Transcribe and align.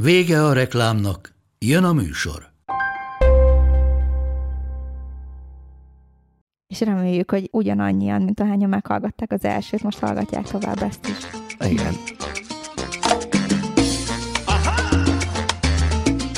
Vége 0.00 0.44
a 0.44 0.52
reklámnak, 0.52 1.34
jön 1.58 1.84
a 1.84 1.92
műsor. 1.92 2.50
És 6.66 6.80
reméljük, 6.80 7.30
hogy 7.30 7.48
ugyanannyian, 7.52 8.22
mint 8.22 8.40
ahányan 8.40 8.68
meghallgatták 8.68 9.32
az 9.32 9.44
elsőt, 9.44 9.82
most 9.82 9.98
hallgatják 9.98 10.44
tovább 10.44 10.82
ezt 10.82 11.06
is. 11.06 11.16
Igen. 11.70 11.94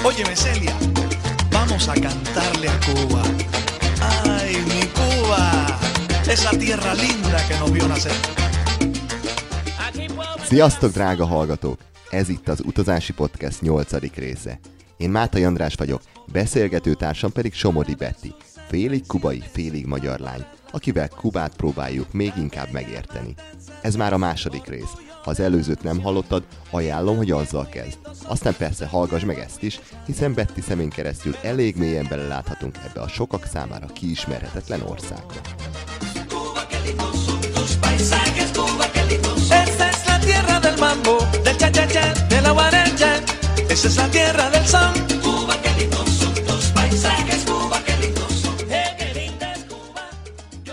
Óyeme, 0.06 0.32
Celia, 0.32 0.77
vamos 1.51 1.88
a 1.88 1.92
cantarle 1.92 2.70
a 2.70 2.79
Cuba. 2.79 3.20
Ay, 4.24 4.52
mi 4.52 4.82
Cuba, 4.92 5.45
esa 6.27 6.56
tierra 6.56 6.92
linda 6.92 7.38
que 7.48 7.59
nos 7.59 7.70
vio 7.70 7.87
nacer. 7.87 8.12
Sziasztok, 10.42 10.92
drága 10.92 11.27
hallgatók! 11.27 11.90
Ez 12.10 12.28
itt 12.28 12.48
az 12.48 12.62
Utazási 12.64 13.12
Podcast 13.12 13.60
8. 13.60 14.14
része. 14.14 14.59
Én 14.96 15.10
Mátai 15.10 15.45
András 15.45 15.74
vagyok, 15.74 16.02
beszélgető 16.32 16.95
társam 16.95 17.32
pedig 17.32 17.55
Somodi 17.55 17.95
Betty, 17.95 18.35
félig 18.68 19.07
kubai, 19.07 19.43
félig 19.52 19.87
magyar 19.87 20.18
lány, 20.18 20.45
akivel 20.70 21.09
Kubát 21.09 21.57
próbáljuk 21.57 22.12
még 22.12 22.32
inkább 22.37 22.70
megérteni. 22.73 23.35
Ez 23.82 23.95
már 23.96 24.12
a 24.12 24.16
második 24.16 24.66
rész. 24.66 24.93
Ha 25.23 25.30
az 25.30 25.40
előzőt 25.40 25.82
nem 25.82 26.01
hallottad, 26.01 26.45
ajánlom, 26.70 27.16
hogy 27.16 27.30
azzal 27.30 27.68
kezd. 27.68 27.98
Aztán 28.26 28.54
persze 28.57 28.87
hallgass 28.87 29.24
meg 29.24 29.38
ezt 29.38 29.63
is, 29.63 29.80
hiszen 30.07 30.35
Betty 30.35 30.60
szemén 30.60 30.90
keresztül 30.90 31.35
elég 31.42 31.76
mélyen 31.76 32.07
beleláthatunk 32.09 32.79
ebbe 32.88 33.01
a 33.01 33.09
sokak 33.09 33.46
számára 33.46 33.87
kiismerhetetlen 33.87 34.82
országba. 34.82 35.35
Tierra 40.20 40.59
del 40.59 40.76
mambo, 40.76 41.20
cha-cha-cha, 41.93 42.27
de 42.29 42.41
la 42.41 42.51
guaracha. 42.52 43.10
Esa 43.69 43.88
es 43.88 43.96
la 43.96 44.09
tierra 44.09 44.51
del 44.51 44.66
son. 44.66 44.93
Cuba, 45.23 45.55
qué 45.63 45.71
lindos 45.80 46.09
son 46.21 46.35
tus 46.35 46.66
paisajes, 46.74 47.45
Cuba, 47.45 47.79
qué 47.87 47.95
lindos 48.02 48.32
son. 48.43 48.57
Qué 48.99 49.07
linda 49.15 49.47
es 49.52 49.65
Cuba. 49.69 50.02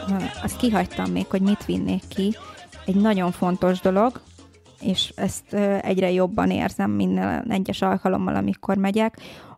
Ha, 0.08 0.44
Azt 0.44 0.58
kihagytam 0.58 1.12
még, 1.12 1.26
hogy 1.30 1.42
mit 1.42 1.66
vinnék 1.66 2.04
ki. 2.08 2.36
Egy 2.86 2.96
nagyon 2.96 3.32
fontos 3.32 3.80
dolog, 3.80 4.22
és 4.82 5.12
ezt 5.16 5.54
egyre 5.82 6.12
jobban 6.12 6.50
érzem 6.52 6.92
minden 6.92 7.52
egyes 7.52 7.81
alkalommal, 7.81 8.36
amikor 8.36 8.78
megyek, 8.78 9.18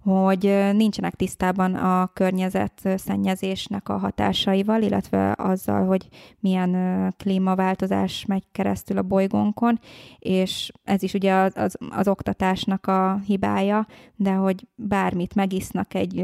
hogy 0.09 0.43
nincsenek 0.73 1.15
tisztában 1.15 1.75
a 1.75 2.09
környezet 2.13 2.89
szennyezésnek 2.95 3.89
a 3.89 3.97
hatásaival, 3.97 4.81
illetve 4.81 5.35
azzal, 5.37 5.85
hogy 5.85 6.07
milyen 6.39 7.13
klímaváltozás 7.17 8.25
megy 8.25 8.43
keresztül 8.51 8.97
a 8.97 9.01
bolygónkon, 9.01 9.79
és 10.19 10.71
ez 10.83 11.03
is 11.03 11.13
ugye 11.13 11.33
az, 11.33 11.51
az, 11.55 11.77
az 11.89 12.07
oktatásnak 12.07 12.87
a 12.87 13.19
hibája, 13.25 13.87
de 14.15 14.31
hogy 14.31 14.67
bármit 14.75 15.35
megisznak, 15.35 15.93
egy, 15.93 16.19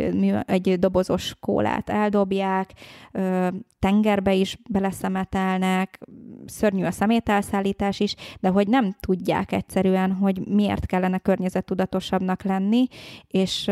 egy 0.46 0.80
dobozos 0.80 1.36
kólát 1.40 1.90
eldobják, 1.90 2.74
tengerbe 3.80 4.34
is 4.34 4.60
beleszemetelnek, 4.70 6.00
szörnyű 6.46 6.84
a 6.84 6.92
szemételszállítás 6.92 8.00
is, 8.00 8.16
de 8.40 8.50
hogy 8.50 8.68
nem 8.68 8.96
tudják 9.00 9.52
egyszerűen, 9.52 10.12
hogy 10.12 10.48
miért 10.48 10.86
kellene 10.86 11.18
környezettudatosabbnak 11.18 12.44
lenni, 12.44 12.88
és 13.28 13.72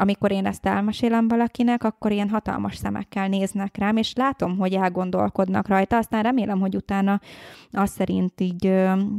amikor 0.00 0.32
én 0.32 0.46
ezt 0.46 0.66
elmesélem 0.66 1.28
valakinek, 1.28 1.84
akkor 1.84 2.12
ilyen 2.12 2.28
hatalmas 2.28 2.76
szemekkel 2.76 3.28
néznek 3.28 3.76
rám, 3.76 3.96
és 3.96 4.12
látom, 4.14 4.58
hogy 4.58 4.72
elgondolkodnak 4.72 5.68
rajta, 5.68 5.96
aztán 5.96 6.22
remélem, 6.22 6.60
hogy 6.60 6.76
utána 6.76 7.20
azt 7.72 7.94
szerint 7.94 8.40
így 8.40 8.72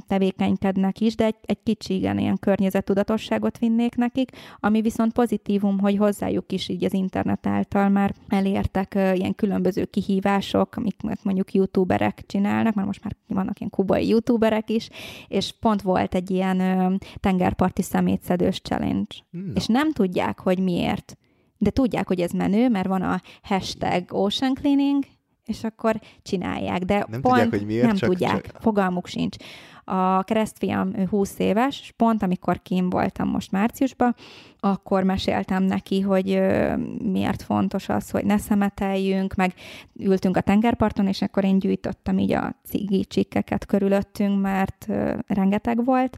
tevékenykednek 0.08 1.00
is, 1.00 1.16
de 1.16 1.25
egy, 1.25 1.36
egy 1.46 1.64
kicsi 1.64 1.94
igen, 1.94 2.18
ilyen 2.18 2.38
környezettudatosságot 2.40 3.58
vinnék 3.58 3.96
nekik, 3.96 4.31
ami 4.59 4.81
viszont 4.81 5.14
pozitívum, 5.14 5.80
hogy 5.80 5.97
hozzájuk 5.97 6.52
is 6.52 6.69
így 6.69 6.84
az 6.84 6.94
internet 6.94 7.48
által 7.48 7.90
már 7.90 8.13
elértek 8.30 8.94
ilyen 8.94 9.36
különböző 9.36 9.86
kihívások, 9.86 10.75
amiket 10.75 11.24
mondjuk 11.24 11.53
youtuberek 11.53 12.24
csinálnak, 12.28 12.74
mert 12.74 12.88
most 12.88 13.03
már 13.03 13.16
vannak 13.28 13.59
ilyen 13.59 13.72
kubai 13.72 14.08
youtuberek 14.08 14.69
is, 14.69 14.90
és 15.28 15.53
pont 15.59 15.81
volt 15.81 16.16
egy 16.16 16.31
ilyen 16.31 17.00
tengerparti 17.19 17.81
szemétszedős 17.81 18.62
challenge. 18.62 19.16
Na. 19.30 19.42
És 19.56 19.66
nem 19.66 19.92
tudják, 19.92 20.40
hogy 20.40 20.59
miért. 20.71 21.17
De 21.57 21.69
tudják, 21.69 22.07
hogy 22.07 22.19
ez 22.19 22.31
menő, 22.31 22.69
mert 22.69 22.87
van 22.87 23.01
a 23.01 23.21
hashtag 23.41 24.03
ocean 24.09 24.53
cleaning, 24.53 25.03
és 25.45 25.63
akkor 25.63 25.99
csinálják. 26.21 26.79
De 26.83 27.05
Nem 27.09 27.21
pont 27.21 27.23
tudják, 27.23 27.49
hogy 27.49 27.65
miért, 27.65 27.85
nem 27.85 27.95
csak- 27.95 28.09
tudják, 28.09 28.45
csak- 28.45 28.61
fogalmuk 28.61 29.07
sincs. 29.07 29.35
A 29.83 30.23
keresztfiam 30.23 30.93
ő 30.97 31.05
20 31.05 31.39
éves, 31.39 31.79
és 31.81 31.91
pont 31.91 32.23
amikor 32.23 32.61
kim 32.61 32.89
voltam 32.89 33.27
most 33.29 33.51
márciusban, 33.51 34.15
akkor 34.59 35.03
meséltem 35.03 35.63
neki, 35.63 36.01
hogy 36.01 36.31
ö, 36.31 36.75
miért 37.11 37.41
fontos 37.41 37.89
az, 37.89 38.09
hogy 38.09 38.25
ne 38.25 38.38
szemeteljünk, 38.38 39.33
meg 39.35 39.53
ültünk 39.99 40.38
a 40.38 40.41
tengerparton, 40.41 41.07
és 41.07 41.21
akkor 41.21 41.43
én 41.43 41.59
gyűjtöttem 41.59 42.17
így 42.17 42.31
a 42.31 42.55
cigi 42.65 43.05
csikkeket 43.05 43.65
körülöttünk, 43.65 44.41
mert 44.41 44.85
ö, 44.89 45.13
rengeteg 45.27 45.85
volt, 45.85 46.17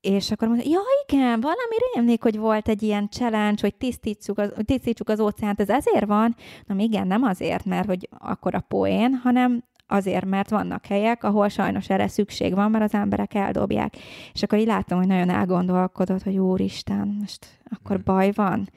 és 0.00 0.30
akkor 0.30 0.48
mondta, 0.48 0.68
ja 0.68 0.80
igen, 1.06 1.40
valami 1.40 1.76
rémlik, 1.94 2.22
hogy 2.22 2.38
volt 2.38 2.68
egy 2.68 2.82
ilyen 2.82 3.08
challenge, 3.10 3.60
hogy 3.60 3.74
tisztítsuk 3.74 4.38
az, 4.38 4.52
tisztítsuk 4.64 5.08
az 5.08 5.20
óceánt, 5.20 5.60
ez 5.60 5.68
ezért 5.68 6.06
van? 6.06 6.36
Na 6.66 6.74
igen, 6.78 7.06
nem 7.06 7.22
azért, 7.22 7.64
mert 7.64 7.86
hogy 7.86 8.08
akkor 8.18 8.54
a 8.54 8.60
poén, 8.60 9.20
hanem 9.22 9.64
azért, 9.86 10.24
mert 10.24 10.50
vannak 10.50 10.86
helyek, 10.86 11.24
ahol 11.24 11.48
sajnos 11.48 11.88
erre 11.88 12.08
szükség 12.08 12.54
van, 12.54 12.70
mert 12.70 12.84
az 12.84 12.94
emberek 12.94 13.34
eldobják. 13.34 13.96
És 14.32 14.42
akkor 14.42 14.58
így 14.58 14.66
látom, 14.66 14.98
hogy 14.98 15.06
nagyon 15.06 15.30
elgondolkodott, 15.30 16.22
hogy 16.22 16.38
úristen, 16.38 17.16
most 17.20 17.60
akkor 17.70 18.02
baj 18.02 18.32
van. 18.32 18.70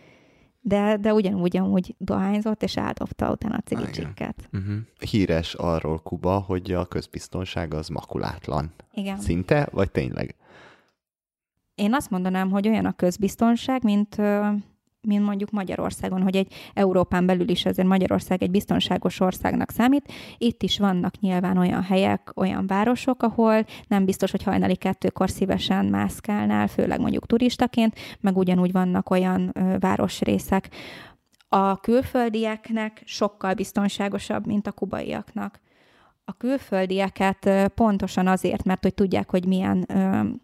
De, 0.61 0.97
de 0.97 1.13
ugyanúgy, 1.13 1.57
amúgy 1.57 1.95
dohányzott, 1.97 2.63
és 2.63 2.77
eldobta 2.77 3.31
utána 3.31 3.55
a 3.55 3.61
cigicsikket. 3.65 4.49
Uh-huh. 4.53 4.75
Híres 5.09 5.53
arról 5.53 5.99
Kuba, 5.99 6.39
hogy 6.39 6.71
a 6.71 6.85
közbiztonság 6.85 7.73
az 7.73 7.87
makulátlan. 7.87 8.73
Igen. 8.93 9.19
Szinte, 9.19 9.67
vagy 9.71 9.91
tényleg? 9.91 10.35
Én 11.79 11.93
azt 11.93 12.09
mondanám, 12.09 12.49
hogy 12.49 12.67
olyan 12.67 12.85
a 12.85 12.91
közbiztonság, 12.91 13.83
mint, 13.83 14.17
mint 15.01 15.25
mondjuk 15.25 15.51
Magyarországon, 15.51 16.21
hogy 16.21 16.35
egy 16.35 16.53
Európán 16.73 17.25
belül 17.25 17.49
is 17.49 17.65
azért 17.65 17.87
Magyarország 17.87 18.43
egy 18.43 18.51
biztonságos 18.51 19.19
országnak 19.19 19.71
számít. 19.71 20.11
Itt 20.37 20.63
is 20.63 20.79
vannak 20.79 21.19
nyilván 21.19 21.57
olyan 21.57 21.83
helyek, 21.83 22.31
olyan 22.35 22.67
városok, 22.67 23.23
ahol 23.23 23.65
nem 23.87 24.05
biztos, 24.05 24.31
hogy 24.31 24.43
hajnali 24.43 24.75
kettőkor 24.75 25.29
szívesen 25.29 25.85
mászkálnál, 25.85 26.67
főleg 26.67 26.99
mondjuk 26.99 27.25
turistaként, 27.25 27.95
meg 28.19 28.37
ugyanúgy 28.37 28.71
vannak 28.71 29.09
olyan 29.09 29.53
városrészek, 29.79 30.69
a 31.51 31.79
külföldieknek 31.79 33.01
sokkal 33.05 33.53
biztonságosabb, 33.53 34.45
mint 34.45 34.67
a 34.67 34.71
kubaiaknak. 34.71 35.59
A 36.29 36.33
külföldieket 36.37 37.49
pontosan 37.75 38.27
azért, 38.27 38.63
mert 38.63 38.83
hogy 38.83 38.93
tudják, 38.93 39.29
hogy 39.29 39.45
milyen 39.45 39.85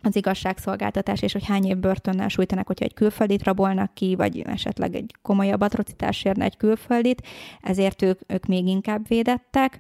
az 0.02 0.16
igazságszolgáltatás, 0.16 1.22
és 1.22 1.32
hogy 1.34 1.46
hány 1.46 1.66
év 1.66 1.78
börtönnel 1.78 2.28
sújtanak, 2.28 2.68
hogyha 2.68 2.86
egy 2.86 2.94
külföldit 2.94 3.44
rabolnak 3.44 3.94
ki, 3.94 4.16
vagy 4.16 4.40
esetleg 4.40 4.96
egy 4.96 5.16
komolyabb 5.22 5.62
atrocitás 5.62 6.24
érne 6.24 6.44
egy 6.44 6.58
külföldit, 6.58 7.28
ezért 7.62 8.02
ők, 8.02 8.20
ők 8.28 8.46
még 8.46 8.68
inkább 8.68 9.08
védettek. 9.08 9.80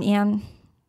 Ilyen 0.00 0.42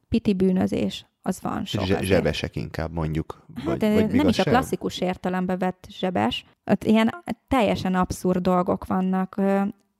piti 0.10 0.34
bűnözés, 0.34 1.06
az 1.22 1.42
van 1.42 1.66
sok. 1.66 1.86
Zse- 1.86 2.04
zsebesek 2.04 2.56
inkább 2.56 2.92
mondjuk. 2.92 3.46
Hát 3.66 3.78
de 3.78 4.06
nem 4.06 4.28
is 4.28 4.40
a 4.40 4.44
klasszikus 4.44 5.00
értelembe 5.00 5.58
vett 5.58 5.88
zsebes. 5.90 6.46
Ott 6.72 6.84
ilyen 6.84 7.24
teljesen 7.48 7.96
abszurd 7.96 8.42
dolgok 8.42 8.86
vannak. 8.86 9.42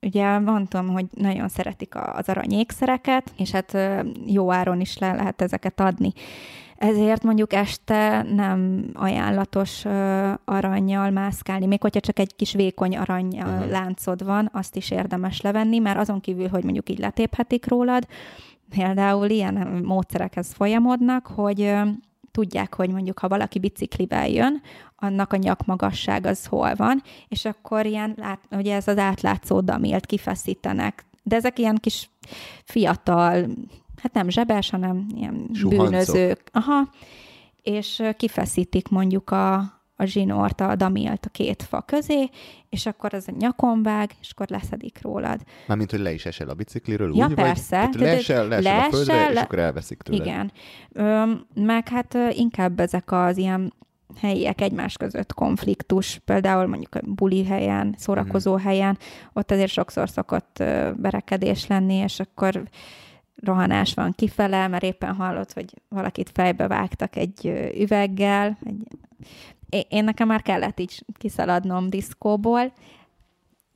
Ugye 0.00 0.38
mondtam, 0.38 0.88
hogy 0.88 1.06
nagyon 1.14 1.48
szeretik 1.48 1.94
az 1.94 2.28
aranyékszereket, 2.28 3.32
és 3.36 3.50
hát 3.50 3.76
jó 4.26 4.52
áron 4.52 4.80
is 4.80 4.98
le 4.98 5.12
lehet 5.12 5.42
ezeket 5.42 5.80
adni. 5.80 6.12
Ezért 6.76 7.22
mondjuk 7.22 7.52
este 7.52 8.22
nem 8.22 8.90
ajánlatos 8.94 9.84
aranyjal 10.44 11.10
mászkálni, 11.10 11.66
még 11.66 11.80
hogyha 11.80 12.00
csak 12.00 12.18
egy 12.18 12.36
kis 12.36 12.52
vékony 12.52 12.96
arany 12.96 13.40
uh 13.40 13.70
láncod 13.70 14.24
van, 14.24 14.50
azt 14.52 14.76
is 14.76 14.90
érdemes 14.90 15.40
levenni, 15.40 15.78
mert 15.78 15.98
azon 15.98 16.20
kívül, 16.20 16.48
hogy 16.48 16.64
mondjuk 16.64 16.90
így 16.90 16.98
letéphetik 16.98 17.68
rólad, 17.68 18.06
például 18.68 19.28
ilyen 19.28 19.54
módszerekhez 19.84 20.52
folyamodnak, 20.52 21.26
hogy 21.26 21.74
tudják, 22.30 22.74
hogy 22.74 22.90
mondjuk, 22.90 23.18
ha 23.18 23.28
valaki 23.28 23.58
biciklivel 23.58 24.28
jön, 24.28 24.62
annak 24.96 25.32
a 25.32 25.36
nyakmagasság 25.36 26.26
az 26.26 26.46
hol 26.46 26.74
van, 26.74 27.02
és 27.28 27.44
akkor 27.44 27.86
ilyen, 27.86 28.14
lát, 28.16 28.40
ugye 28.50 28.74
ez 28.74 28.88
az 28.88 28.98
átlátszó 28.98 29.60
damilt 29.60 30.06
kifeszítenek. 30.06 31.04
De 31.22 31.36
ezek 31.36 31.58
ilyen 31.58 31.76
kis 31.76 32.10
fiatal, 32.64 33.46
hát 34.02 34.12
nem 34.12 34.28
zsebes, 34.28 34.70
hanem 34.70 35.06
ilyen 35.14 35.50
Suhancok. 35.52 35.84
bűnözők. 35.84 36.42
Aha, 36.52 36.90
és 37.62 38.02
kifeszítik 38.16 38.88
mondjuk 38.88 39.30
a, 39.30 39.77
a 40.00 40.04
zsinort, 40.04 40.60
a 40.60 40.74
damilt 40.76 41.26
a 41.26 41.28
két 41.28 41.62
fa 41.62 41.80
közé, 41.80 42.28
és 42.68 42.86
akkor 42.86 43.14
az 43.14 43.28
a 43.28 43.32
nyakon 43.38 43.82
vág, 43.82 44.10
és 44.20 44.30
akkor 44.30 44.46
leszedik 44.48 44.98
rólad. 45.02 45.40
Mármint, 45.66 45.90
hogy 45.90 46.00
le 46.00 46.12
is 46.12 46.26
esel 46.26 46.48
a 46.48 46.54
bicikliről, 46.54 47.16
Ja, 47.16 47.26
úgy 47.26 47.34
persze. 47.34 47.52
vagy? 47.80 47.90
Tehát 47.90 47.90
Tehát 47.90 48.14
leesel, 48.14 48.48
leesel 48.48 48.72
a 48.72 48.76
leesel, 48.76 48.90
földre, 48.90 49.28
és 49.28 49.34
le- 49.34 49.40
akkor 49.40 49.58
elveszik 49.58 50.02
tőle. 50.02 50.24
Igen. 50.24 50.52
Ö, 50.92 51.32
meg 51.54 51.88
hát 51.88 52.16
inkább 52.30 52.80
ezek 52.80 53.12
az 53.12 53.36
ilyen 53.36 53.72
helyiek 54.20 54.60
egymás 54.60 54.96
között 54.96 55.34
konfliktus, 55.34 56.20
például 56.24 56.66
mondjuk 56.66 56.94
a 56.94 57.00
buli 57.02 57.44
helyen, 57.44 57.94
szórakozó 57.98 58.54
Mhm. 58.54 58.62
helyen, 58.66 58.98
ott 59.32 59.50
azért 59.50 59.70
sokszor 59.72 60.08
szokott 60.08 60.62
berekedés 60.96 61.66
lenni, 61.66 61.94
és 61.94 62.20
akkor 62.20 62.62
rohanás 63.42 63.94
van 63.94 64.12
kifele, 64.12 64.68
mert 64.68 64.82
éppen 64.82 65.14
hallott, 65.14 65.52
hogy 65.52 65.74
valakit 65.88 66.30
fejbe 66.34 66.66
vágtak 66.66 67.16
egy 67.16 67.70
üveggel. 67.78 68.58
Egy... 68.64 68.86
Én- 69.88 70.04
nekem 70.04 70.26
már 70.26 70.42
kellett 70.42 70.80
így 70.80 71.04
kiszaladnom 71.18 71.90
diszkóból, 71.90 72.72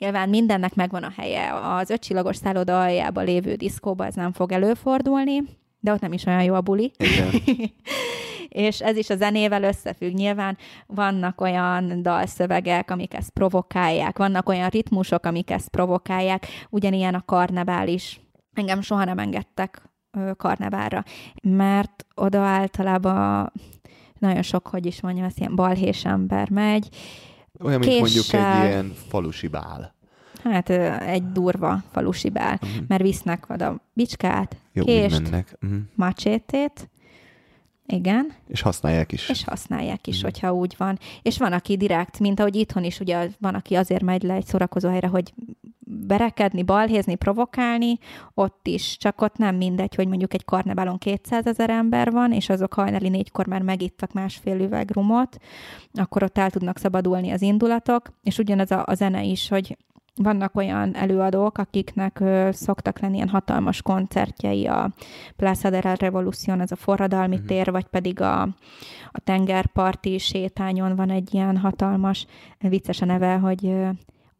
Nyilván 0.02 0.28
mindennek 0.28 0.74
megvan 0.74 1.02
a 1.02 1.12
helye. 1.16 1.52
Az 1.54 1.90
ötcsillagos 1.90 2.36
szálloda 2.36 2.80
aljában 2.80 3.24
lévő 3.24 3.54
diszkóba 3.54 4.06
ez 4.06 4.14
nem 4.14 4.32
fog 4.32 4.52
előfordulni, 4.52 5.42
de 5.80 5.92
ott 5.92 6.00
nem 6.00 6.12
is 6.12 6.26
olyan 6.26 6.42
jó 6.42 6.54
a 6.54 6.60
buli. 6.60 6.92
És 8.48 8.80
ez 8.80 8.96
is 8.96 9.10
a 9.10 9.16
zenével 9.16 9.62
összefügg. 9.62 10.14
Nyilván 10.14 10.56
vannak 10.86 11.40
olyan 11.40 12.02
dalszövegek, 12.02 12.90
amik 12.90 13.14
ezt 13.14 13.30
provokálják, 13.30 14.18
vannak 14.18 14.48
olyan 14.48 14.68
ritmusok, 14.68 15.26
amik 15.26 15.50
ezt 15.50 15.68
provokálják, 15.68 16.46
ugyanilyen 16.70 17.14
a 17.14 17.24
karnevál 17.24 17.88
is. 17.88 18.20
Engem 18.54 18.80
soha 18.80 19.04
nem 19.04 19.18
engedtek 19.18 19.82
karneválra, 20.36 21.04
mert 21.42 22.06
oda 22.14 22.40
általában 22.40 23.52
nagyon 24.22 24.42
sok, 24.42 24.66
hogy 24.66 24.86
is 24.86 25.00
mondjam, 25.00 25.24
ez 25.26 25.32
ilyen 25.38 25.54
balhés 25.54 26.04
ember 26.04 26.50
megy, 26.50 26.88
Olyan, 27.60 27.78
mint 27.80 27.98
mondjuk 27.98 28.24
Késsel. 28.24 28.62
egy 28.62 28.68
ilyen 28.70 28.92
falusi 29.08 29.48
bál. 29.48 29.94
Hát 30.44 30.68
egy 31.00 31.32
durva 31.32 31.82
falusi 31.92 32.30
bál, 32.30 32.58
Mhm. 32.60 32.84
mert 32.88 33.02
visznek 33.02 33.44
oda 33.48 33.80
bicskát, 33.92 34.56
Jó, 34.72 34.84
kést. 34.84 35.20
Uh-huh. 35.20 35.78
macsétét, 35.94 36.90
igen, 37.92 38.32
És 38.48 38.60
használják 38.60 39.12
is. 39.12 39.28
és 39.28 39.44
használják 39.44 40.06
is, 40.06 40.16
Mhm. 40.16 40.24
hogyha 40.24 40.52
úgy 40.54 40.74
van. 40.78 40.98
És 41.22 41.38
van, 41.38 41.52
aki 41.52 41.76
direkt, 41.76 42.18
mint 42.18 42.40
ahogy 42.40 42.56
itthon 42.56 42.84
is, 42.84 43.00
ugye 43.00 43.28
van, 43.38 43.54
aki 43.54 43.74
azért 43.74 44.02
megy 44.02 44.22
le 44.22 44.34
egy 44.34 44.46
szórakozó 44.46 44.88
helyre, 44.88 45.06
hogy 45.06 45.32
berekedni, 45.84 46.62
balhézni, 46.62 47.14
provokálni, 47.14 47.98
ott 48.34 48.66
is, 48.66 48.96
csak 48.96 49.20
ott 49.20 49.36
nem 49.36 49.56
mindegy, 49.56 49.94
hogy 49.94 50.08
mondjuk 50.08 50.34
egy 50.34 50.44
karneválon 50.44 50.98
200 50.98 51.46
ezer 51.46 51.70
ember 51.70 52.10
van, 52.10 52.32
és 52.32 52.48
azok 52.48 52.74
hajnali 52.74 53.08
négykor 53.08 53.46
már 53.46 53.62
megittak 53.62 54.12
másfél 54.12 54.60
üveg 54.60 54.90
rumot, 54.90 55.36
akkor 55.92 56.22
ott 56.22 56.38
el 56.38 56.50
tudnak 56.50 56.78
szabadulni 56.78 57.30
az 57.30 57.42
indulatok, 57.42 58.12
és 58.22 58.38
ugyanez 58.38 58.70
a, 58.70 58.82
a 58.86 58.94
zene 58.94 59.22
is, 59.22 59.48
hogy 59.48 59.76
vannak 60.14 60.56
olyan 60.56 60.94
előadók, 60.94 61.58
akiknek 61.58 62.20
ö, 62.20 62.48
szoktak 62.52 62.98
lenni 62.98 63.14
ilyen 63.14 63.28
hatalmas 63.28 63.82
koncertjei, 63.82 64.66
a 64.66 64.90
Plaza 65.36 65.70
de 65.70 65.80
la 65.82 65.94
Revolución, 65.94 66.60
ez 66.60 66.72
a 66.72 66.76
forradalmi 66.76 67.36
Mhm. 67.36 67.46
tér, 67.46 67.70
vagy 67.70 67.86
pedig 67.86 68.20
a, 68.20 68.42
a 69.10 69.20
tengerparti 69.24 70.18
sétányon 70.18 70.96
van 70.96 71.10
egy 71.10 71.34
ilyen 71.34 71.56
hatalmas, 71.56 72.26
vicces 72.58 73.00
a 73.00 73.04
neve, 73.04 73.34
hogy 73.36 73.74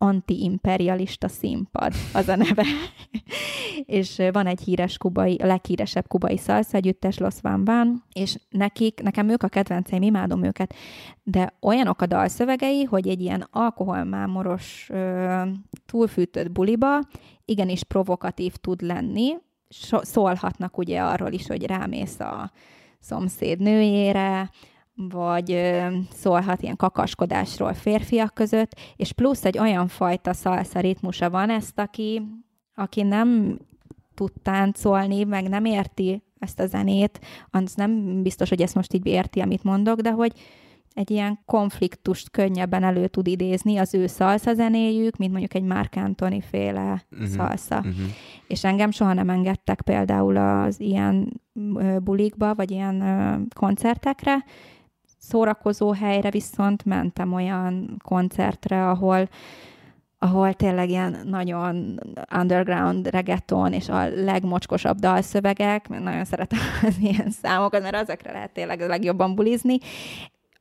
anti-imperialista 0.02 1.28
színpad, 1.28 1.92
az 2.14 2.28
a 2.28 2.36
neve. 2.36 2.64
és 3.98 4.22
van 4.32 4.46
egy 4.46 4.60
híres 4.60 4.98
kubai, 4.98 5.36
a 5.36 5.46
leghíresebb 5.46 6.06
kubai 6.08 6.36
szalsza 6.36 6.76
együttes 6.76 7.18
Los 7.18 7.34
Van 7.40 7.64
Van, 7.64 8.04
és 8.12 8.38
nekik, 8.50 9.02
nekem 9.02 9.28
ők 9.28 9.42
a 9.42 9.48
kedvenceim, 9.48 10.02
imádom 10.02 10.44
őket, 10.44 10.74
de 11.22 11.54
olyanok 11.60 12.02
a 12.02 12.06
dalszövegei, 12.06 12.82
hogy 12.84 13.08
egy 13.08 13.20
ilyen 13.20 13.48
alkoholmámoros, 13.50 14.90
túlfűtött 15.86 16.50
buliba 16.50 17.00
igenis 17.44 17.84
provokatív 17.84 18.54
tud 18.54 18.80
lenni, 18.80 19.32
so, 19.68 20.04
szólhatnak 20.04 20.78
ugye 20.78 21.02
arról 21.02 21.32
is, 21.32 21.46
hogy 21.46 21.66
rámész 21.66 22.20
a 22.20 22.52
szomszéd 23.00 23.58
nőjére, 23.58 24.50
vagy 24.94 25.72
szólhat 26.10 26.62
ilyen 26.62 26.76
kakaskodásról 26.76 27.74
férfiak 27.74 28.34
között, 28.34 28.80
és 28.96 29.12
plusz 29.12 29.44
egy 29.44 29.58
olyan 29.58 29.88
fajta 29.88 30.32
szalsza 30.32 30.80
ritmusa 30.80 31.30
van 31.30 31.50
ezt, 31.50 31.78
aki, 31.78 32.22
aki 32.74 33.02
nem 33.02 33.58
tud 34.14 34.32
táncolni, 34.42 35.24
meg 35.24 35.48
nem 35.48 35.64
érti 35.64 36.22
ezt 36.38 36.60
a 36.60 36.66
zenét, 36.66 37.20
az 37.50 37.74
nem 37.74 38.22
biztos, 38.22 38.48
hogy 38.48 38.62
ezt 38.62 38.74
most 38.74 38.92
így 38.94 39.06
érti, 39.06 39.40
amit 39.40 39.62
mondok, 39.62 40.00
de 40.00 40.10
hogy 40.10 40.32
egy 40.94 41.10
ilyen 41.10 41.38
konfliktust 41.46 42.30
könnyebben 42.30 42.84
elő 42.84 43.06
tud 43.06 43.26
idézni 43.26 43.76
az 43.76 43.94
ő 43.94 44.06
szalsza 44.06 44.54
zenéjük, 44.54 45.16
mint 45.16 45.30
mondjuk 45.30 45.54
egy 45.54 45.62
Mark 45.62 45.96
Anthony 45.96 46.40
féle 46.40 47.04
uh-huh. 47.10 47.28
szalsza. 47.28 47.76
Uh-huh. 47.76 47.94
És 48.46 48.64
engem 48.64 48.90
soha 48.90 49.12
nem 49.12 49.28
engedtek 49.28 49.82
például 49.82 50.36
az 50.36 50.80
ilyen 50.80 51.40
bulikba, 52.02 52.54
vagy 52.54 52.70
ilyen 52.70 53.48
koncertekre. 53.54 54.44
Szórakozó 55.22 55.92
helyre 55.92 56.30
viszont 56.30 56.84
mentem 56.84 57.32
olyan 57.32 57.96
koncertre, 58.04 58.88
ahol 58.88 59.28
ahol 60.18 60.54
tényleg 60.54 60.88
ilyen 60.88 61.20
nagyon 61.24 62.00
underground 62.36 63.06
reggaeton 63.06 63.72
és 63.72 63.88
a 63.88 64.08
legmocskosabb 64.08 64.98
dalszövegek, 64.98 65.88
mert 65.88 66.02
nagyon 66.02 66.24
szeretem 66.24 66.58
az 66.88 66.96
ilyen 67.00 67.30
számokat, 67.30 67.82
mert 67.82 67.94
ezekre 67.94 68.32
lehet 68.32 68.52
tényleg 68.52 68.80
a 68.80 68.86
legjobban 68.86 69.34
bulizni. 69.34 69.78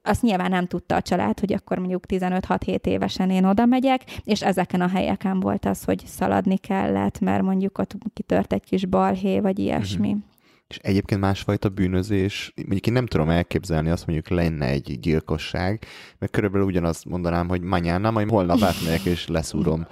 Azt 0.02 0.22
nyilván 0.22 0.50
nem 0.50 0.66
tudta 0.66 0.96
a 0.96 1.02
család, 1.02 1.40
hogy 1.40 1.54
akkor 1.54 1.78
mondjuk 1.78 2.04
15-6-7 2.08 2.86
évesen 2.86 3.30
én 3.30 3.46
oda 3.46 3.66
megyek, 3.66 4.02
és 4.24 4.42
ezeken 4.42 4.81
a 4.81 4.88
helyeken 4.88 5.40
volt 5.40 5.66
az, 5.66 5.84
hogy 5.84 6.04
szaladni 6.06 6.58
kellett, 6.58 7.19
mert 7.19 7.44
mondjuk 7.44 7.78
ott 7.78 7.96
kitört 8.13 8.54
egy 8.54 8.63
kis 8.63 8.86
balhé, 8.86 9.40
vagy 9.40 9.60
ilyesmi. 9.60 10.08
Uh-huh. 10.08 10.24
És 10.71 10.77
egyébként 10.77 11.21
másfajta 11.21 11.69
bűnözés, 11.69 12.53
mondjuk 12.56 12.88
én 12.88 12.94
nem 12.94 13.06
tudom 13.06 13.29
elképzelni 13.29 13.89
azt, 13.89 14.07
mondjuk 14.07 14.29
lenne 14.29 14.65
egy 14.65 15.00
gyilkosság, 15.00 15.85
mert 16.19 16.31
körülbelül 16.31 16.68
ugyanazt 16.68 17.06
mondanám, 17.06 17.47
hogy 17.47 17.62
manyána, 17.62 18.12
majd 18.12 18.29
holnap 18.29 18.62
átmegyek 18.62 19.03
és 19.05 19.27
leszúrom 19.27 19.88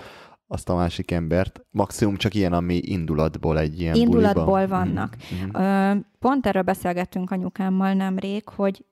azt 0.48 0.70
a 0.70 0.76
másik 0.76 1.12
embert. 1.12 1.62
Maximum 1.72 2.16
csak 2.16 2.34
ilyen, 2.34 2.54
ami 2.54 2.76
indulatból 2.84 3.60
egy 3.60 3.80
ilyen 3.82 3.96
Indulatból 3.96 4.46
buliba. 4.46 4.68
vannak. 4.68 5.16
Mhm. 5.42 5.64
Ö, 5.64 5.96
Pont 6.20 6.46
erről 6.46 6.62
beszélgettünk 6.62 7.32
anyukámmal 7.32 7.94
nemrég, 7.94 8.50
hogy 8.50 8.86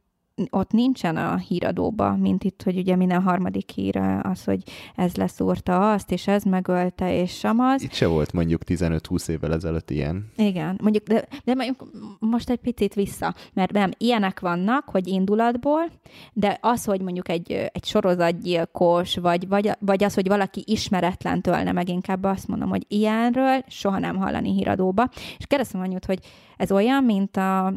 ott 0.50 0.72
nincsen 0.72 1.18
a 1.18 1.38
híradóba, 1.38 2.16
mint 2.16 2.44
itt, 2.44 2.62
hogy 2.64 2.78
ugye 2.78 2.96
minden 2.96 3.22
harmadik 3.22 3.70
hír 3.70 3.98
az, 4.22 4.44
hogy 4.44 4.64
ez 4.96 5.16
leszúrta 5.16 5.92
azt, 5.92 6.12
és 6.12 6.28
ez 6.28 6.44
megölte, 6.44 7.22
és 7.22 7.38
samaz. 7.38 7.82
Itt 7.82 7.94
se 7.94 8.08
volt 8.08 8.34
mondjuk 8.34 8.62
15-20 8.66 9.30
évvel 9.30 9.54
ezelőtt 9.54 9.90
ilyen. 9.90 10.32
Igen, 10.36 10.80
mondjuk, 10.82 11.08
de, 11.08 11.28
de 11.44 11.54
mondjuk 11.54 11.92
most 12.20 12.50
egy 12.50 12.60
picit 12.60 12.94
vissza, 12.94 13.36
mert 13.54 13.72
nem, 13.72 13.92
ilyenek 13.98 14.40
vannak, 14.40 14.90
hogy 14.90 15.08
indulatból, 15.08 15.90
de 16.34 16.58
az, 16.62 16.86
hogy 16.86 17.02
mondjuk 17.02 17.30
egy, 17.30 17.52
egy 17.52 17.86
sorozatgyilkos, 17.86 19.16
vagy, 19.18 19.48
vagy, 19.48 19.72
vagy 19.80 20.04
az, 20.04 20.14
hogy 20.14 20.28
valaki 20.28 20.64
ismeretlen 20.66 21.42
tölne 21.42 21.72
meg, 21.72 21.90
inkább 21.90 22.24
azt 22.24 22.48
mondom, 22.48 22.70
hogy 22.70 22.86
ilyenről 22.88 23.64
soha 23.68 24.00
nem 24.00 24.16
hallani 24.16 24.54
híradóba. 24.54 25.10
És 25.38 25.46
kérdeztem 25.48 25.82
anyut, 25.82 26.06
hogy 26.06 26.20
ez 26.58 26.72
olyan, 26.72 27.04
mint 27.04 27.38
a, 27.38 27.74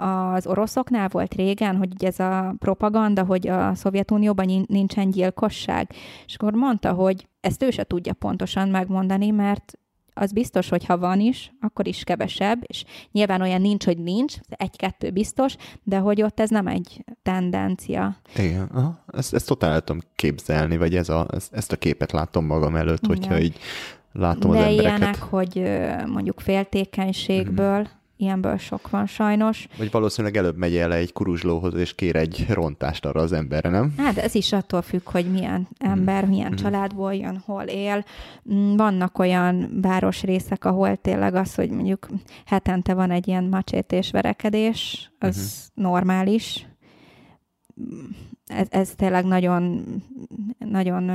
az 0.00 0.46
oroszoknál 0.46 1.08
volt 1.08 1.34
régen, 1.34 1.76
hogy 1.76 1.92
ugye 1.94 2.06
ez 2.08 2.18
a 2.20 2.54
propaganda, 2.58 3.24
hogy 3.24 3.48
a 3.48 3.74
Szovjetunióban 3.74 4.46
nin- 4.46 4.68
nincsen 4.68 5.10
gyilkosság. 5.10 5.90
És 6.26 6.34
akkor 6.34 6.52
mondta, 6.52 6.92
hogy 6.92 7.28
ezt 7.40 7.62
ő 7.62 7.70
se 7.70 7.84
tudja 7.84 8.12
pontosan 8.12 8.68
megmondani, 8.68 9.30
mert 9.30 9.72
az 10.14 10.32
biztos, 10.32 10.68
hogy 10.68 10.84
ha 10.84 10.98
van 10.98 11.20
is, 11.20 11.52
akkor 11.60 11.86
is 11.86 12.04
kevesebb, 12.04 12.58
és 12.66 12.84
nyilván 13.12 13.40
olyan 13.40 13.60
nincs, 13.60 13.84
hogy 13.84 13.98
nincs, 13.98 14.34
egy-kettő 14.48 15.10
biztos, 15.10 15.54
de 15.82 15.98
hogy 15.98 16.22
ott 16.22 16.40
ez 16.40 16.50
nem 16.50 16.66
egy 16.66 17.04
tendencia. 17.22 18.16
Igen, 18.36 18.68
aha. 18.74 19.04
Ezt, 19.12 19.34
ezt 19.34 19.46
totál 19.46 19.72
el 19.72 19.80
tudom 19.80 20.02
képzelni, 20.14 20.76
vagy 20.76 20.96
ez 20.96 21.08
a, 21.08 21.26
ezt, 21.50 21.72
a 21.72 21.76
képet 21.76 22.12
látom 22.12 22.44
magam 22.46 22.76
előtt, 22.76 23.06
hogyha 23.06 23.34
Igen. 23.34 23.42
így 23.46 23.58
látom 24.12 24.50
az 24.50 24.56
de 24.56 24.66
embereket. 24.66 24.98
ilyenek, 24.98 25.18
hogy 25.22 25.62
mondjuk 26.12 26.40
féltékenységből, 26.40 27.78
Mhm. 27.78 27.88
Ilyenből 28.20 28.56
sok 28.56 28.90
van 28.90 29.06
sajnos. 29.06 29.66
Vagy 29.78 29.90
valószínűleg 29.90 30.36
előbb 30.36 30.56
megy 30.56 30.76
el 30.76 30.92
egy 30.92 31.12
kuruzslóhoz, 31.12 31.74
és 31.74 31.94
kér 31.94 32.16
egy 32.16 32.46
rontást 32.48 33.06
arra 33.06 33.20
az 33.20 33.32
emberre, 33.32 33.68
nem? 33.68 33.94
Hát 33.96 34.16
ez 34.16 34.34
is 34.34 34.52
attól 34.52 34.82
függ, 34.82 35.08
hogy 35.08 35.30
milyen 35.30 35.68
ember, 35.78 36.26
milyen 36.26 36.54
családból 36.54 37.14
jön, 37.14 37.42
hol 37.46 37.62
él. 37.62 38.04
Mm, 38.52 38.76
Vannak 38.76 39.18
olyan 39.18 39.78
városrészek, 39.82 40.64
ahol 40.64 40.96
tényleg 40.96 41.34
az, 41.34 41.54
hogy 41.54 41.70
mondjuk 41.70 42.08
hetente 42.44 42.94
van 42.94 43.10
egy 43.10 43.28
ilyen 43.28 43.44
macsétés 43.44 44.10
verekedés, 44.10 45.10
az 45.18 45.36
uh-huh. 45.36 45.84
normális. 45.90 46.66
Ez, 48.46 48.66
ez 48.70 48.94
tényleg 48.96 49.24
nagyon, 49.24 49.84
nagyon 50.58 51.10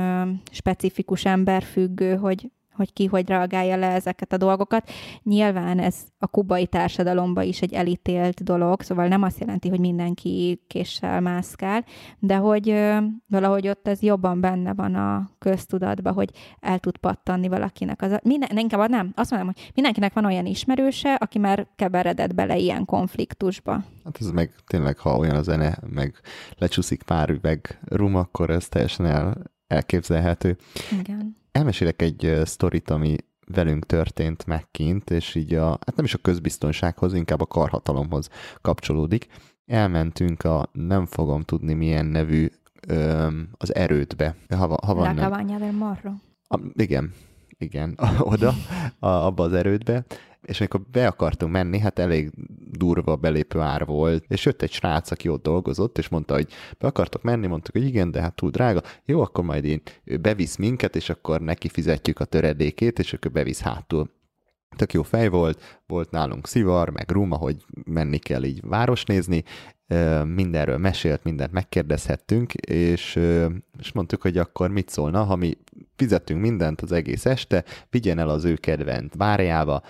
specifikus 0.50 1.24
emberfüggő, 1.24 2.16
hogy 2.16 2.50
hogy 2.76 2.92
ki 2.92 3.06
hogy 3.06 3.28
reagálja 3.28 3.76
le 3.76 3.86
ezeket 3.86 4.32
a 4.32 4.36
dolgokat. 4.36 4.90
Nyilván 5.22 5.78
ez 5.78 5.96
a 6.18 6.26
kubai 6.26 6.66
társadalomban 6.66 7.44
is 7.44 7.62
egy 7.62 7.72
elítélt 7.72 8.42
dolog, 8.42 8.80
szóval 8.80 9.08
nem 9.08 9.22
azt 9.22 9.40
jelenti, 9.40 9.68
hogy 9.68 9.80
mindenki 9.80 10.60
késsel 10.66 11.20
mászkál, 11.20 11.84
de 12.18 12.36
hogy 12.36 12.68
ö, 12.68 12.98
valahogy 13.26 13.68
ott 13.68 13.88
ez 13.88 14.02
jobban 14.02 14.40
benne 14.40 14.74
van 14.74 14.94
a 14.94 15.30
köztudatban, 15.38 16.12
hogy 16.12 16.30
el 16.60 16.78
tud 16.78 16.96
pattanni 16.96 17.48
valakinek. 17.48 18.02
Az 18.02 18.18
minden, 18.22 18.58
inkább 18.58 18.88
nem, 18.88 19.12
azt 19.14 19.30
mondom, 19.30 19.48
hogy 19.54 19.70
mindenkinek 19.74 20.12
van 20.12 20.24
olyan 20.24 20.46
ismerőse, 20.46 21.14
aki 21.14 21.38
már 21.38 21.66
keveredett 21.76 22.34
bele 22.34 22.56
ilyen 22.56 22.84
konfliktusba. 22.84 23.72
Hát 24.04 24.16
ez 24.20 24.30
meg 24.30 24.54
tényleg, 24.66 24.98
ha 24.98 25.16
olyan 25.16 25.36
a 25.36 25.42
zene, 25.42 25.78
meg 25.90 26.14
lecsúszik 26.58 27.02
pár 27.02 27.30
üveg 27.30 27.80
rum, 27.84 28.14
akkor 28.14 28.50
ez 28.50 28.68
teljesen 28.68 29.06
el, 29.06 29.36
elképzelhető. 29.66 30.56
Igen. 31.00 31.36
Elmesélek 31.56 32.02
egy 32.02 32.40
sztorit, 32.44 32.90
ami 32.90 33.16
velünk 33.46 33.86
történt 33.86 34.46
megkint, 34.46 35.10
és 35.10 35.34
így 35.34 35.54
a, 35.54 35.68
hát 35.68 35.96
nem 35.96 36.04
is 36.04 36.14
a 36.14 36.18
közbiztonsághoz, 36.18 37.14
inkább 37.14 37.40
a 37.40 37.46
karhatalomhoz 37.46 38.28
kapcsolódik. 38.60 39.26
Elmentünk 39.66 40.44
a 40.44 40.68
nem 40.72 41.06
fogom 41.06 41.42
tudni 41.42 41.74
milyen 41.74 42.06
nevű 42.06 42.48
ö, 42.88 43.28
az 43.52 43.74
erődbe. 43.74 44.36
Ha, 44.56 44.66
va- 44.68 44.84
ha 44.84 44.94
La 44.94 45.14
Cabaña 45.14 45.58
del 45.58 45.72
Morro. 45.72 46.10
a, 46.48 46.58
igen, 46.74 47.12
igen, 47.58 47.98
oda, 48.18 48.52
a, 48.98 49.06
abba 49.06 49.44
az 49.44 49.52
erődbe, 49.52 50.04
és 50.42 50.60
amikor 50.60 50.80
be 50.92 51.06
akartunk 51.06 51.52
menni, 51.52 51.78
hát 51.78 51.98
elég 51.98 52.32
durva 52.70 53.16
belépő 53.16 53.60
ár 53.60 53.86
volt, 53.86 54.24
és 54.28 54.44
jött 54.44 54.62
egy 54.62 54.72
srác, 54.72 55.10
aki 55.10 55.28
ott 55.28 55.42
dolgozott, 55.42 55.98
és 55.98 56.08
mondta, 56.08 56.34
hogy 56.34 56.48
be 56.78 56.86
akartok 56.86 57.22
menni, 57.22 57.46
mondtuk, 57.46 57.74
hogy 57.74 57.86
igen, 57.86 58.10
de 58.10 58.20
hát 58.20 58.34
túl 58.34 58.50
drága, 58.50 58.82
jó, 59.04 59.20
akkor 59.20 59.44
majd 59.44 59.64
én, 59.64 59.82
ő 60.04 60.16
bevisz 60.16 60.56
minket, 60.56 60.96
és 60.96 61.10
akkor 61.10 61.40
neki 61.40 61.68
fizetjük 61.68 62.20
a 62.20 62.24
töredékét, 62.24 62.98
és 62.98 63.12
akkor 63.12 63.30
bevisz 63.30 63.60
hátul. 63.60 64.10
Tök 64.76 64.92
jó 64.92 65.02
fej 65.02 65.28
volt, 65.28 65.80
volt 65.86 66.10
nálunk 66.10 66.46
szivar, 66.46 66.90
meg 66.90 67.10
rum, 67.10 67.32
ahogy 67.32 67.64
menni 67.84 68.18
kell 68.18 68.42
így 68.42 68.60
városnézni, 68.62 69.44
Ö, 69.88 70.24
mindenről 70.24 70.78
mesélt, 70.78 71.24
mindent 71.24 71.52
megkérdezhettünk, 71.52 72.54
és, 72.54 73.18
és 73.78 73.92
mondtuk, 73.92 74.22
hogy 74.22 74.38
akkor 74.38 74.70
mit 74.70 74.88
szólna, 74.88 75.24
ha 75.24 75.36
mi 75.36 75.58
fizettünk 75.96 76.40
mindent 76.40 76.80
az 76.80 76.92
egész 76.92 77.26
este, 77.26 77.64
vigyen 77.90 78.18
el 78.18 78.28
az 78.28 78.44
ő 78.44 78.54
kedvenc 78.54 79.16
bárjába, 79.16 79.82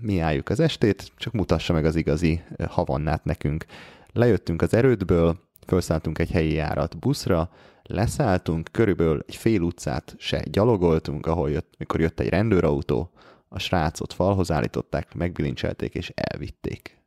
mi 0.00 0.18
álljuk 0.18 0.48
az 0.48 0.60
estét, 0.60 1.12
csak 1.16 1.32
mutassa 1.32 1.72
meg 1.72 1.84
az 1.84 1.96
igazi 1.96 2.42
havannát 2.68 3.24
nekünk. 3.24 3.64
Lejöttünk 4.12 4.62
az 4.62 4.74
erődből, 4.74 5.38
felszálltunk 5.66 6.18
egy 6.18 6.30
helyi 6.30 6.52
járat 6.52 6.98
buszra, 6.98 7.50
leszálltunk, 7.82 8.68
körülbelül 8.72 9.24
egy 9.26 9.36
fél 9.36 9.60
utcát 9.60 10.14
se 10.18 10.42
gyalogoltunk, 10.50 11.26
ahol 11.26 11.50
jött, 11.50 11.74
mikor 11.78 12.00
jött 12.00 12.20
egy 12.20 12.28
rendőrautó, 12.28 13.10
a 13.48 13.58
srácot 13.58 14.12
falhoz 14.12 14.50
állították, 14.50 15.14
megbilincselték 15.14 15.94
és 15.94 16.12
elvitték 16.14 16.98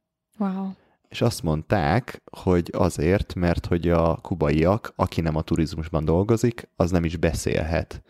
Wow. 0.42 0.70
és 1.10 1.22
azt 1.22 1.44
mondták, 1.44 2.22
hogy 2.32 2.70
azért, 2.74 3.36
mert 3.36 3.66
hogy 3.66 3.90
a 3.90 4.16
kubaiak, 4.16 4.94
aki 4.96 5.22
nem 5.22 5.36
a 5.36 5.42
turizmusban 5.42 6.06
dolgozik, 6.06 6.70
az 6.76 6.92
nem 6.92 7.04
is 7.04 7.18
beszélhet 7.18 8.02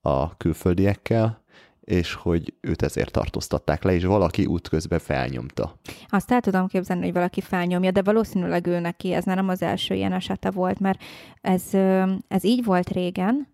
a 0.00 0.36
külföldiekkel, 0.36 1.44
és 1.80 2.14
hogy 2.14 2.54
őt 2.60 2.82
ezért 2.82 3.12
tartóztatták 3.12 3.82
le, 3.82 3.92
és 3.92 4.04
valaki 4.04 4.46
útközben 4.46 4.98
felnyomta. 4.98 5.78
Azt 6.08 6.32
el 6.32 6.40
tudom 6.40 6.66
képzelni, 6.66 7.04
hogy 7.04 7.12
valaki 7.12 7.40
felnyomja, 7.40 7.90
de 7.90 8.02
valószínűleg 8.02 8.66
ő 8.66 8.80
neki 8.80 9.12
ez 9.12 9.24
nem 9.24 9.48
az 9.48 9.62
első 9.62 9.94
ilyen 9.94 10.12
esete 10.12 10.50
volt, 10.50 10.78
mert 10.80 11.02
ez, 11.40 11.74
ez 12.28 12.44
így 12.44 12.64
volt 12.64 12.88
régen, 12.88 13.48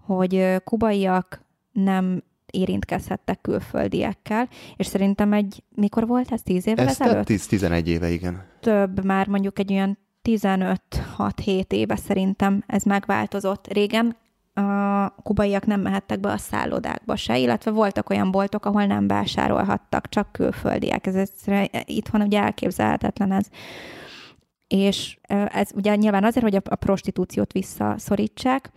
hogy 0.00 0.62
kubaiak 0.64 1.44
nem 1.72 2.22
érintkezhettek 2.50 3.40
külföldiekkel, 3.40 4.48
és 4.76 4.86
szerintem 4.86 5.32
egy, 5.32 5.62
mikor 5.74 6.06
volt 6.06 6.32
ez, 6.32 6.42
tíz 6.42 6.66
évvel 6.66 6.86
Ez 6.86 7.00
ezelőtt? 7.00 7.26
10-11 7.28 7.84
éve, 7.84 8.10
igen. 8.10 8.42
Több, 8.60 9.04
már 9.04 9.26
mondjuk 9.26 9.58
egy 9.58 9.72
olyan 9.72 9.98
15-6-7 10.22 11.72
éve 11.72 11.96
szerintem 11.96 12.62
ez 12.66 12.82
megváltozott. 12.82 13.72
Régen 13.72 14.16
a 14.54 15.14
kubaiak 15.22 15.66
nem 15.66 15.80
mehettek 15.80 16.20
be 16.20 16.30
a 16.30 16.36
szállodákba 16.36 17.16
se, 17.16 17.38
illetve 17.38 17.70
voltak 17.70 18.10
olyan 18.10 18.30
boltok, 18.30 18.64
ahol 18.64 18.84
nem 18.86 19.06
vásárolhattak, 19.06 20.08
csak 20.08 20.32
külföldiek. 20.32 21.06
Ez, 21.06 21.14
ez 21.14 21.30
itthon 21.84 22.20
ugye 22.20 22.40
elképzelhetetlen 22.42 23.32
ez. 23.32 23.46
És 24.66 25.18
ö, 25.28 25.44
ez 25.48 25.70
ugye 25.74 25.96
nyilván 25.96 26.24
azért, 26.24 26.44
hogy 26.44 26.62
a 26.64 26.74
prostitúciót 26.74 27.52
visszaszorítsák, 27.52 28.70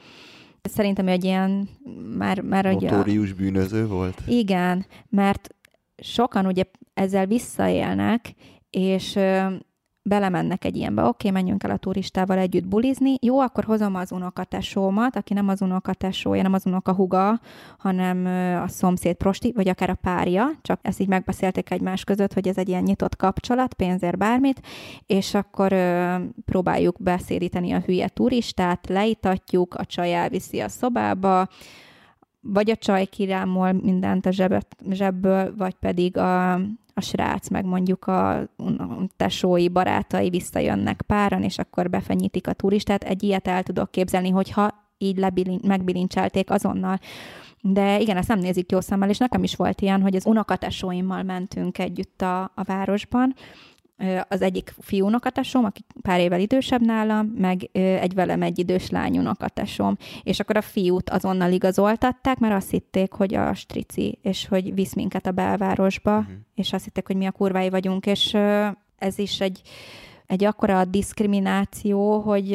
szerintem 0.61 1.07
egy 1.07 1.23
ilyen 1.23 1.69
már, 2.17 2.41
már. 2.41 2.65
Notórius 2.65 3.33
bűnöző 3.33 3.87
volt. 3.87 4.21
Igen, 4.27 4.85
mert 5.09 5.55
sokan 5.97 6.45
ugye 6.45 6.63
ezzel 6.93 7.25
visszaélnek, 7.25 8.33
és 8.69 9.19
belemennek 10.03 10.65
egy 10.65 10.75
ilyenbe, 10.75 11.01
oké, 11.01 11.27
okay, 11.27 11.41
menjünk 11.41 11.63
el 11.63 11.71
a 11.71 11.77
turistával 11.77 12.37
együtt 12.37 12.67
bulizni, 12.67 13.15
jó, 13.21 13.39
akkor 13.39 13.63
hozom 13.63 13.95
az 13.95 14.11
unokatesómat, 14.11 15.15
aki 15.15 15.33
nem 15.33 15.47
az 15.47 15.61
unokatesója, 15.61 16.41
nem 16.41 16.53
az 16.53 16.65
unokahuga, 16.65 17.39
hanem 17.77 18.25
a 18.63 18.67
szomszéd 18.67 19.15
prosti, 19.15 19.51
vagy 19.55 19.67
akár 19.67 19.89
a 19.89 19.97
párja, 20.01 20.51
csak 20.61 20.79
ezt 20.81 20.99
így 20.99 21.07
megbeszélték 21.07 21.71
egymás 21.71 22.03
között, 22.03 22.33
hogy 22.33 22.47
ez 22.47 22.57
egy 22.57 22.69
ilyen 22.69 22.83
nyitott 22.83 23.15
kapcsolat, 23.15 23.73
pénzért 23.73 24.17
bármit, 24.17 24.61
és 25.05 25.33
akkor 25.33 25.71
ö, 25.71 26.15
próbáljuk 26.45 26.95
beszédíteni 26.99 27.71
a 27.71 27.79
hülye 27.79 28.07
turistát, 28.07 28.87
leitatjuk, 28.87 29.73
a 29.73 29.85
csaj 29.85 30.13
elviszi 30.13 30.59
a 30.59 30.69
szobába, 30.69 31.47
vagy 32.41 32.69
a 32.69 32.75
csaj 32.75 33.05
kirámol 33.05 33.71
mindent 33.71 34.25
a 34.25 34.31
zsebet, 34.31 34.75
zsebből, 34.89 35.55
vagy 35.57 35.73
pedig 35.73 36.17
a, 36.17 36.59
a 37.01 37.03
srác, 37.03 37.49
meg 37.49 37.65
mondjuk 37.65 38.07
a, 38.07 38.49
tesói, 39.17 39.69
barátai 39.69 40.29
visszajönnek 40.29 41.01
páran, 41.01 41.43
és 41.43 41.57
akkor 41.57 41.89
befenyítik 41.89 42.47
a 42.47 42.53
turistát. 42.53 43.03
Egy 43.03 43.23
ilyet 43.23 43.47
el 43.47 43.63
tudok 43.63 43.91
képzelni, 43.91 44.29
hogyha 44.29 44.69
így 44.97 45.17
lebilin, 45.17 45.59
megbilincselték 45.63 46.49
azonnal. 46.49 46.99
De 47.61 47.99
igen, 47.99 48.17
ezt 48.17 48.27
nem 48.27 48.39
nézik 48.39 48.71
jó 48.71 48.79
szemmel, 48.79 49.09
és 49.09 49.17
nekem 49.17 49.43
is 49.43 49.55
volt 49.55 49.81
ilyen, 49.81 50.01
hogy 50.01 50.15
az 50.15 50.25
unokatesóimmal 50.25 51.23
mentünk 51.23 51.77
együtt 51.77 52.21
a, 52.21 52.41
a 52.41 52.63
városban, 52.63 53.35
az 54.27 54.41
egyik 54.41 54.73
fiú 54.79 55.05
unokatesom, 55.05 55.65
aki 55.65 55.85
pár 56.01 56.19
évvel 56.19 56.39
idősebb 56.39 56.81
nálam, 56.81 57.25
meg 57.27 57.69
egy 57.73 58.13
velem 58.13 58.41
egy 58.41 58.59
idős 58.59 58.89
lány 58.89 59.17
unokatesom. 59.17 59.97
És 60.23 60.39
akkor 60.39 60.57
a 60.57 60.61
fiút 60.61 61.09
azonnal 61.09 61.51
igazoltatták, 61.51 62.39
mert 62.39 62.53
azt 62.53 62.69
hitték, 62.69 63.13
hogy 63.13 63.33
a 63.33 63.53
strici, 63.53 64.19
és 64.21 64.47
hogy 64.47 64.73
visz 64.73 64.93
minket 64.93 65.25
a 65.25 65.31
belvárosba, 65.31 66.17
uh-huh. 66.17 66.33
és 66.55 66.73
azt 66.73 66.83
hitték, 66.83 67.07
hogy 67.07 67.15
mi 67.15 67.25
a 67.25 67.31
kurvái 67.31 67.69
vagyunk, 67.69 68.05
és 68.05 68.33
ez 68.97 69.17
is 69.17 69.41
egy 69.41 69.61
egy 70.25 70.43
akkora 70.43 70.85
diszkrimináció, 70.85 72.19
hogy 72.19 72.53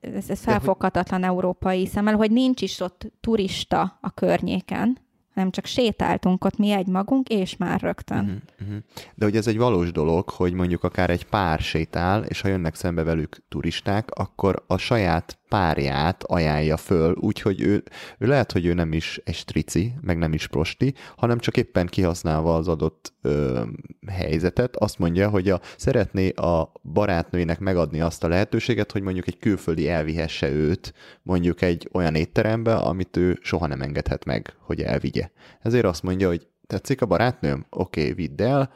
ez, 0.00 0.30
ez 0.30 0.40
felfoghatatlan 0.40 1.24
európai 1.24 1.86
szemmel, 1.86 2.16
hogy 2.16 2.30
nincs 2.30 2.62
is 2.62 2.80
ott 2.80 3.12
turista 3.20 3.98
a 4.00 4.10
környéken, 4.10 4.98
hanem 5.40 5.54
csak 5.54 5.66
sétáltunk 5.66 6.44
ott 6.44 6.56
mi 6.56 6.70
egy 6.70 6.86
magunk, 6.86 7.28
és 7.28 7.56
már 7.56 7.80
rögtön. 7.80 8.18
Uh-huh. 8.18 8.36
Uh-huh. 8.60 8.82
De 9.14 9.24
hogy 9.24 9.36
ez 9.36 9.46
egy 9.46 9.56
valós 9.56 9.92
dolog, 9.92 10.28
hogy 10.28 10.52
mondjuk 10.52 10.84
akár 10.84 11.10
egy 11.10 11.26
pár 11.26 11.58
sétál, 11.58 12.24
és 12.24 12.40
ha 12.40 12.48
jönnek 12.48 12.74
szembe 12.74 13.02
velük 13.02 13.36
turisták, 13.48 14.10
akkor 14.10 14.64
a 14.66 14.76
saját 14.76 15.39
párját 15.50 16.24
ajánlja 16.24 16.76
föl, 16.76 17.14
úgyhogy 17.20 17.60
ő, 17.60 17.82
ő 18.18 18.26
lehet, 18.26 18.52
hogy 18.52 18.66
ő 18.66 18.72
nem 18.72 18.92
is 18.92 19.20
egy 19.24 19.34
strici, 19.34 19.92
meg 20.00 20.18
nem 20.18 20.32
is 20.32 20.46
prosti, 20.46 20.94
hanem 21.16 21.38
csak 21.38 21.56
éppen 21.56 21.86
kihasználva 21.86 22.54
az 22.54 22.68
adott 22.68 23.12
ö, 23.22 23.62
helyzetet, 24.06 24.76
azt 24.76 24.98
mondja, 24.98 25.28
hogy 25.28 25.48
a, 25.48 25.60
szeretné 25.76 26.28
a 26.28 26.72
barátnőjének 26.82 27.58
megadni 27.58 28.00
azt 28.00 28.24
a 28.24 28.28
lehetőséget, 28.28 28.92
hogy 28.92 29.02
mondjuk 29.02 29.26
egy 29.26 29.38
külföldi 29.38 29.88
elvihesse 29.88 30.50
őt 30.50 30.94
mondjuk 31.22 31.62
egy 31.62 31.88
olyan 31.92 32.14
étterembe, 32.14 32.74
amit 32.74 33.16
ő 33.16 33.38
soha 33.42 33.66
nem 33.66 33.82
engedhet 33.82 34.24
meg, 34.24 34.54
hogy 34.58 34.80
elvigye. 34.80 35.30
Ezért 35.60 35.84
azt 35.84 36.02
mondja, 36.02 36.28
hogy 36.28 36.46
tetszik 36.66 37.02
a 37.02 37.06
barátnőm? 37.06 37.66
Oké, 37.70 38.00
okay, 38.00 38.12
vidd 38.12 38.42
el, 38.42 38.72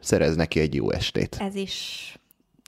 szerez 0.00 0.36
neki 0.36 0.60
egy 0.60 0.74
jó 0.74 0.90
estét. 0.90 1.36
Ez 1.40 1.54
is 1.54 2.12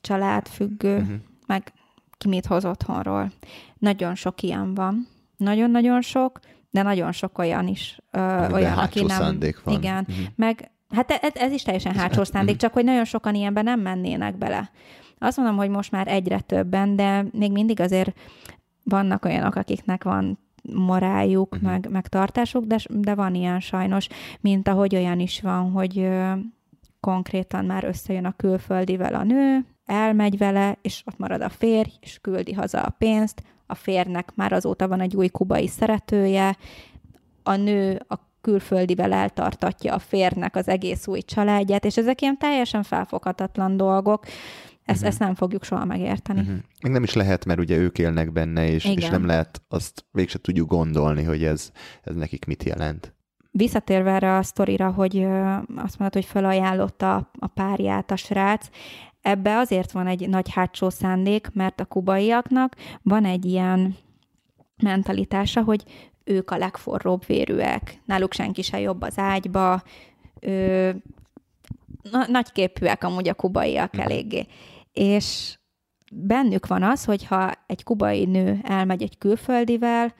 családfüggő, 0.00 0.96
uh-huh. 0.96 1.16
meg 1.46 1.72
ki 2.20 2.28
mit 2.28 2.46
hoz 2.46 2.64
otthonról. 2.64 3.32
Nagyon 3.78 4.14
sok 4.14 4.42
ilyen 4.42 4.74
van. 4.74 5.08
Nagyon-nagyon 5.36 6.00
sok, 6.00 6.40
de 6.70 6.82
nagyon 6.82 7.12
sok 7.12 7.38
olyan 7.38 7.66
is. 7.66 7.98
Ö, 8.10 8.48
olyan, 8.52 8.78
aki 8.78 9.04
nem... 9.04 9.18
szándék 9.18 9.62
van. 9.62 9.74
Igen, 9.74 10.04
Mhm. 10.08 10.10
uh-huh. 10.10 10.26
meg 10.36 10.70
Hát 10.90 11.10
ez, 11.10 11.32
ez 11.34 11.52
is 11.52 11.62
teljesen 11.62 11.94
hátsó 11.94 12.24
szándék, 12.24 12.56
csak 12.56 12.72
hogy 12.72 12.84
nagyon 12.84 13.04
sokan 13.04 13.34
ilyenben 13.34 13.64
nem 13.64 13.80
mennének 13.80 14.36
bele. 14.38 14.70
Azt 15.18 15.36
mondom, 15.36 15.56
hogy 15.56 15.68
most 15.68 15.90
már 15.90 16.08
egyre 16.08 16.40
többen, 16.40 16.96
de 16.96 17.24
még 17.32 17.52
mindig 17.52 17.80
azért 17.80 18.18
vannak 18.84 19.24
olyanok, 19.24 19.54
akiknek 19.54 20.04
van 20.04 20.38
moráljuk, 20.62 21.54
uh-huh. 21.54 21.70
meg, 21.70 21.88
meg 21.90 22.08
tartásuk, 22.08 22.64
de, 22.64 22.78
de 22.88 23.14
van 23.14 23.34
ilyen 23.34 23.60
sajnos, 23.60 24.08
mint 24.40 24.68
ahogy 24.68 24.94
olyan 24.94 25.20
is 25.20 25.40
van, 25.40 25.70
hogy 25.70 25.98
ö, 25.98 26.32
konkrétan 27.00 27.64
már 27.64 27.84
összejön 27.84 28.24
a 28.24 28.36
külföldivel 28.36 29.14
a 29.14 29.22
nő, 29.22 29.64
elmegy 29.90 30.38
vele, 30.38 30.78
és 30.82 31.02
ott 31.06 31.18
marad 31.18 31.40
a 31.40 31.48
férj, 31.48 31.90
és 32.00 32.18
küldi 32.20 32.52
haza 32.52 32.82
a 32.82 32.94
pénzt, 32.98 33.42
a 33.66 33.74
férnek 33.74 34.32
már 34.34 34.52
azóta 34.52 34.88
van 34.88 35.00
egy 35.00 35.16
új 35.16 35.28
kubai 35.28 35.68
szeretője, 35.68 36.56
a 37.42 37.56
nő 37.56 38.02
a 38.08 38.14
külföldivel 38.40 39.12
eltartatja 39.12 39.94
a 39.94 39.98
férnek 39.98 40.56
az 40.56 40.68
egész 40.68 41.06
új 41.06 41.20
családját, 41.20 41.84
és 41.84 41.96
ezek 41.96 42.20
ilyen 42.20 42.38
teljesen 42.38 42.82
felfoghatatlan 42.82 43.76
dolgok, 43.76 44.24
ezt, 44.84 44.98
uh-huh. 44.98 45.08
ezt 45.08 45.18
nem 45.18 45.34
fogjuk 45.34 45.64
soha 45.64 45.84
megérteni. 45.84 46.40
Uh-huh. 46.40 46.56
Meg 46.82 46.92
nem 46.92 47.02
is 47.02 47.12
lehet, 47.12 47.44
mert 47.44 47.60
ugye 47.60 47.76
ők 47.76 47.98
élnek 47.98 48.32
benne, 48.32 48.68
és, 48.68 48.84
és 48.84 49.08
nem 49.08 49.26
lehet 49.26 49.62
azt 49.68 50.04
végse 50.10 50.38
tudjuk 50.38 50.68
gondolni, 50.68 51.22
hogy 51.22 51.44
ez, 51.44 51.70
ez 52.02 52.14
nekik 52.14 52.44
mit 52.44 52.62
jelent. 52.62 53.14
Visszatérve 53.50 54.12
erre 54.12 54.36
a 54.36 54.42
sztorira, 54.42 54.90
hogy 54.90 55.26
azt 55.76 55.98
mondod, 55.98 56.12
hogy 56.12 56.24
felajánlotta 56.24 57.30
a 57.38 57.46
párját 57.46 58.10
a 58.10 58.16
srác, 58.16 58.68
ebbe 59.22 59.58
azért 59.58 59.92
van 59.92 60.06
egy 60.06 60.28
nagy 60.28 60.50
hátsó 60.52 60.90
szándék, 60.90 61.50
mert 61.52 61.80
a 61.80 61.84
kubaiaknak 61.84 62.76
van 63.02 63.24
egy 63.24 63.44
ilyen 63.44 63.96
mentalitása, 64.82 65.62
hogy 65.62 65.84
ők 66.24 66.50
a 66.50 66.56
legforróbb 66.56 67.26
vérűek, 67.26 68.00
náluk 68.04 68.32
senki 68.32 68.62
se 68.62 68.80
jobb 68.80 69.02
az 69.02 69.18
ágyba, 69.18 69.82
ö, 70.40 70.90
na, 72.10 72.26
nagyképűek 72.28 73.04
amúgy 73.04 73.28
a 73.28 73.34
kubaiak 73.34 73.92
mhm. 73.92 74.02
eléggé. 74.02 74.46
És 74.92 75.58
bennük 76.12 76.66
van 76.66 76.82
az, 76.82 77.04
hogyha 77.04 77.52
egy 77.66 77.82
kubai 77.82 78.24
nő 78.24 78.60
elmegy 78.62 79.02
egy 79.02 79.18
külföldivel, 79.18 80.14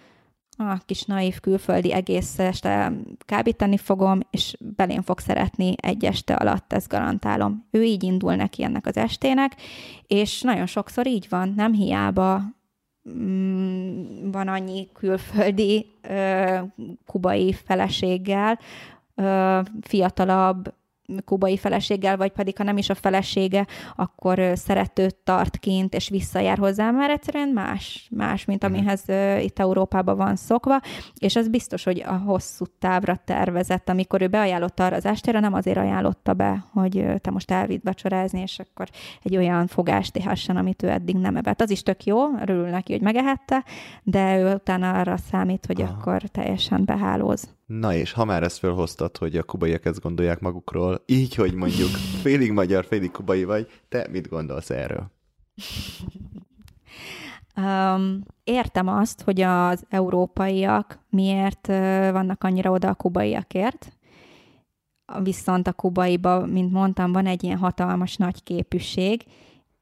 a 0.61 0.81
kis 0.87 1.05
naív 1.05 1.41
külföldi 1.41 1.93
egész 1.93 2.39
este 2.39 2.93
kábítani 3.19 3.77
fogom, 3.77 4.21
és 4.31 4.57
belén 4.77 5.03
fog 5.03 5.19
szeretni 5.19 5.75
egy 5.77 6.05
este 6.05 6.35
alatt, 6.35 6.73
ezt 6.73 6.89
garantálom. 6.89 7.67
Ő 7.71 7.83
így 7.83 8.03
indul 8.03 8.35
neki 8.35 8.63
ennek 8.63 8.87
az 8.87 8.97
estének, 8.97 9.57
és 10.07 10.41
nagyon 10.41 10.67
sokszor 10.67 11.07
így 11.07 11.27
van, 11.29 11.53
nem 11.57 11.73
hiába 11.73 12.43
mm, 13.11 14.31
van 14.31 14.49
annyi 14.49 14.89
külföldi 14.93 15.87
kubai 17.07 17.53
feleséggel, 17.53 18.59
fiatalabb, 19.81 20.75
kubai 21.25 21.57
feleséggel, 21.57 22.17
vagy 22.17 22.33
pedig 22.33 22.57
ha 22.57 22.65
nem 22.65 22.77
is 22.77 22.91
a 22.91 22.95
felesége, 22.95 23.67
akkor 23.97 24.53
szeretőt 24.55 25.17
tart 25.25 25.59
kint, 25.59 25.95
és 25.95 26.09
visszajár 26.09 26.59
hozzá, 26.59 26.91
mert 26.91 27.13
egyszerűen 27.13 27.49
más, 27.49 28.09
más, 28.11 28.45
mint 28.45 28.63
mhm. 28.63 28.73
amihez 28.73 29.05
itt 29.45 29.59
Európában 29.59 30.17
van 30.17 30.37
szokva, 30.37 30.81
és 31.19 31.37
az 31.37 31.49
biztos, 31.49 31.85
hogy 31.85 32.05
a 32.07 32.17
hosszú 32.17 32.65
távra 32.79 33.17
tervezett, 33.25 33.89
amikor 33.89 34.23
ő 34.23 34.29
beajánlotta 34.29 34.85
arra 34.85 34.97
az 34.97 35.07
estére, 35.07 35.41
nem 35.41 35.55
azért 35.55 35.77
ajánlotta 35.77 36.35
be, 36.35 36.65
hogy 36.73 37.05
te 37.21 37.31
most 37.31 37.51
elvidd 37.51 37.81
vacsorázni, 37.85 38.41
és 38.41 38.59
akkor 38.59 38.89
egy 39.23 39.37
olyan 39.37 39.67
fogást 39.67 40.17
éhessen, 40.17 40.57
amit 40.57 40.83
ő 40.83 40.89
eddig 40.89 41.17
nem 41.17 41.37
evett. 41.37 41.61
Az 41.61 41.71
is 41.71 41.83
tök 41.83 42.05
jó, 42.05 42.39
örül 42.41 42.69
neki, 42.69 42.93
hogy 42.93 43.03
megehette, 43.03 43.65
de 44.03 44.39
ő 44.39 44.55
utána 44.55 44.99
arra 44.99 45.17
számít, 45.17 45.67
hogy 45.67 45.83
Aha. 45.83 45.93
akkor 45.93 46.23
teljesen 46.23 46.85
behálóz. 46.85 47.59
Na 47.79 47.95
és 47.95 48.13
ha 48.13 48.25
már 48.25 48.43
ezt 48.43 48.59
felhoztad, 48.59 49.17
hogy 49.17 49.37
a 49.37 49.43
kubaiak 49.43 49.85
ezt 49.85 50.01
gondolják 50.01 50.41
magukról, 50.41 51.03
így, 51.07 51.35
hogy 51.35 51.55
mondjuk 51.55 51.89
félig 52.23 52.53
magyar, 52.53 52.85
félig 52.85 53.11
kubai 53.11 53.45
vagy, 53.45 53.69
te 53.89 54.07
mit 54.11 54.29
gondolsz 54.29 54.71
erről? 54.71 55.11
Um, 57.57 58.21
értem 58.45 58.89
azt, 58.89 59.23
hogy 59.23 59.41
az 59.41 59.85
európaiak 59.89 60.99
miért 61.11 61.67
vannak 62.13 62.45
annyira 62.45 62.71
oda 62.71 62.89
a 62.89 62.95
kubaiakért, 62.95 63.93
viszont 65.23 65.67
a 65.67 65.73
kubaiba, 65.73 66.47
mint 66.47 66.73
mondtam, 66.73 67.13
van 67.13 67.27
egy 67.27 67.45
ilyen 67.45 67.59
hatalmas 67.59 68.17
nagy 68.17 68.43
képűség, 68.43 69.25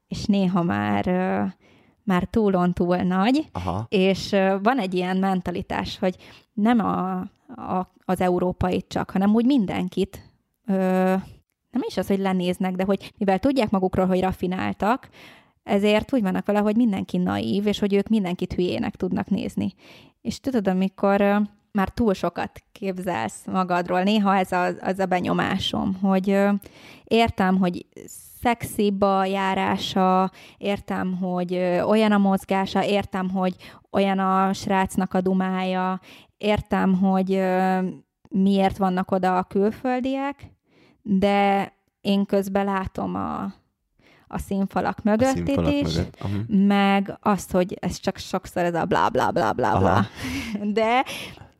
és 0.07 0.25
néha 0.25 0.63
már 0.63 1.05
már 2.03 2.23
túlon 2.23 2.73
túl 2.73 2.97
nagy, 2.97 3.49
Aha. 3.51 3.85
és 3.87 4.29
van 4.61 4.79
egy 4.79 4.93
ilyen 4.93 5.17
mentalitás, 5.17 5.99
hogy 5.99 6.15
nem 6.53 6.79
a 6.79 7.23
a, 7.55 7.91
az 8.05 8.21
európait 8.21 8.85
csak, 8.87 9.11
hanem 9.11 9.33
úgy 9.33 9.45
mindenkit. 9.45 10.31
Ö, 10.65 10.73
nem 11.71 11.81
is 11.87 11.97
az, 11.97 12.07
hogy 12.07 12.19
lenéznek, 12.19 12.75
de 12.75 12.83
hogy 12.83 13.13
mivel 13.17 13.39
tudják 13.39 13.69
magukról, 13.69 14.05
hogy 14.05 14.21
rafináltak, 14.21 15.09
ezért 15.63 16.13
úgy 16.13 16.21
vannak 16.21 16.45
vele, 16.45 16.59
hogy 16.59 16.75
mindenki 16.75 17.17
naív, 17.17 17.67
és 17.67 17.79
hogy 17.79 17.93
ők 17.93 18.07
mindenkit 18.07 18.53
hülyének 18.53 18.95
tudnak 18.95 19.29
nézni. 19.29 19.73
És 20.21 20.39
tudod, 20.39 20.67
amikor 20.67 21.41
már 21.71 21.89
túl 21.89 22.13
sokat 22.13 22.63
képzelsz 22.71 23.45
magadról, 23.45 24.03
néha 24.03 24.35
ez 24.35 24.51
a, 24.51 24.65
az 24.81 24.99
a 24.99 25.05
benyomásom, 25.05 25.97
hogy 26.01 26.37
értem, 27.03 27.57
hogy 27.57 27.85
szexibb 28.41 29.01
a 29.01 29.25
járása, 29.25 30.31
értem, 30.57 31.17
hogy 31.17 31.53
olyan 31.87 32.11
a 32.11 32.17
mozgása, 32.17 32.85
értem, 32.85 33.29
hogy 33.29 33.55
olyan 33.91 34.19
a 34.19 34.53
srácnak 34.53 35.13
a 35.13 35.21
dumája, 35.21 35.99
értem, 36.39 36.93
hogy 36.93 37.41
miért 38.29 38.77
vannak 38.77 39.11
oda 39.11 39.37
a 39.37 39.43
külföldiek, 39.43 40.51
de 41.01 41.71
én 42.01 42.25
közben 42.25 42.65
látom 42.65 43.15
a, 43.15 43.43
a 44.27 44.37
színfalak 44.37 45.03
mögött 45.03 45.27
a 45.27 45.35
színfalak 45.35 45.73
is, 45.73 45.95
mögött. 45.95 46.17
Uh-huh. 46.23 46.65
meg 46.67 47.17
azt, 47.21 47.51
hogy 47.51 47.77
ez 47.79 47.99
csak 47.99 48.17
sokszor 48.17 48.63
ez 48.63 48.73
a 48.73 48.85
bla 48.85 49.09
bla 49.09 49.31
bla 49.31 49.53
bla 49.53 49.79
bla. 49.79 50.05
De 50.79 51.03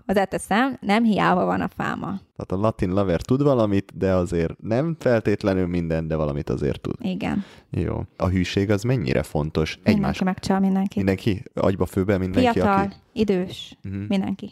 hozzáteszem, 0.06 0.78
nem 0.82 1.04
hiába 1.04 1.46
van 1.46 1.62
a 1.62 1.68
fáma. 1.68 2.08
Tehát 2.08 2.52
a 2.52 2.58
latin 2.58 2.90
laver 2.90 3.22
tud 3.22 3.44
valamit, 3.44 3.98
de 3.98 4.14
azért 4.14 4.62
nem 4.62 4.96
feltétlenül 5.00 5.68
minden, 5.68 6.08
de 6.08 6.16
valamit 6.16 6.50
azért 6.50 6.82
tud. 6.82 6.96
Igen. 7.02 7.44
Jó. 7.70 8.02
A 8.18 8.28
hűség 8.28 8.70
az 8.70 8.84
mennyire 8.84 9.24
fontos? 9.24 9.76
Mindenki 9.76 10.00
Egymás... 10.00 10.22
megcsal 10.22 10.60
mindenki. 10.60 10.98
Mindenki? 10.98 11.44
Agyba 11.54 11.86
főbe 11.86 12.18
mindenki? 12.18 12.50
Fiatal, 12.52 12.86
aki... 12.86 12.96
idős, 13.14 13.78
uh-huh. 13.84 14.08
mindenki. 14.08 14.52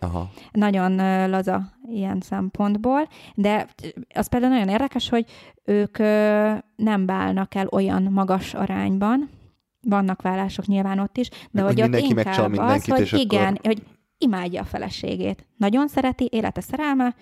Aha. 0.00 0.30
Nagyon 0.52 0.96
laza 1.30 1.72
ilyen 1.90 2.20
szempontból, 2.20 3.08
de 3.34 3.66
az 4.14 4.28
például 4.28 4.52
nagyon 4.52 4.68
érdekes, 4.68 5.08
hogy 5.08 5.26
ők 5.64 5.98
nem 6.76 7.06
válnak 7.06 7.54
el 7.54 7.66
olyan 7.70 8.02
magas 8.02 8.54
arányban, 8.54 9.30
vannak 9.80 10.22
vállások 10.22 10.66
nyilván 10.66 10.98
ott 10.98 11.16
is, 11.16 11.28
de 11.50 11.62
hogy, 11.62 11.80
hogy 11.80 11.94
ott 11.94 12.00
inkább 12.00 12.56
az, 12.56 12.84
hogy 12.84 13.12
igen, 13.12 13.54
akkor... 13.54 13.60
hogy 13.64 13.82
imádja 14.18 14.60
a 14.60 14.64
feleségét. 14.64 15.46
Nagyon 15.56 15.88
szereti, 15.88 16.28
élete 16.32 16.60
szerelme, 16.60 17.14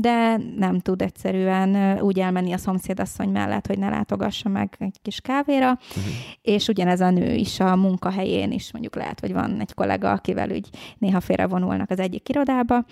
de 0.00 0.40
nem 0.56 0.78
tud 0.78 1.02
egyszerűen 1.02 2.00
úgy 2.00 2.18
elmenni 2.18 2.52
a 2.52 2.58
szomszédasszony 2.58 3.28
mellett, 3.28 3.66
hogy 3.66 3.78
ne 3.78 3.88
látogassa 3.88 4.48
meg 4.48 4.76
egy 4.78 4.98
kis 5.02 5.20
kávéra, 5.20 5.70
uh-huh. 5.70 6.12
és 6.42 6.68
ugyanez 6.68 7.00
a 7.00 7.10
nő 7.10 7.34
is 7.34 7.60
a 7.60 7.76
munkahelyén 7.76 8.52
is, 8.52 8.72
mondjuk 8.72 8.94
lehet, 8.94 9.20
hogy 9.20 9.32
van 9.32 9.60
egy 9.60 9.74
kollega, 9.74 10.10
akivel 10.10 10.50
úgy 10.50 10.68
néha 10.98 11.20
félrevonulnak 11.20 11.90
az 11.90 11.98
egyik 11.98 12.28
irodába, 12.28 12.84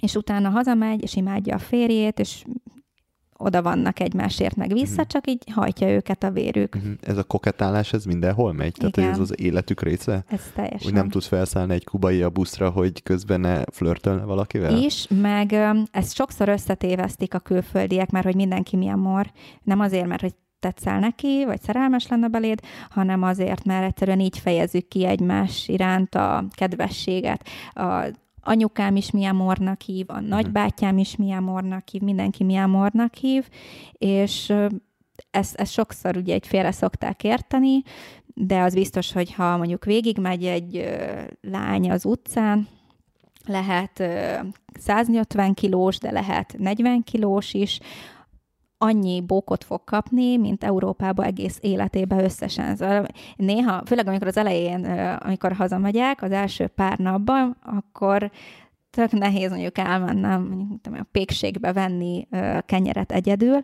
és 0.00 0.14
utána 0.14 0.48
hazamegy, 0.48 1.02
és 1.02 1.16
imádja 1.16 1.54
a 1.54 1.58
férjét, 1.58 2.18
és 2.18 2.44
oda 3.42 3.62
vannak 3.62 4.00
egymásért 4.00 4.56
meg 4.56 4.72
vissza, 4.72 4.90
uh-huh. 4.90 5.06
csak 5.06 5.28
így 5.30 5.42
hajtja 5.52 5.88
őket 5.88 6.22
a 6.22 6.30
vérük. 6.30 6.74
Uh-huh. 6.74 6.92
Ez 7.00 7.16
a 7.16 7.22
koketálás, 7.22 7.92
ez 7.92 8.04
mindenhol 8.04 8.52
megy? 8.52 8.74
Igen. 8.78 8.90
Tehát 8.90 9.10
ez 9.10 9.18
az 9.18 9.40
életük 9.40 9.82
része? 9.82 10.24
Ez 10.28 10.42
teljesen. 10.54 10.80
Hogy 10.82 10.92
nem 10.92 11.08
tudsz 11.08 11.26
felszállni 11.26 11.74
egy 11.74 11.84
kubai 11.84 12.22
a 12.22 12.30
buszra, 12.30 12.70
hogy 12.70 13.02
közben 13.02 13.40
ne 13.40 13.62
flörtölne 13.72 14.24
valakivel? 14.24 14.76
Is, 14.76 15.06
meg 15.08 15.52
ezt 15.90 16.14
sokszor 16.14 16.48
összetévesztik 16.48 17.34
a 17.34 17.38
külföldiek, 17.38 18.10
mert 18.10 18.24
hogy 18.24 18.34
mindenki 18.34 18.76
milyen 18.76 18.98
mor. 18.98 19.30
Nem 19.62 19.80
azért, 19.80 20.06
mert 20.06 20.20
hogy 20.20 20.34
tetszel 20.60 20.98
neki, 20.98 21.44
vagy 21.46 21.60
szerelmes 21.60 22.08
lenne 22.08 22.28
beléd, 22.28 22.60
hanem 22.90 23.22
azért, 23.22 23.64
mert 23.64 23.84
egyszerűen 23.84 24.20
így 24.20 24.38
fejezzük 24.38 24.88
ki 24.88 25.04
egymás 25.06 25.68
iránt 25.68 26.14
a 26.14 26.44
kedvességet, 26.50 27.48
a, 27.72 28.04
anyukám 28.42 28.96
is 28.96 29.10
milyen 29.10 29.36
mornak 29.36 29.80
hív, 29.80 30.06
a 30.08 30.20
mhm. 30.20 30.28
nagybátyám 30.28 30.98
is 30.98 31.16
milyen 31.16 31.42
mornak 31.42 31.88
hív, 31.88 32.00
mindenki 32.00 32.44
milyen 32.44 32.70
mornak 32.70 33.14
hív, 33.14 33.48
és 33.92 34.52
ezt, 35.30 35.54
ezt 35.54 35.72
sokszor 35.72 36.16
ugye 36.16 36.34
egy 36.34 36.46
félre 36.46 36.70
szokták 36.70 37.24
érteni, 37.24 37.82
de 38.34 38.60
az 38.60 38.74
biztos, 38.74 39.12
hogy 39.12 39.32
ha 39.32 39.56
mondjuk 39.56 39.84
végigmegy 39.84 40.44
egy 40.44 40.98
lány 41.40 41.90
az 41.90 42.04
utcán, 42.04 42.68
lehet 43.46 44.02
150 44.72 45.54
kilós, 45.54 45.98
de 45.98 46.10
lehet 46.10 46.54
40 46.58 47.02
kilós 47.02 47.54
is, 47.54 47.80
annyi 48.82 49.20
bókot 49.20 49.64
fog 49.64 49.84
kapni, 49.84 50.36
mint 50.36 50.64
Európába 50.64 51.24
egész 51.24 51.58
életébe 51.60 52.22
összesen. 52.22 52.76
Szóval 52.76 53.06
néha, 53.36 53.82
főleg 53.86 54.06
amikor 54.06 54.26
az 54.26 54.36
elején, 54.36 54.84
amikor 55.20 55.52
hazamegyek, 55.52 56.22
az 56.22 56.30
első 56.30 56.66
pár 56.66 56.98
napban, 56.98 57.56
akkor 57.62 58.30
tök 58.90 59.12
nehéz 59.12 59.50
mondjuk 59.50 59.78
elmennem 59.78 60.42
mondjuk 60.42 60.80
tudom, 60.80 60.98
a 61.00 61.06
pékségbe 61.12 61.72
venni 61.72 62.28
kenyeret 62.66 63.12
egyedül, 63.12 63.62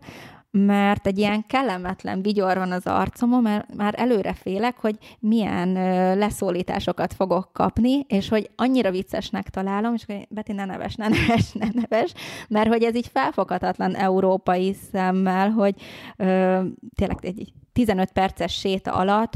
mert 0.59 1.07
egy 1.07 1.19
ilyen 1.19 1.47
kellemetlen 1.47 2.23
vigyor 2.23 2.57
van 2.57 2.73
az 2.73 2.87
arcomon, 2.87 3.43
mert 3.43 3.75
már 3.75 3.95
előre 3.97 4.33
félek, 4.33 4.77
hogy 4.77 4.99
milyen 5.19 5.73
leszólításokat 6.19 7.15
fogok 7.15 7.53
kapni, 7.53 8.05
és 8.09 8.29
hogy 8.29 8.51
annyira 8.57 8.91
viccesnek 8.91 9.49
találom, 9.49 9.95
és 9.95 10.05
hogy 10.05 10.27
Beti, 10.31 10.53
ne 10.53 10.65
neves, 10.65 10.95
ne 10.95 11.09
neves, 11.09 11.53
ne 11.53 11.67
neves, 11.73 12.13
mert 12.49 12.69
hogy 12.69 12.83
ez 12.83 12.95
így 12.95 13.11
felfoghatatlan 13.13 13.95
európai 13.95 14.77
szemmel, 14.93 15.51
hogy 15.51 15.75
ö, 16.17 16.61
tényleg 16.95 17.19
egy 17.21 17.53
15 17.73 18.13
perces 18.13 18.53
séta 18.53 18.93
alatt 18.93 19.33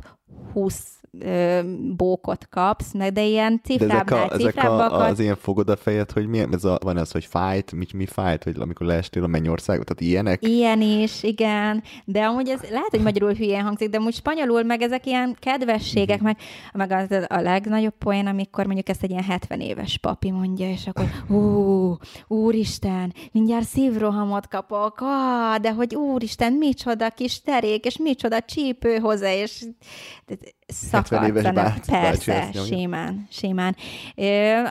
20 0.52 0.99
ö, 1.18 1.61
bókot 1.96 2.49
kapsz, 2.49 2.92
meg 2.92 3.12
de 3.12 3.25
ilyen 3.25 3.61
De 3.66 3.75
ezek, 3.75 3.88
cifrábbnál 3.88 4.29
a, 4.29 4.35
ezek 4.35 4.64
a, 4.64 5.07
az 5.07 5.18
ilyen 5.18 5.37
fogod 5.37 5.68
a 5.68 5.77
fejed, 5.77 6.11
hogy 6.11 6.27
milyen, 6.27 6.55
ez 6.55 6.64
a, 6.64 6.79
van 6.83 6.96
az, 6.96 7.11
hogy 7.11 7.25
fájt, 7.25 7.73
mi, 7.73 7.87
mi 7.94 8.07
fájt, 8.07 8.44
hogy 8.44 8.57
amikor 8.59 8.87
leestél 8.87 9.23
a 9.23 9.27
mennyországot, 9.27 9.87
tehát 9.87 10.01
ilyenek? 10.01 10.46
Ilyen 10.46 10.81
is, 10.81 11.23
igen. 11.23 11.83
De 12.05 12.25
amúgy 12.25 12.49
ez 12.49 12.61
lehet, 12.61 12.90
hogy 12.90 13.03
magyarul 13.03 13.35
hülyén 13.35 13.62
hangzik, 13.62 13.88
de 13.88 13.96
amúgy 13.96 14.14
spanyolul 14.14 14.62
meg 14.62 14.83
ezek 14.83 15.07
ilyen 15.07 15.37
kedvességek, 15.40 16.20
meg, 16.20 16.37
meg 16.73 16.90
az 16.90 17.27
a 17.29 17.40
legnagyobb 17.40 17.94
poén, 17.99 18.27
amikor 18.27 18.64
mondjuk 18.66 18.88
ezt 18.88 19.03
egy 19.03 19.11
ilyen 19.11 19.25
70 19.25 19.61
éves 19.61 19.99
papi 19.99 20.31
mondja, 20.31 20.70
és 20.70 20.87
akkor 20.87 21.07
ú, 21.37 21.96
úristen, 22.27 23.14
mindjárt 23.33 23.66
szívrohamot 23.66 24.49
kapok, 24.49 24.99
ah, 25.01 25.57
de 25.57 25.73
hogy 25.73 25.94
úristen, 25.94 26.53
micsoda 26.53 27.11
kis 27.11 27.42
terék, 27.42 27.85
és 27.85 27.96
micsoda 27.96 28.40
csípő 28.40 28.99
hozzá, 28.99 29.33
és 29.33 29.64
70 30.27 30.38
éves 30.38 30.60
szakadtanak. 30.72 31.54
bácsi- 31.54 31.90
bácsi 31.90 32.24
Persze, 32.24 32.48
nyomja. 32.52 32.76
simán, 32.76 33.26
simán. 33.30 33.76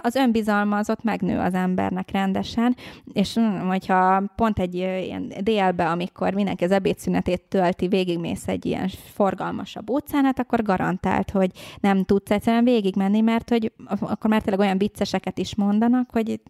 Az 0.02 0.16
önbizalma 0.16 0.78
az 0.78 0.90
ott 0.90 1.04
megnő 1.04 1.40
az 1.40 1.54
embernek 1.54 2.12
rendesen, 2.12 2.76
és 3.14 3.40
mm, 3.40 3.58
hogyha 3.58 4.24
pont 4.36 4.60
egy 4.60 4.76
ilyen 4.76 5.34
délbe, 5.42 5.90
amikor 5.90 6.34
mindenki 6.34 6.64
az 6.64 6.72
ebédszünetét 6.72 7.42
tölti, 7.42 7.88
végigmész 7.88 8.48
egy 8.48 8.66
ilyen 8.66 8.90
forgalmasabb 9.14 9.90
utcán, 9.90 10.24
hát 10.24 10.40
akkor 10.40 10.62
garantált, 10.62 11.32
hogy 11.32 11.52
nem 11.80 12.04
tudsz 12.04 12.32
egyszerűen 12.32 12.64
végigmenni, 12.64 13.22
mert 13.22 13.50
hogy 13.50 13.72
akkor 14.00 14.30
már 14.30 14.42
tényleg 14.42 14.60
olyan 14.66 14.78
vicceseket 14.78 15.38
is 15.38 15.56
mondanak, 15.56 16.10
hogy 16.12 16.42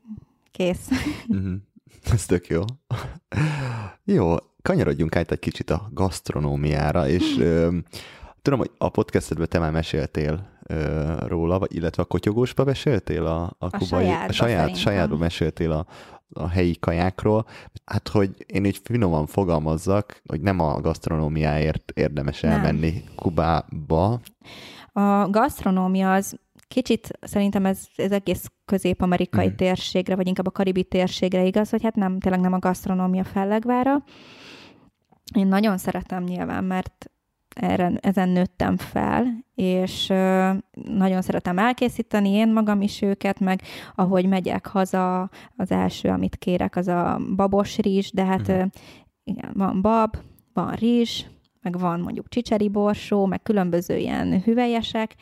kész. 0.52 0.88
Mhm. 1.28 1.54
Ez 2.14 2.26
tök 2.26 2.48
jó. 2.48 2.62
jó, 4.04 4.36
kanyarodjunk 4.62 5.16
át 5.16 5.32
egy 5.32 5.40
kicsit 5.40 5.70
a 5.70 5.90
gasztronómiára, 5.94 7.08
és 7.08 7.36
tudom, 8.42 8.60
hogy 8.60 8.72
a 8.78 8.90
podcastedben 8.90 9.48
te 9.50 9.60
már 9.60 9.72
meséltél 9.72 10.50
ö, 10.64 11.14
róla, 11.28 11.60
vagy, 11.60 11.76
illetve 11.76 12.04
a 12.04 12.06
kotyogósba 12.06 12.64
meséltél 12.64 13.26
a, 13.26 13.42
a, 13.42 13.56
A 13.58 13.70
kubai, 13.70 13.88
sajátba 13.88 14.26
a 14.28 14.32
saját, 14.32 14.76
sajátban 14.76 15.18
meséltél 15.18 15.72
a, 15.72 15.86
a 16.34 16.48
helyi 16.48 16.76
kajákról. 16.80 17.46
Hát, 17.86 18.08
hogy 18.08 18.46
én 18.46 18.66
így 18.66 18.82
finoman 18.84 19.26
fogalmazzak, 19.26 20.22
hogy 20.26 20.42
nem 20.42 20.60
a 20.60 20.82
gasztronómiáért 20.82 21.92
érdemes 21.96 22.42
Nem. 22.42 22.52
elmenni 22.52 23.04
Kubába. 23.16 24.20
A 24.94 25.30
gasztronómia 25.30 26.14
az 26.14 26.40
kicsit 26.68 27.18
szerintem 27.22 27.66
ez, 27.66 27.80
ez 27.96 28.12
egész 28.12 28.52
közép-amerikai 28.66 29.48
mm. 29.48 29.56
térségre, 29.56 30.16
vagy 30.16 30.28
inkább 30.28 30.48
a 30.48 30.52
karibi 30.52 30.84
térségre 30.84 31.46
igaz, 31.46 31.70
hogy 31.70 31.84
hát 31.84 31.96
nem, 31.96 32.20
tényleg 32.20 32.42
nem 32.42 32.54
a 32.54 32.60
gasztronómia 32.60 33.24
fellegvára. 33.24 34.04
Én 35.36 35.48
nagyon 35.48 35.78
szeretem 35.78 36.24
nyilván, 36.24 36.64
mert 36.64 37.12
erre, 37.60 37.92
ezen 38.02 38.30
nőttem 38.30 38.78
fel, 38.78 39.46
és 39.56 40.08
nagyon 40.84 41.22
szeretem 41.22 41.58
elkészíteni 41.58 42.30
én 42.30 42.52
magam 42.54 42.82
is 42.82 43.02
őket, 43.02 43.40
meg 43.40 43.62
ahogy 43.96 44.28
megyek 44.28 44.68
haza, 44.68 45.30
az 45.56 45.72
első, 45.72 46.10
amit 46.10 46.36
kérek, 46.36 46.76
az 46.76 46.88
a 46.88 47.20
babos 47.36 47.78
rizs, 47.78 48.12
de 48.12 48.26
hát 48.26 48.50
ö, 48.50 48.64
igen, 49.24 49.52
van 49.54 49.82
bab, 49.82 50.18
van 50.54 50.72
rizs, 50.72 51.24
meg 51.62 51.80
van 51.80 52.00
mondjuk 52.00 52.30
csicseri 52.30 52.70
borsó, 52.70 53.26
meg 53.26 53.42
különböző 53.42 53.98
ilyen 53.98 54.42
hüvelyesek, 54.42 55.16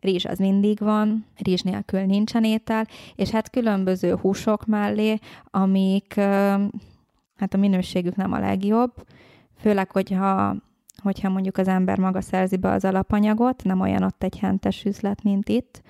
rizs 0.00 0.24
az 0.24 0.38
mindig 0.38 0.78
van, 0.78 1.26
rizs 1.36 1.62
nélkül 1.62 2.00
nincsen 2.00 2.44
étel, 2.44 2.86
és 3.14 3.30
hát 3.30 3.50
különböző 3.50 4.16
húsok 4.16 4.66
mellé, 4.66 5.18
amik 5.44 6.14
hát 7.36 7.54
a 7.54 7.56
minőségük 7.56 8.16
nem 8.16 8.32
a 8.32 8.38
legjobb, 8.38 8.92
főleg, 9.56 9.90
hogyha 9.90 10.56
hogyha 11.02 11.28
mondjuk 11.28 11.58
az 11.58 11.68
ember 11.68 11.98
maga 11.98 12.20
szerzi 12.20 12.56
be 12.56 12.70
az 12.70 12.84
alapanyagot, 12.84 13.64
nem 13.64 13.80
olyan 13.80 14.02
ott 14.02 14.22
egy 14.22 14.38
hentes 14.38 14.84
üzlet, 14.84 15.22
mint 15.22 15.48
itt, 15.48 15.82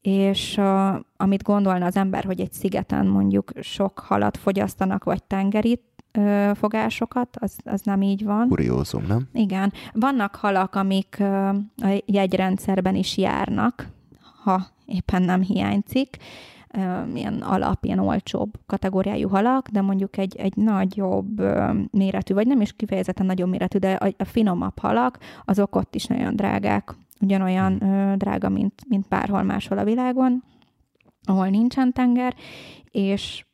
és 0.00 0.56
uh, 0.56 0.94
amit 1.16 1.42
gondolna 1.42 1.86
az 1.86 1.96
ember, 1.96 2.24
hogy 2.24 2.40
egy 2.40 2.52
szigeten 2.52 3.06
mondjuk 3.06 3.52
sok 3.60 3.98
halat 3.98 4.36
fogyasztanak, 4.36 5.04
vagy 5.04 5.22
tengeri 5.22 5.80
uh, 6.18 6.54
fogásokat, 6.54 7.36
az, 7.40 7.56
az 7.64 7.80
nem 7.82 8.02
így 8.02 8.24
van. 8.24 8.48
Kuriózum, 8.48 9.04
nem? 9.08 9.28
Igen. 9.32 9.72
Vannak 9.92 10.34
halak, 10.34 10.74
amik 10.74 11.16
uh, 11.20 11.48
a 11.76 12.02
jegyrendszerben 12.06 12.94
is 12.94 13.16
járnak, 13.16 13.88
ha 14.42 14.66
éppen 14.86 15.22
nem 15.22 15.40
hiányzik, 15.42 16.16
ilyen 17.14 17.40
alap, 17.42 17.84
ilyen 17.84 17.98
olcsóbb 17.98 18.58
kategóriájú 18.66 19.28
halak, 19.28 19.68
de 19.68 19.80
mondjuk 19.80 20.16
egy, 20.16 20.36
egy 20.36 20.56
nagyobb 20.56 21.42
méretű, 21.90 22.34
vagy 22.34 22.46
nem 22.46 22.60
is 22.60 22.72
kifejezetten 22.72 23.26
nagyobb 23.26 23.48
méretű, 23.48 23.78
de 23.78 23.92
a, 23.92 24.14
a 24.18 24.24
finomabb 24.24 24.78
halak, 24.78 25.18
azok 25.44 25.76
ott 25.76 25.94
is 25.94 26.04
nagyon 26.04 26.36
drágák, 26.36 26.94
ugyanolyan 27.20 27.72
uh, 27.72 28.14
drága, 28.16 28.48
mint, 28.48 28.74
mint 28.88 29.08
bárhol 29.08 29.42
máshol 29.42 29.78
a 29.78 29.84
világon, 29.84 30.44
ahol 31.24 31.48
nincsen 31.48 31.92
tenger, 31.92 32.34
és 32.90 33.44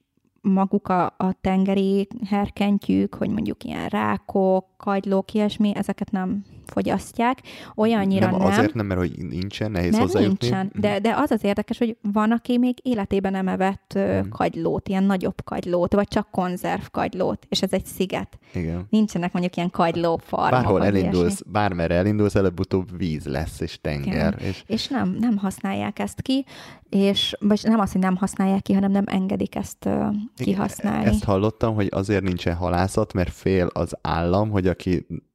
maguk 0.40 0.88
a, 0.88 1.04
a 1.04 1.32
tengeri 1.40 2.08
herkentyűk, 2.28 3.14
hogy 3.14 3.30
mondjuk 3.30 3.64
ilyen 3.64 3.88
rákok, 3.88 4.66
kagylók, 4.76 5.32
ilyesmi, 5.32 5.72
ezeket 5.74 6.10
nem 6.10 6.44
fogyasztják. 6.68 7.38
Olyannyira 7.76 8.30
nem, 8.30 8.36
nem. 8.38 8.46
Azért 8.46 8.74
nem, 8.74 8.86
mert 8.86 9.00
hogy 9.00 9.12
nincsen, 9.28 9.70
nehéz 9.70 9.90
Mert 9.90 10.02
hozzájutni. 10.02 10.36
nincsen, 10.48 10.70
de, 10.74 10.98
de 10.98 11.14
az 11.16 11.30
az 11.30 11.44
érdekes, 11.44 11.78
hogy 11.78 11.96
van, 12.12 12.30
aki 12.32 12.58
még 12.58 12.76
életében 12.82 13.32
nem 13.32 13.48
evett 13.48 13.92
ö, 13.94 14.20
Mhm. 14.20 14.28
kagylót, 14.28 14.88
ilyen 14.88 15.04
nagyobb 15.04 15.44
kagylót, 15.44 15.92
vagy 15.94 16.08
csak 16.08 16.30
konzerv 16.30 16.82
kagylót, 16.90 17.46
és 17.48 17.62
ez 17.62 17.72
egy 17.72 17.84
sziget. 17.84 18.38
Igen. 18.54 18.86
Nincsenek 18.90 19.32
mondjuk 19.32 19.56
ilyen 19.56 19.70
kagylófarmok. 19.70 20.50
Bárhol 20.50 20.84
elindulsz, 20.84 21.22
ilyesmi. 21.26 21.50
bármerre 21.52 21.94
elindulsz, 21.94 22.34
előbb-utóbb 22.34 22.98
víz 22.98 23.26
lesz, 23.26 23.60
és 23.60 23.80
tenger. 23.80 24.36
És 24.40 24.62
És 24.66 24.88
nem, 24.88 25.16
nem 25.20 25.36
használják 25.36 25.98
ezt 25.98 26.22
ki, 26.22 26.44
és 26.90 27.36
vagy 27.40 27.60
nem 27.62 27.80
az, 27.80 27.92
hogy 27.92 28.00
nem 28.00 28.16
használják 28.16 28.62
ki, 28.62 28.72
hanem 28.72 28.90
nem 28.90 29.04
engedik 29.06 29.54
ezt 29.54 29.86
ö, 29.86 30.06
kihasználni. 30.36 31.04
Ezt 31.06 31.24
hallottam, 31.24 31.74
hogy 31.74 31.88
azért 31.90 32.22
nincsen 32.22 32.54
halászat, 32.54 33.12
mert 33.12 33.30
fél 33.32 33.66
az 33.72 33.96
állam, 34.00 34.50
hogy 34.50 34.66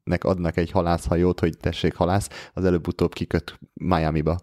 akinek 0.03 0.23
adnak 0.23 0.57
egy 0.57 0.71
halászhajót, 0.71 1.39
hogy 1.39 1.57
tessék 1.57 1.95
halász, 1.95 2.29
az 2.53 2.65
előbb-utóbb 2.65 3.13
kiköt 3.13 3.59
Miami-ba. 3.73 4.37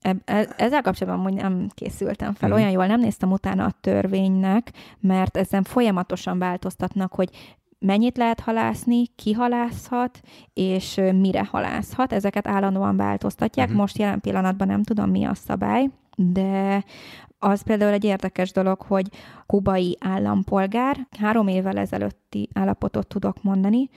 Eb- 0.00 0.22
e- 0.30 0.54
Ezzel 0.56 0.82
kapcsolatban 0.82 1.26
amúgy 1.26 1.40
nem 1.42 1.68
készültem 1.74 2.34
fel, 2.34 2.48
Mhm. 2.48 2.58
olyan 2.58 2.70
jól 2.70 2.86
nem 2.86 3.00
néztem 3.00 3.32
utána 3.32 3.64
a 3.64 3.74
törvénynek, 3.80 4.72
mert 5.00 5.36
ezen 5.36 5.62
folyamatosan 5.62 6.38
változtatnak, 6.38 7.14
hogy 7.14 7.30
mennyit 7.78 8.16
lehet 8.16 8.40
halászni, 8.40 9.06
ki 9.06 9.32
halászhat, 9.32 10.20
és 10.54 11.00
mire 11.12 11.44
halászhat. 11.44 12.12
Ezeket 12.12 12.46
állandóan 12.46 12.96
változtatják. 12.96 13.66
Uh-huh. 13.66 13.80
Most 13.80 13.98
jelen 13.98 14.20
pillanatban 14.20 14.66
nem 14.66 14.82
tudom, 14.82 15.10
mi 15.10 15.24
a 15.24 15.34
szabály, 15.34 15.90
de 16.16 16.84
az 17.38 17.62
például 17.62 17.92
egy 17.92 18.04
érdekes 18.04 18.52
dolog, 18.52 18.80
hogy 18.80 19.08
kubai 19.46 19.96
állampolgár, 20.00 21.06
három 21.18 21.48
évvel 21.48 21.78
ezelőtti 21.78 22.48
állapotot 22.54 23.06
tudok 23.06 23.42
mondani, 23.42 23.88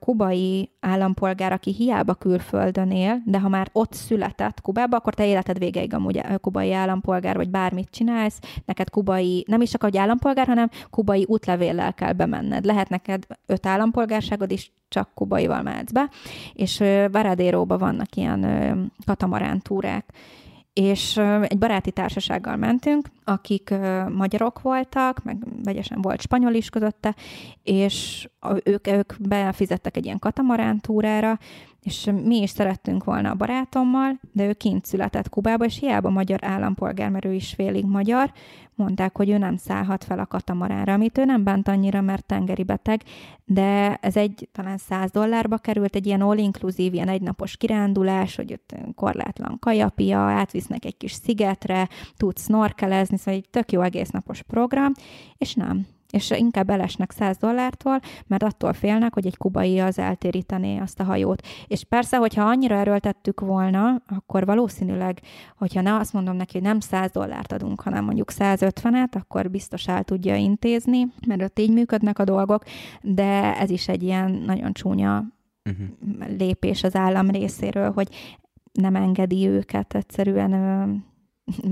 kubai 0.00 0.70
állampolgár, 0.80 1.52
aki 1.52 1.72
hiába 1.72 2.14
külföldön 2.14 2.90
él, 2.90 3.22
de 3.24 3.40
ha 3.40 3.48
már 3.48 3.68
ott 3.72 3.92
született 3.92 4.60
Kubába, 4.60 4.96
akkor 4.96 5.14
te 5.14 5.26
életed 5.26 5.58
végeig 5.58 5.94
amúgy 5.94 6.20
kubai 6.40 6.72
állampolgár, 6.72 7.36
vagy 7.36 7.50
bármit 7.50 7.90
csinálsz, 7.90 8.38
neked 8.64 8.90
kubai, 8.90 9.44
nem 9.48 9.60
is 9.60 9.70
csak 9.70 9.84
egy 9.84 9.96
állampolgár, 9.96 10.46
hanem 10.46 10.70
kubai 10.90 11.24
útlevéllel 11.28 11.94
kell 11.94 12.12
bemenned. 12.12 12.64
Lehet 12.64 12.88
neked 12.88 13.26
öt 13.46 13.66
állampolgárságod 13.66 14.50
is, 14.50 14.72
csak 14.88 15.08
kubaival 15.14 15.62
mehetsz 15.62 15.92
be, 15.92 16.10
és 16.52 16.80
ö, 16.80 17.06
Varadéróban 17.12 17.78
vannak 17.78 18.16
ilyen 18.16 18.92
katamarán 19.06 19.60
túrák, 19.60 20.12
és 20.72 21.16
egy 21.42 21.58
baráti 21.58 21.90
társasággal 21.90 22.56
mentünk, 22.56 23.08
akik 23.24 23.74
magyarok 24.08 24.60
voltak, 24.60 25.24
meg 25.24 25.36
vegyesen 25.64 26.02
volt 26.02 26.20
spanyol 26.20 26.54
is 26.54 26.70
közötte, 26.70 27.14
és 27.62 28.28
ők, 28.64 28.86
ők 28.86 29.12
befizettek 29.18 29.96
egy 29.96 30.04
ilyen 30.04 30.18
katamarántúrára, 30.18 31.38
és 31.82 32.10
mi 32.24 32.36
is 32.36 32.50
szerettünk 32.50 33.04
volna 33.04 33.30
a 33.30 33.34
barátommal, 33.34 34.20
de 34.32 34.46
ő 34.46 34.52
kint 34.52 34.84
született 34.84 35.28
Kubába, 35.28 35.64
és 35.64 35.78
hiába 35.78 36.10
magyar 36.10 36.44
állampolgár, 36.44 37.10
mert 37.10 37.24
ő 37.24 37.32
is 37.32 37.52
félig 37.54 37.84
magyar, 37.84 38.32
mondták, 38.74 39.16
hogy 39.16 39.30
ő 39.30 39.38
nem 39.38 39.56
szállhat 39.56 40.04
fel 40.04 40.18
a 40.18 40.26
katamarára, 40.26 40.92
amit 40.92 41.18
ő 41.18 41.24
nem 41.24 41.44
bánt 41.44 41.68
annyira, 41.68 42.00
mert 42.00 42.24
tengeri 42.24 42.62
beteg, 42.62 43.02
de 43.44 43.94
ez 43.94 44.16
egy 44.16 44.48
talán 44.52 44.78
100 44.78 45.10
dollárba 45.10 45.56
került, 45.56 45.94
egy 45.94 46.06
ilyen 46.06 46.20
all-inclusive, 46.20 46.94
ilyen 46.94 47.08
egynapos 47.08 47.56
kirándulás, 47.56 48.36
hogy 48.36 48.52
ott 48.52 48.74
korlátlan 48.94 49.58
kajapia, 49.58 50.18
átvisznek 50.18 50.84
egy 50.84 50.96
kis 50.96 51.12
szigetre, 51.12 51.88
tudsz 52.16 52.44
snorkelezni, 52.44 53.16
szóval 53.16 53.34
egy 53.34 53.48
tök 53.50 53.72
jó 53.72 53.80
egész 53.80 54.10
napos 54.10 54.42
program, 54.42 54.92
és 55.38 55.54
nem 55.54 55.86
és 56.12 56.30
inkább 56.30 56.70
elesnek 56.70 57.10
100 57.10 57.36
dollártól, 57.36 58.00
mert 58.26 58.42
attól 58.42 58.72
félnek, 58.72 59.14
hogy 59.14 59.26
egy 59.26 59.36
kubai 59.36 59.78
az 59.78 59.98
eltérítené 59.98 60.78
azt 60.78 61.00
a 61.00 61.04
hajót. 61.04 61.46
És 61.66 61.84
persze, 61.84 62.16
hogyha 62.16 62.44
annyira 62.44 62.74
erőltettük 62.74 63.40
volna, 63.40 64.02
akkor 64.06 64.44
valószínűleg, 64.44 65.20
hogyha 65.56 65.80
ne 65.80 65.94
azt 65.94 66.12
mondom 66.12 66.36
neki, 66.36 66.52
hogy 66.52 66.66
nem 66.66 66.80
100 66.80 67.10
dollárt 67.10 67.52
adunk, 67.52 67.80
hanem 67.80 68.04
mondjuk 68.04 68.32
150-et, 68.38 69.12
akkor 69.12 69.50
biztos 69.50 69.88
el 69.88 70.02
tudja 70.02 70.36
intézni, 70.36 71.06
mert 71.26 71.42
ott 71.42 71.58
így 71.58 71.72
működnek 71.72 72.18
a 72.18 72.24
dolgok, 72.24 72.64
de 73.02 73.58
ez 73.58 73.70
is 73.70 73.88
egy 73.88 74.02
ilyen 74.02 74.30
nagyon 74.30 74.72
csúnya 74.72 75.24
uh-huh. 75.64 76.36
lépés 76.38 76.82
az 76.82 76.96
állam 76.96 77.30
részéről, 77.30 77.90
hogy 77.92 78.08
nem 78.72 78.94
engedi 78.94 79.48
őket 79.48 79.94
egyszerűen 79.94 80.52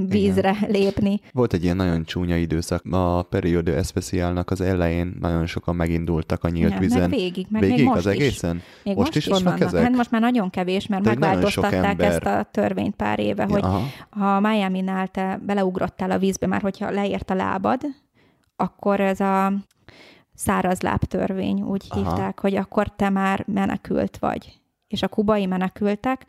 vízre 0.09 0.57
Igen. 0.59 0.71
lépni. 0.71 1.21
Volt 1.33 1.53
egy 1.53 1.65
ilyen 1.65 1.77
nagyon 1.77 2.05
csúnya 2.05 2.37
időszak. 2.37 2.85
A 2.91 3.23
Periodo 3.23 3.73
Especialnak 3.73 4.51
az 4.51 4.61
elején 4.61 5.17
nagyon 5.21 5.47
sokan 5.47 5.77
megindultak 5.77 6.45
a 6.45 6.49
nyílt 6.49 6.73
ja, 6.73 6.79
vízen. 6.79 7.01
Meg 7.01 7.19
végig, 7.19 7.47
meg 7.49 7.61
végig 7.61 7.77
még 7.77 7.87
most 7.87 7.99
az 7.99 8.07
egészen? 8.07 8.57
Is. 8.57 8.63
Még 8.85 8.97
most, 8.97 9.07
most 9.07 9.17
is, 9.17 9.27
is 9.27 9.31
vannak, 9.33 9.45
vannak 9.45 9.61
ezek? 9.61 9.83
Hát 9.83 9.93
most 9.97 10.11
már 10.11 10.21
nagyon 10.21 10.51
kevés, 10.51 10.87
mert 10.87 11.03
De 11.03 11.09
megváltoztatták 11.09 12.03
ezt 12.03 12.25
a 12.25 12.49
törvényt 12.51 12.97
pár 12.97 13.19
éve, 13.19 13.45
hogy 13.45 13.63
ja, 13.63 13.83
ha 14.11 14.41
Miami-nál 14.41 15.09
te 15.09 15.41
beleugrottál 15.47 16.11
a 16.11 16.19
vízbe, 16.19 16.47
már 16.47 16.61
hogyha 16.61 16.91
leért 16.91 17.31
a 17.31 17.35
lábad, 17.35 17.81
akkor 18.57 19.01
ez 19.01 19.21
a 19.21 19.53
száraz 20.35 20.81
lábtörvény, 20.81 21.63
úgy 21.63 21.85
aha. 21.89 22.01
hívták, 22.01 22.41
hogy 22.41 22.57
akkor 22.57 22.89
te 22.89 23.11
már 23.11 23.45
menekült 23.47 24.19
vagy. 24.19 24.61
És 24.89 25.03
a 25.03 25.09
kubai 25.09 25.47
menekültek, 25.47 26.27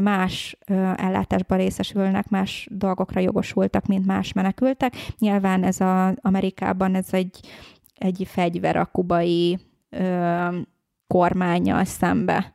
más 0.00 0.58
ellátásban 0.96 1.58
részesülnek, 1.58 2.28
más 2.28 2.68
dolgokra 2.70 3.20
jogosultak, 3.20 3.86
mint 3.86 4.06
más 4.06 4.32
menekültek. 4.32 4.94
Nyilván 5.18 5.64
ez 5.64 5.80
a 5.80 6.14
Amerikában 6.20 6.94
ez 6.94 7.08
egy, 7.10 7.40
egy 7.94 8.26
fegyver 8.30 8.76
a 8.76 8.84
kubai 8.84 9.58
ö, 9.90 10.58
kormányjal 11.06 11.84
szembe 11.84 12.52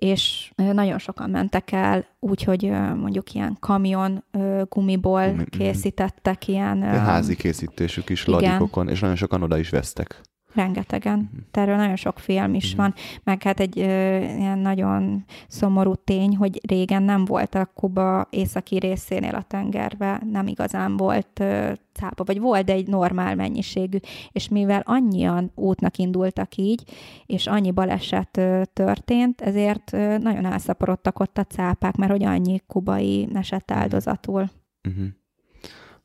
és 0.00 0.52
nagyon 0.54 0.98
sokan 0.98 1.30
mentek 1.30 1.72
el, 1.72 2.06
úgyhogy 2.18 2.70
mondjuk 2.96 3.34
ilyen 3.34 3.56
kamion 3.60 4.24
gumiból 4.68 5.26
mm-hmm. 5.26 5.42
készítettek 5.50 6.48
ilyen... 6.48 6.82
Házi 6.82 7.36
készítésük 7.36 8.08
is 8.08 8.26
igen. 8.26 8.40
ladikokon, 8.40 8.88
és 8.88 9.00
nagyon 9.00 9.16
sokan 9.16 9.42
oda 9.42 9.58
is 9.58 9.70
vesztek. 9.70 10.20
Rengetegen. 10.54 11.18
Uh-huh. 11.18 11.40
Erről 11.50 11.76
nagyon 11.76 11.96
sok 11.96 12.18
film 12.18 12.54
is 12.54 12.64
uh-huh. 12.64 12.78
van, 12.78 12.94
meg 13.24 13.42
hát 13.42 13.60
egy 13.60 13.78
ö, 13.78 14.18
ilyen 14.18 14.58
nagyon 14.58 15.24
szomorú 15.48 15.94
tény, 15.94 16.36
hogy 16.36 16.60
régen 16.68 17.02
nem 17.02 17.24
volt 17.24 17.54
a 17.54 17.70
Kuba 17.74 18.26
északi 18.30 18.78
részénél 18.78 19.34
a 19.34 19.42
tengerbe, 19.42 20.22
nem 20.30 20.46
igazán 20.46 20.96
volt 20.96 21.40
ö, 21.40 21.72
cápa, 21.92 22.24
vagy 22.24 22.40
volt, 22.40 22.64
de 22.64 22.72
egy 22.72 22.86
normál 22.86 23.34
mennyiségű, 23.34 23.98
és 24.32 24.48
mivel 24.48 24.82
annyian 24.84 25.50
útnak 25.54 25.96
indultak 25.96 26.56
így, 26.56 26.82
és 27.26 27.46
annyi 27.46 27.70
baleset 27.70 28.36
ö, 28.36 28.62
történt, 28.72 29.40
ezért 29.40 29.92
ö, 29.92 30.18
nagyon 30.18 30.44
elszaporodtak 30.44 31.20
ott 31.20 31.38
a 31.38 31.44
cápák, 31.44 31.96
mert 31.96 32.10
hogy 32.10 32.24
annyi 32.24 32.60
kubai 32.66 33.28
esett 33.34 33.70
áldozatul. 33.70 34.50
Uh-huh. 34.88 35.06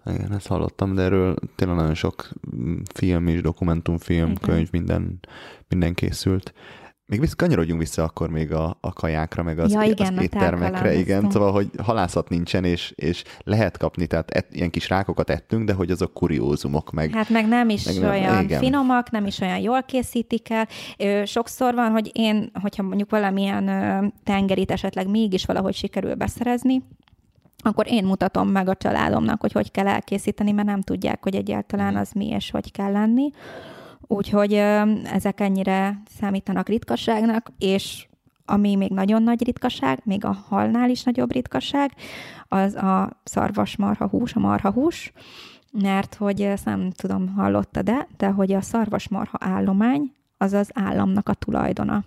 Igen, 0.06 0.34
ezt 0.34 0.48
hallottam, 0.48 0.96
de 0.96 1.02
erről 1.02 1.36
tényleg 1.56 1.78
nagyon 1.78 1.94
sok 1.94 2.30
film 2.94 3.28
is, 3.28 3.42
dokumentumfilm, 3.42 4.30
Igen. 4.30 4.38
könyv, 4.42 4.68
minden, 4.72 5.20
minden 5.68 5.94
készült. 5.94 6.54
Még 7.08 7.20
vissza, 7.20 7.36
kanyarodjunk 7.36 7.80
vissza 7.80 8.04
akkor 8.04 8.30
még 8.30 8.52
a, 8.52 8.78
a 8.82 8.94
kajákra, 8.94 9.44
meg 9.44 9.60
az, 9.60 9.72
ja, 9.72 9.82
igen, 9.82 10.18
az 10.18 10.24
éttermekre, 10.24 10.94
igen, 10.94 11.32
szóval, 11.32 11.52
hogy 11.52 11.70
halászat 11.78 12.30
nincsen, 12.30 12.64
és, 12.64 12.94
és 12.96 13.24
lehet 13.44 13.78
kapni, 13.78 14.08
tehát 14.08 14.30
et, 14.32 14.56
ilyen 14.56 14.70
kis 14.70 14.90
rákokat 14.90 15.30
ettünk, 15.30 15.66
de 15.66 15.74
hogy 15.74 15.92
azok 15.92 16.14
kuriózumok, 16.14 16.92
meg... 16.92 17.12
Hát 17.14 17.30
meg 17.30 17.48
nem 17.48 17.70
is 17.70 17.84
meg 17.84 18.00
nem, 18.00 18.10
olyan 18.10 18.44
igen. 18.44 18.60
finomak, 18.60 19.12
nem 19.12 19.26
is 19.26 19.40
olyan 19.40 19.60
jól 19.60 19.84
készítik 19.84 20.48
el. 20.50 20.68
Sokszor 21.26 21.74
van, 21.74 21.92
hogy 21.92 22.12
én, 22.14 22.52
hogyha 22.62 22.84
mondjuk 22.84 23.10
valamilyen 23.10 24.14
tengerit 24.24 24.72
esetleg 24.72 25.10
mégis 25.10 25.46
valahogy 25.46 25.76
sikerül 25.76 26.16
beszerezni, 26.16 26.84
akkor 27.66 27.92
én 27.92 28.06
mutatom 28.06 28.50
meg 28.50 28.70
a 28.70 28.76
családomnak, 28.76 29.42
hogy 29.42 29.52
hogy 29.52 29.72
kell 29.72 29.88
elkészíteni, 29.88 30.52
mert 30.52 30.68
nem 30.68 30.82
tudják, 30.82 31.24
hogy 31.24 31.36
egyáltalán 31.36 31.92
mhm. 31.92 32.02
az 32.02 32.12
mi 32.12 32.28
és 32.28 32.52
hogy 32.52 32.72
kell 32.72 32.92
lenni. 32.92 33.30
Úgyhogy 34.08 34.54
ezek 35.04 35.40
ennyire 35.40 36.02
számítanak 36.20 36.68
ritkaságnak, 36.68 37.52
és 37.58 38.08
ami 38.46 38.76
még 38.76 38.92
nagyon 38.92 39.24
nagy 39.24 39.44
ritkaság, 39.44 40.00
még 40.04 40.26
a 40.26 40.38
halnál 40.48 40.90
is 40.90 41.04
nagyobb 41.04 41.32
ritkaság, 41.32 41.92
az 42.48 42.76
a 42.76 43.10
szarvasmarha 43.24 44.08
hús, 44.08 44.34
a 44.34 44.40
marha 44.40 44.72
hús, 44.72 45.14
mert 45.72 46.16
hogy 46.16 46.42
ezt 46.42 46.66
nem 46.66 46.92
tudom, 46.92 47.28
hallotta 47.28 47.82
de, 47.82 48.08
de 48.18 48.28
hogy 48.28 48.54
a 48.54 48.62
szarvasmarha 48.62 49.38
állomány 49.42 50.14
az 50.38 50.54
az 50.54 50.70
államnak 50.74 51.30
a 51.30 51.34
tulajdona. 51.34 52.04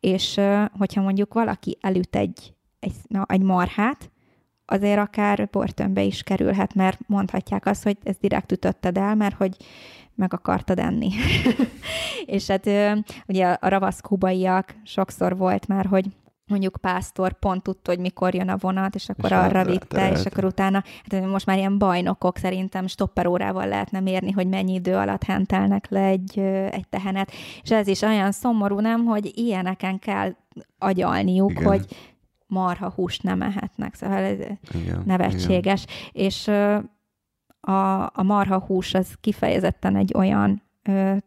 És 0.00 0.40
hogyha 0.78 1.02
mondjuk 1.02 1.34
valaki 1.34 1.78
elüt 1.80 2.16
egy, 2.16 2.54
egy, 2.78 2.94
na, 3.06 3.24
egy 3.28 3.42
marhát, 3.42 4.10
azért 4.70 4.98
akár 4.98 5.48
börtönbe 5.50 6.02
is 6.02 6.22
kerülhet, 6.22 6.74
mert 6.74 6.98
mondhatják 7.06 7.66
azt, 7.66 7.82
hogy 7.82 7.96
ez 8.02 8.16
direkt 8.20 8.52
ütötted 8.52 8.96
el, 8.96 9.14
mert 9.14 9.34
hogy 9.36 9.56
meg 10.14 10.32
akartad 10.32 10.78
enni. 10.78 11.10
és 12.36 12.46
hát 12.46 12.70
ugye 13.26 13.46
a 13.46 13.68
ravasz 13.68 14.00
kubaiak 14.00 14.74
sokszor 14.84 15.36
volt 15.36 15.66
már, 15.66 15.86
hogy 15.86 16.04
mondjuk 16.48 16.76
pásztor 16.80 17.32
pont 17.32 17.62
tudta, 17.62 17.90
hogy 17.90 18.00
mikor 18.00 18.34
jön 18.34 18.48
a 18.48 18.56
vonat, 18.56 18.94
és 18.94 19.08
akkor 19.08 19.30
és 19.30 19.36
arra 19.36 19.64
vitte, 19.64 20.10
és 20.10 20.24
akkor 20.24 20.44
utána, 20.44 20.82
hát 21.10 21.26
most 21.26 21.46
már 21.46 21.56
ilyen 21.56 21.78
bajnokok 21.78 22.36
szerintem 22.36 22.86
stopperórával 22.86 23.66
lehetne 23.66 24.00
mérni, 24.00 24.30
hogy 24.30 24.48
mennyi 24.48 24.74
idő 24.74 24.94
alatt 24.94 25.22
hentelnek 25.22 25.90
le 25.90 26.04
egy, 26.04 26.38
egy 26.70 26.88
tehenet, 26.90 27.32
és 27.62 27.70
ez 27.70 27.86
is 27.86 28.02
olyan 28.02 28.32
szomorú, 28.32 28.80
nem, 28.80 29.04
hogy 29.04 29.32
ilyeneken 29.34 29.98
kell 29.98 30.34
agyalniuk, 30.78 31.50
Igen. 31.50 31.64
hogy 31.64 31.86
marha 32.48 32.90
húst 32.90 33.22
nem 33.22 33.42
ehetnek, 33.42 33.94
szóval 33.94 34.18
ez 34.18 34.38
igen, 34.74 35.02
nevetséges. 35.04 35.84
Igen. 35.84 36.26
És 36.26 36.48
a, 37.60 38.02
a 38.02 38.22
marha 38.22 38.58
hús 38.58 38.94
az 38.94 39.14
kifejezetten 39.20 39.96
egy 39.96 40.12
olyan 40.16 40.62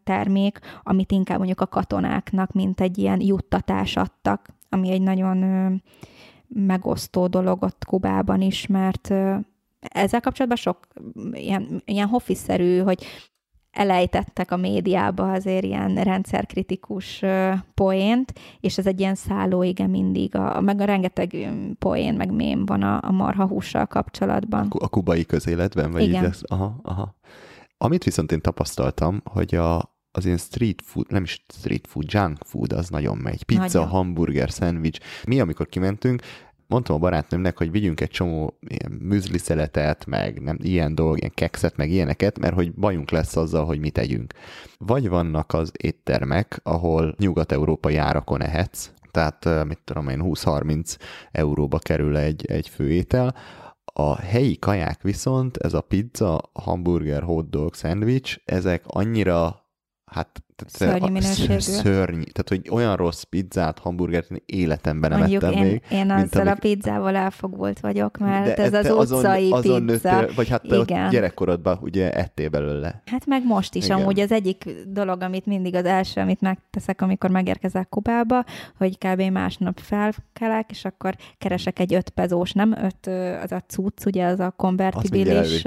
termék, 0.04 0.60
amit 0.84 1.12
inkább 1.12 1.38
mondjuk 1.38 1.62
a 1.62 1.68
katonáknak, 1.68 2.52
mint 2.52 2.82
egy 2.82 2.98
ilyen 2.98 3.22
juttatás 3.22 3.98
adtak, 3.98 4.50
ami 4.70 4.92
egy 4.92 5.02
nagyon 5.02 5.82
megosztó 6.48 7.28
dolog 7.28 7.64
ott 7.64 7.86
Kubában 7.86 8.42
is, 8.42 8.68
mert 8.68 9.14
ezzel 9.80 10.22
kapcsolatban 10.22 10.58
sok 10.58 10.88
ilyen, 11.32 11.82
ilyen 11.86 12.08
hoffiszerű, 12.08 12.80
hogy 12.80 13.06
elejtettek 13.72 14.52
a 14.52 14.58
médiába 14.58 15.32
azért 15.32 15.64
ilyen 15.64 15.96
rendszerkritikus 15.96 17.24
poént, 17.74 18.34
és 18.60 18.78
ez 18.78 18.88
egy 18.88 19.00
ilyen 19.00 19.16
szálló, 19.16 19.64
igen, 19.64 19.90
mindig, 19.90 20.36
a, 20.36 20.62
meg 20.62 20.82
a 20.82 20.86
rengeteg 20.86 21.50
poén, 21.80 22.14
meg 22.14 22.32
mém 22.32 22.66
van 22.66 22.82
a, 22.82 23.00
a 23.02 23.12
marha 23.12 23.48
hússal 23.48 23.86
kapcsolatban. 23.86 24.68
A, 24.80 24.90
kubai 24.90 25.26
közéletben? 25.26 25.92
Vagy 25.92 26.04
igen. 26.04 26.24
Így 26.24 26.30
ez? 26.30 26.42
Aha, 26.48 26.80
aha. 26.84 27.16
Amit 27.78 28.04
viszont 28.04 28.32
én 28.32 28.42
tapasztaltam, 28.42 29.22
hogy 29.24 29.56
a, 29.56 30.00
az 30.12 30.26
ilyen 30.26 30.38
street 30.38 30.82
food, 30.84 31.12
nem 31.12 31.24
is 31.24 31.46
street 31.48 31.88
food, 31.88 32.12
junk 32.12 32.38
food, 32.46 32.72
az 32.72 32.90
nagyon 32.90 33.18
megy. 33.18 33.44
Pizza, 33.44 33.62
nagyon. 33.62 33.88
hamburger, 33.88 34.52
szendvics. 34.52 34.98
Mi, 35.28 35.40
amikor 35.40 35.68
kimentünk, 35.68 36.22
mondtam 36.72 36.96
a 36.96 37.00
barátnőmnek, 37.00 37.58
hogy 37.58 37.72
vigyünk 37.72 38.02
egy 38.02 38.10
csomó 38.10 38.58
ilyen 38.68 38.92
műzli 38.92 39.38
szeletet, 39.38 40.06
meg 40.06 40.42
nem, 40.42 40.58
ilyen 40.62 40.96
dolg, 40.96 41.18
ilyen 41.18 41.32
kekszet, 41.34 41.78
meg 41.78 41.90
ilyeneket, 41.90 42.40
mert 42.40 42.54
hogy 42.54 42.74
bajunk 42.74 43.12
lesz 43.12 43.36
azzal, 43.36 43.66
hogy 43.66 43.80
mit 43.80 43.94
tegyünk. 43.94 44.34
Vagy 44.78 45.10
vannak 45.10 45.54
az 45.54 45.72
éttermek, 45.78 46.60
ahol 46.64 47.16
nyugat-európai 47.18 47.96
árakon 47.96 48.42
ehetsz, 48.42 48.90
tehát 49.12 49.66
mit 49.68 49.80
tudom 49.84 50.08
én, 50.08 50.22
20-30 50.24 50.98
euróba 51.32 51.80
kerül 51.80 52.18
egy, 52.18 52.46
egy 52.46 52.70
főétel, 52.70 53.36
a 53.94 54.16
helyi 54.16 54.60
kaják 54.60 55.02
viszont, 55.02 55.58
ez 55.58 55.74
a 55.74 55.82
pizza, 55.82 56.50
hamburger, 56.54 57.24
hotdog, 57.24 57.74
szendvics, 57.74 58.38
ezek 58.46 58.84
annyira 58.86 59.61
hát 60.12 60.44
szörnyű 60.68 61.12
minőségű. 61.12 61.60
Szörny, 61.60 62.22
tehát 62.32 62.48
hogy 62.48 62.70
olyan 62.70 62.96
rossz 62.96 63.22
pizzát, 63.22 63.80
hamburgert 63.80 64.30
életemben 64.46 65.10
nem 65.10 65.20
Mondjuk 65.20 65.44
ettem 65.44 65.58
én, 65.58 65.66
még. 65.66 65.82
én 65.92 66.12
azzal 66.12 66.42
amik... 66.42 66.54
a 66.54 66.60
pizzával 66.60 67.16
elfogult 67.16 67.80
vagyok, 67.80 68.18
mert 68.18 68.56
De 68.56 68.64
ez 68.64 68.74
az 68.74 68.92
utcai 68.92 69.52
azon, 69.52 69.52
pizza. 69.52 69.56
Azon 69.56 69.84
nőttél, 69.84 70.30
vagy 70.36 70.50
hát 70.50 70.62
te 70.68 71.10
gyerekkorodban 71.10 71.78
ugye 71.82 72.12
ettél 72.12 72.50
belőle. 72.50 73.02
Hát 73.06 73.26
meg 73.26 73.46
most 73.46 73.76
is 73.76 73.86
Igen. 73.86 73.98
amúgy 73.98 74.20
az 74.20 74.32
egyik 74.32 74.70
dolog, 74.88 75.22
amit 75.22 75.46
mindig 75.46 75.76
az 75.76 75.86
első, 75.86 76.22
amit 76.22 76.42
megteszek, 76.42 77.02
amikor 77.02 77.30
megérkezek 77.30 77.90
Kubába, 77.90 78.44
hogy 78.78 78.98
kb. 78.98 79.22
másnap 79.22 79.80
felkelek, 79.80 80.72
és 80.72 80.86
akkor 80.86 81.16
keresek 81.38 81.80
egy 81.80 81.94
öt 81.94 82.10
pezós, 82.10 82.52
nem 82.52 82.76
öt, 82.84 83.08
az 83.44 83.52
a 83.52 83.64
cucc, 83.68 84.06
ugye 84.06 84.26
az 84.26 84.40
a 84.40 84.54
konvertibilis 84.58 85.62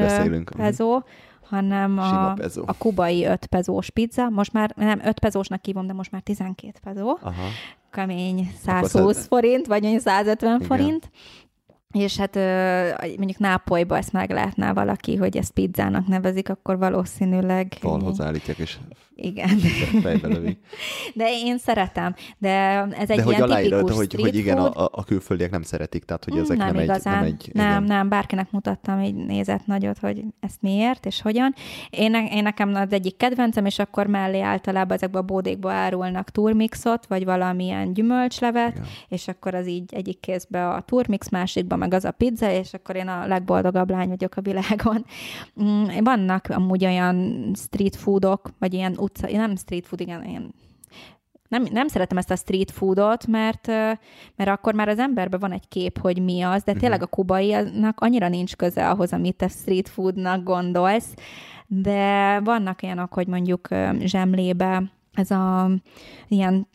pezó, 0.57 1.03
hanem 1.49 1.99
a, 1.99 2.31
a 2.65 2.75
kubai 2.79 3.25
5 3.25 3.47
pezós 3.47 3.91
pizza. 3.91 4.29
Most 4.29 4.53
már 4.53 4.73
nem 4.77 5.01
5 5.05 5.21
pezósnak 5.21 5.65
hívom, 5.65 5.87
de 5.87 5.93
most 5.93 6.11
már 6.11 6.23
12 6.23 6.79
pezó. 6.83 7.19
Aha. 7.23 7.47
Kemény 7.91 8.51
120 8.63 9.27
forint, 9.27 9.67
vagy 9.67 9.99
150 9.99 10.55
Igen. 10.55 10.67
forint. 10.67 11.11
És 11.93 12.17
hát 12.17 12.35
mondjuk 13.17 13.39
Nápolyba 13.39 13.97
ezt 13.97 14.13
meg 14.13 14.53
valaki, 14.75 15.17
hogy 15.17 15.37
ezt 15.37 15.53
pizzának 15.53 16.07
nevezik, 16.07 16.49
akkor 16.49 16.79
valószínűleg... 16.79 17.77
Falhoz 17.81 18.21
állítják, 18.21 18.59
és 18.59 18.79
igen. 19.17 19.59
De 21.15 21.29
én 21.45 21.59
szeretem. 21.59 22.15
De 22.39 22.49
ez 22.99 23.11
egy 23.11 23.23
De 23.23 23.31
ilyen 23.31 23.49
hogy 23.49 23.63
tipikus 23.63 23.97
hogy, 23.97 24.15
hogy 24.21 24.35
igen, 24.37 24.59
a, 24.59 24.89
a 24.93 25.05
külföldiek 25.05 25.51
nem 25.51 25.63
szeretik, 25.63 26.05
tehát 26.05 26.25
hogy 26.25 26.39
ezek 26.39 26.57
nem, 26.57 26.75
nem, 26.75 26.83
igazán. 26.83 27.15
egy... 27.15 27.21
Nem, 27.21 27.27
egy, 27.27 27.51
nem, 27.53 27.85
igen. 27.85 27.97
nem, 27.97 28.09
bárkinek 28.09 28.51
mutattam 28.51 28.99
egy 28.99 29.15
nézet 29.15 29.67
nagyot, 29.67 29.99
hogy 29.99 30.25
ezt 30.41 30.63
miért 30.63 31.07
és 31.07 31.23
hogyan. 31.23 31.55
Én, 31.91 32.15
én 32.15 32.43
nekem 32.43 32.75
az 32.75 32.93
egyik 32.93 33.17
kedvencem, 33.17 33.67
és 33.67 33.79
akkor 33.79 34.07
mellé 34.07 34.41
általában 34.41 34.97
ezekbe 34.97 35.19
a 35.19 35.23
bódékba 35.23 35.73
árulnak 35.73 36.31
turmixot, 36.31 37.07
vagy 37.07 37.25
valamilyen 37.25 37.93
gyümölcslevet, 37.93 38.73
igen. 38.73 38.87
és 39.09 39.29
akkor 39.29 39.55
az 39.55 39.67
így 39.67 39.95
egyik 39.95 40.21
kézbe 40.21 40.69
a 40.69 40.81
turmix, 40.81 41.29
másikba 41.29 41.77
meg 41.77 41.95
az 41.95 42.05
a 42.05 42.11
pizza, 42.11 42.51
és 42.51 42.75
akkor 42.75 42.97
én 42.97 43.09
a 43.09 43.27
legboldogabb 43.27 43.91
lány 43.91 44.09
vagyok 44.09 44.37
a 44.37 44.41
világon. 44.41 45.05
Mm, 45.63 45.85
vannak 46.03 46.47
amúgy 46.49 46.85
olyan 46.85 47.51
street 47.55 47.97
foodok, 47.97 48.51
vagy 48.59 48.75
ilyen 48.75 48.95
utca, 49.05 49.31
nem 49.31 49.57
street 49.57 49.87
food, 49.87 50.01
igen, 50.01 50.25
ilyen 50.25 50.55
nem, 51.49 51.67
nem 51.71 51.89
szeretem 51.89 52.19
ezt 52.19 52.31
a 52.31 52.37
street 52.37 52.71
foodot, 52.71 53.27
mert, 53.27 53.67
mert 54.37 54.51
akkor 54.51 54.75
már 54.75 54.89
az 54.89 54.99
emberben 54.99 55.41
van 55.41 55.53
egy 55.53 55.69
kép, 55.69 55.99
hogy 55.99 56.23
mi 56.23 56.43
az, 56.43 56.63
de 56.63 56.73
tényleg 56.73 56.99
mhm. 56.99 57.09
a 57.11 57.15
kubainak 57.15 58.01
annyira 58.01 58.29
nincs 58.29 58.57
köze 58.57 58.89
ahhoz, 58.89 59.13
amit 59.13 59.37
te 59.37 59.49
street 59.49 59.89
foodnak 59.89 60.43
gondolsz, 60.43 61.15
de 61.67 62.41
vannak 62.41 62.81
olyanok, 62.83 63.13
hogy 63.13 63.27
mondjuk 63.27 63.69
zsemlébe 64.01 64.83
ez 65.13 65.31
a 65.31 65.71
ilyen 66.29 66.67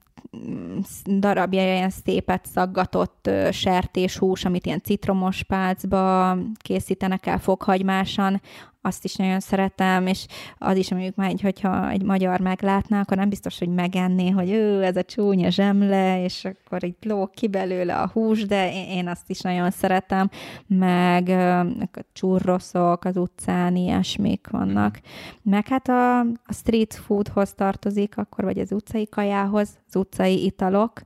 darabja 1.06 1.62
ilyen 1.62 1.90
szépet 1.90 2.46
szaggatott 2.46 3.30
sertéshús, 3.52 4.46
amit 4.46 4.66
ilyen 4.66 4.82
citromos 4.82 5.44
pálcba 5.44 6.38
készítenek 6.58 7.26
el 7.26 7.40
fokhagymásan, 7.40 8.42
azt 8.82 9.04
is 9.04 9.16
nagyon 9.16 9.40
szeretem, 9.40 10.08
és 10.08 10.26
az 10.58 10.78
is, 10.78 10.92
mondjuk 10.92 11.16
már, 11.16 11.34
hogyha 11.42 11.90
egy 11.90 12.04
magyar 12.04 12.40
meglátná, 12.40 13.00
akkor 13.00 13.18
nem 13.18 13.30
biztos, 13.30 13.60
hogy 13.60 13.68
megenné, 13.68 14.30
hogy 14.30 14.52
ő, 14.52 14.84
ez 14.84 14.96
a 14.96 15.04
csúnya 15.04 15.50
zsemle, 15.50 16.24
és 16.24 16.46
akkor 16.46 16.84
itt 16.84 17.06
lók 17.06 17.32
ki 17.32 17.48
belőle 17.48 17.96
a 17.96 18.10
hús, 18.14 18.46
de 18.46 18.72
én 18.88 19.08
azt 19.08 19.30
is 19.30 19.42
nagyon 19.42 19.72
szeretem, 19.72 20.30
meg 20.68 21.30
a 21.30 22.00
csurroszok 22.14 23.06
az 23.06 23.18
utcán, 23.18 23.76
ilyesmik 23.76 24.48
vannak. 24.52 25.00
Meg 25.42 25.68
hát 25.68 25.88
a, 25.88 26.20
a 26.20 26.54
street 26.54 26.94
foodhoz 26.94 27.54
tartozik, 27.54 28.18
akkor 28.18 28.44
vagy 28.44 28.60
az 28.60 28.72
utcai 28.72 29.08
kajához, 29.08 29.70
az 29.88 29.96
utcai 29.96 30.46
italok, 30.46 31.02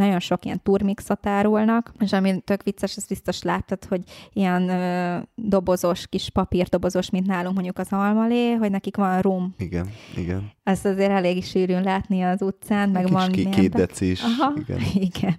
nagyon 0.00 0.20
sok 0.20 0.44
ilyen 0.44 0.62
turmixot 0.62 1.26
árulnak, 1.26 1.92
és 1.98 2.12
ami 2.12 2.40
tök 2.40 2.62
vicces, 2.62 2.96
ezt 2.96 3.08
biztos 3.08 3.42
láttad, 3.42 3.84
hogy 3.84 4.02
ilyen 4.32 4.68
ö, 4.68 5.18
dobozos, 5.34 6.06
kis 6.06 6.30
papírdobozos, 6.30 7.10
mint 7.10 7.26
nálunk 7.26 7.54
mondjuk 7.54 7.78
az 7.78 7.86
almalé, 7.90 8.52
hogy 8.52 8.70
nekik 8.70 8.96
van 8.96 9.20
rum. 9.20 9.54
Igen, 9.58 9.90
igen. 10.16 10.50
Ezt 10.62 10.84
azért 10.84 11.10
elég 11.10 11.44
sűrűn 11.44 11.82
látni 11.82 12.22
az 12.22 12.42
utcán, 12.42 12.88
meg 12.88 13.04
kis 13.04 13.12
van... 13.12 13.30
Ki, 13.30 13.48
két 13.48 13.74
decis. 13.74 14.22
Aha, 14.22 14.52
igen. 14.56 14.80
igen. 15.12 15.36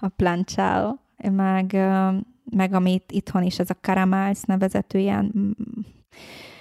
A 0.00 0.08
planchao, 0.08 0.94
meg, 1.30 1.72
meg 2.50 2.72
amit 2.72 3.12
itthon 3.12 3.42
is, 3.42 3.58
ez 3.58 3.70
a 3.70 3.76
caramels 3.80 4.42
nevezető 4.42 4.98
ilyen 4.98 5.32
mm, 5.38 5.50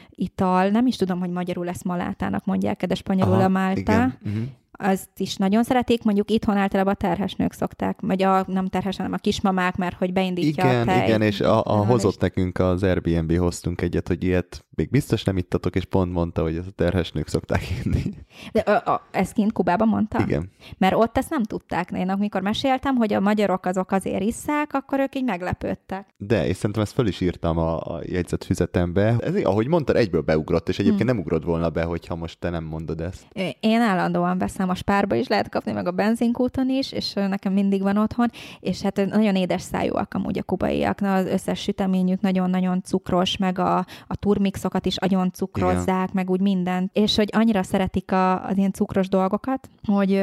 ital, 0.10 0.70
nem 0.70 0.88
is 0.88 0.96
tudom, 0.96 1.20
hogy 1.20 1.30
magyarul 1.30 1.70
ezt 1.70 1.84
malátának 1.84 2.46
mondják, 2.46 2.86
de 2.86 2.96
spanyolul 2.96 3.34
Aha, 3.34 3.44
a 3.44 3.48
málta. 3.50 3.80
Igen. 3.82 4.18
Uh-huh 4.26 4.44
azt 4.78 5.10
is 5.18 5.36
nagyon 5.36 5.64
szeretik, 5.64 6.04
mondjuk 6.04 6.32
itthon 6.32 6.58
általában 6.58 6.94
a 6.94 6.98
terhes 6.98 7.34
nők 7.34 7.54
szokták, 7.54 8.00
vagy 8.02 8.24
a 8.24 8.44
nem 8.48 8.68
terhes, 8.68 8.98
hanem 8.98 9.14
a 9.14 9.18
kismamák, 9.18 9.76
mert 9.76 9.98
hogy 9.98 10.14
beindítja 10.14 10.64
igen, 10.64 10.82
a 10.82 10.86
tej. 10.86 11.08
Igen, 11.08 11.22
és 11.22 11.42
a, 11.42 11.64
a 11.64 11.86
hozott 11.86 12.20
nekünk 12.20 12.60
az 12.60 12.84
Airbnb 12.84 13.38
hoztunk 13.38 13.82
egyet, 13.82 14.08
hogy 14.08 14.24
ilyet 14.24 14.66
még 14.76 14.90
biztos 14.90 15.24
nem 15.24 15.38
ittatok, 15.38 15.76
és 15.76 15.86
pont 15.86 16.12
mondta, 16.12 16.42
hogy 16.42 16.56
ezt 16.56 16.68
a 16.68 16.72
terhes 16.72 17.12
nők 17.12 17.28
szokták 17.28 17.62
inni. 17.84 18.04
De 18.52 18.60
a, 18.60 18.92
a, 18.92 19.08
ezt 19.12 19.34
kint 19.34 19.52
Kubában 19.52 19.88
mondta? 19.88 20.20
Igen. 20.22 20.50
Mert 20.78 20.96
ott 20.96 21.18
ezt 21.18 21.30
nem 21.30 21.44
tudták. 21.44 21.92
Én 21.92 22.10
amikor 22.10 22.42
meséltem, 22.42 22.96
hogy 22.96 23.14
a 23.14 23.20
magyarok 23.20 23.66
azok 23.66 23.92
azért 23.92 24.22
isszák, 24.22 24.74
akkor 24.74 25.00
ők 25.00 25.16
így 25.16 25.24
meglepődtek. 25.24 26.08
De, 26.18 26.48
és 26.48 26.56
szerintem 26.56 26.82
ezt 26.82 26.94
föl 26.94 27.08
is 27.08 27.22
írtam 27.22 27.58
a, 27.58 27.80
a 27.80 28.02
jegyzetfüzetembe. 28.04 29.16
Ez, 29.20 29.36
ahogy 29.36 29.68
mondtad, 29.68 29.96
egyből 29.96 30.22
beugrott, 30.22 30.70
és 30.70 30.80
egyébként 30.80 31.04
hmm. 31.04 31.16
nem 31.16 31.26
ugrott 31.26 31.44
volna 31.44 31.70
be, 31.70 31.84
hogyha 31.84 32.16
most 32.16 32.40
te 32.40 32.50
nem 32.50 32.64
mondod 32.64 33.02
ezt. 33.02 33.28
Én 33.60 33.82
állandóan 33.82 34.38
veszem 34.38 34.65
a 34.70 34.76
spárba 34.76 35.16
is 35.16 35.28
lehet 35.28 35.50
kapni, 35.50 35.72
meg 35.72 35.88
a 35.88 35.92
benzinkúton 35.92 36.70
is, 36.70 36.92
és 36.92 37.14
nekem 37.14 37.54
mindig 37.54 37.82
van 37.82 37.98
otthon, 37.98 38.30
és 38.60 38.82
hát 38.82 39.06
nagyon 39.06 39.36
édes 39.36 39.62
szájúak 39.62 40.14
amúgy 40.14 40.38
a 40.38 40.44
kubaiak. 40.44 41.02
Na, 41.02 41.14
az 41.14 41.26
összes 41.26 41.60
süteményük 41.60 42.22
nagyon-nagyon 42.22 42.82
cukros, 42.84 43.38
meg 43.38 43.60
a, 43.60 43.78
a 44.08 44.16
turmix 44.16 44.64
cucrosokat 44.66 44.86
is 44.86 44.98
agyon 44.98 45.32
cukrozzák, 45.32 45.88
Igen. 45.88 46.10
meg 46.14 46.30
úgy 46.30 46.40
mindent, 46.40 46.92
és 46.94 47.16
hogy 47.16 47.30
annyira 47.32 47.64
szeretik 47.64 48.12
a, 48.12 48.46
az 48.46 48.58
ilyen 48.58 48.72
cukros 48.72 49.10
dolgokat, 49.10 49.70
hogy 49.84 50.16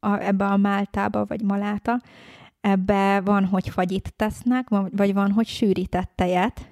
a, 0.00 0.18
ebbe 0.20 0.44
a 0.44 0.56
máltába, 0.56 1.24
vagy 1.24 1.42
maláta, 1.42 2.00
ebbe 2.60 3.20
van, 3.20 3.44
hogy 3.44 3.68
fagyit 3.68 4.12
tesznek, 4.16 4.68
vagy 4.96 5.14
van, 5.14 5.30
hogy 5.30 5.46
sűrített 5.46 6.12
tejet, 6.14 6.68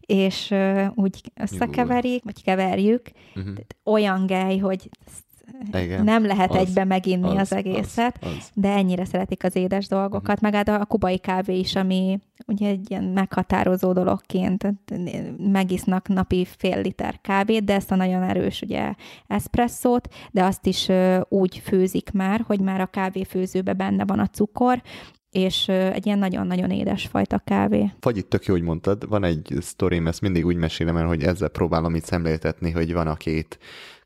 és 0.00 0.50
uh, 0.50 0.86
úgy 0.94 1.20
összekeverik, 1.34 2.24
vagy 2.24 2.42
keverjük. 2.42 3.10
Uh-huh. 3.34 3.54
Olyan 3.84 4.26
gej, 4.26 4.58
hogy 4.58 4.88
igen, 5.72 6.04
nem 6.04 6.26
lehet 6.26 6.50
az, 6.50 6.56
egybe 6.56 6.84
meginni 6.84 7.28
az, 7.28 7.36
az 7.36 7.52
egészet, 7.52 8.18
az, 8.20 8.28
az. 8.38 8.50
de 8.54 8.68
ennyire 8.68 9.04
szeretik 9.04 9.44
az 9.44 9.56
édes 9.56 9.88
dolgokat, 9.88 10.20
uh-huh. 10.20 10.40
meg 10.40 10.54
hát 10.54 10.68
a 10.68 10.84
kubai 10.84 11.18
kávé 11.18 11.58
is, 11.58 11.74
ami 11.76 12.18
ugye 12.46 12.68
egy 12.68 12.90
ilyen 12.90 13.04
meghatározó 13.04 13.92
dologként 13.92 14.74
megisznak 15.38 16.08
napi 16.08 16.46
fél 16.56 16.80
liter 16.80 17.20
kávét, 17.20 17.64
de 17.64 17.74
ezt 17.74 17.90
a 17.90 17.94
nagyon 17.94 18.22
erős 18.22 18.62
ugye 18.62 18.94
eszpresszót, 19.26 20.08
de 20.30 20.44
azt 20.44 20.66
is 20.66 20.88
úgy 21.28 21.58
főzik 21.58 22.10
már, 22.10 22.44
hogy 22.46 22.60
már 22.60 22.80
a 22.80 22.86
kávéfőzőbe 22.86 23.72
benne 23.72 24.04
van 24.04 24.18
a 24.18 24.26
cukor, 24.26 24.82
és 25.30 25.68
egy 25.68 26.06
ilyen 26.06 26.18
nagyon-nagyon 26.18 26.70
édes 26.70 27.06
fajta 27.06 27.38
kávé. 27.44 27.92
Fagyit 28.00 28.26
tök 28.26 28.44
jó, 28.44 28.54
hogy 28.54 28.62
mondtad. 28.62 29.08
Van 29.08 29.24
egy 29.24 29.54
sztorim, 29.60 30.06
ezt 30.06 30.20
mindig 30.20 30.46
úgy 30.46 30.56
mesélem 30.56 30.96
el, 30.96 31.06
hogy 31.06 31.22
ezzel 31.22 31.48
próbálom 31.48 31.94
itt 31.94 32.04
szemléltetni, 32.04 32.70
hogy 32.70 32.92
van 32.92 33.06
a 33.06 33.14
két 33.14 33.58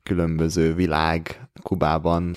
különböző 0.08 0.74
világ 0.74 1.48
Kubában. 1.62 2.36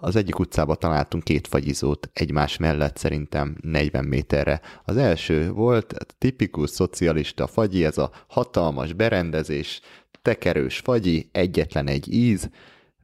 Az 0.00 0.16
egyik 0.16 0.38
utcában 0.38 0.76
találtunk 0.78 1.24
két 1.24 1.46
fagyizót 1.46 2.10
egymás 2.12 2.56
mellett 2.56 2.96
szerintem 2.96 3.56
40 3.60 4.04
méterre. 4.04 4.60
Az 4.84 4.96
első 4.96 5.50
volt 5.50 5.94
tipikus 6.18 6.70
szocialista 6.70 7.46
fagyi, 7.46 7.84
ez 7.84 7.98
a 7.98 8.10
hatalmas 8.26 8.92
berendezés, 8.92 9.80
tekerős 10.22 10.78
fagyi, 10.78 11.28
egyetlen 11.32 11.86
egy 11.86 12.12
íz. 12.12 12.50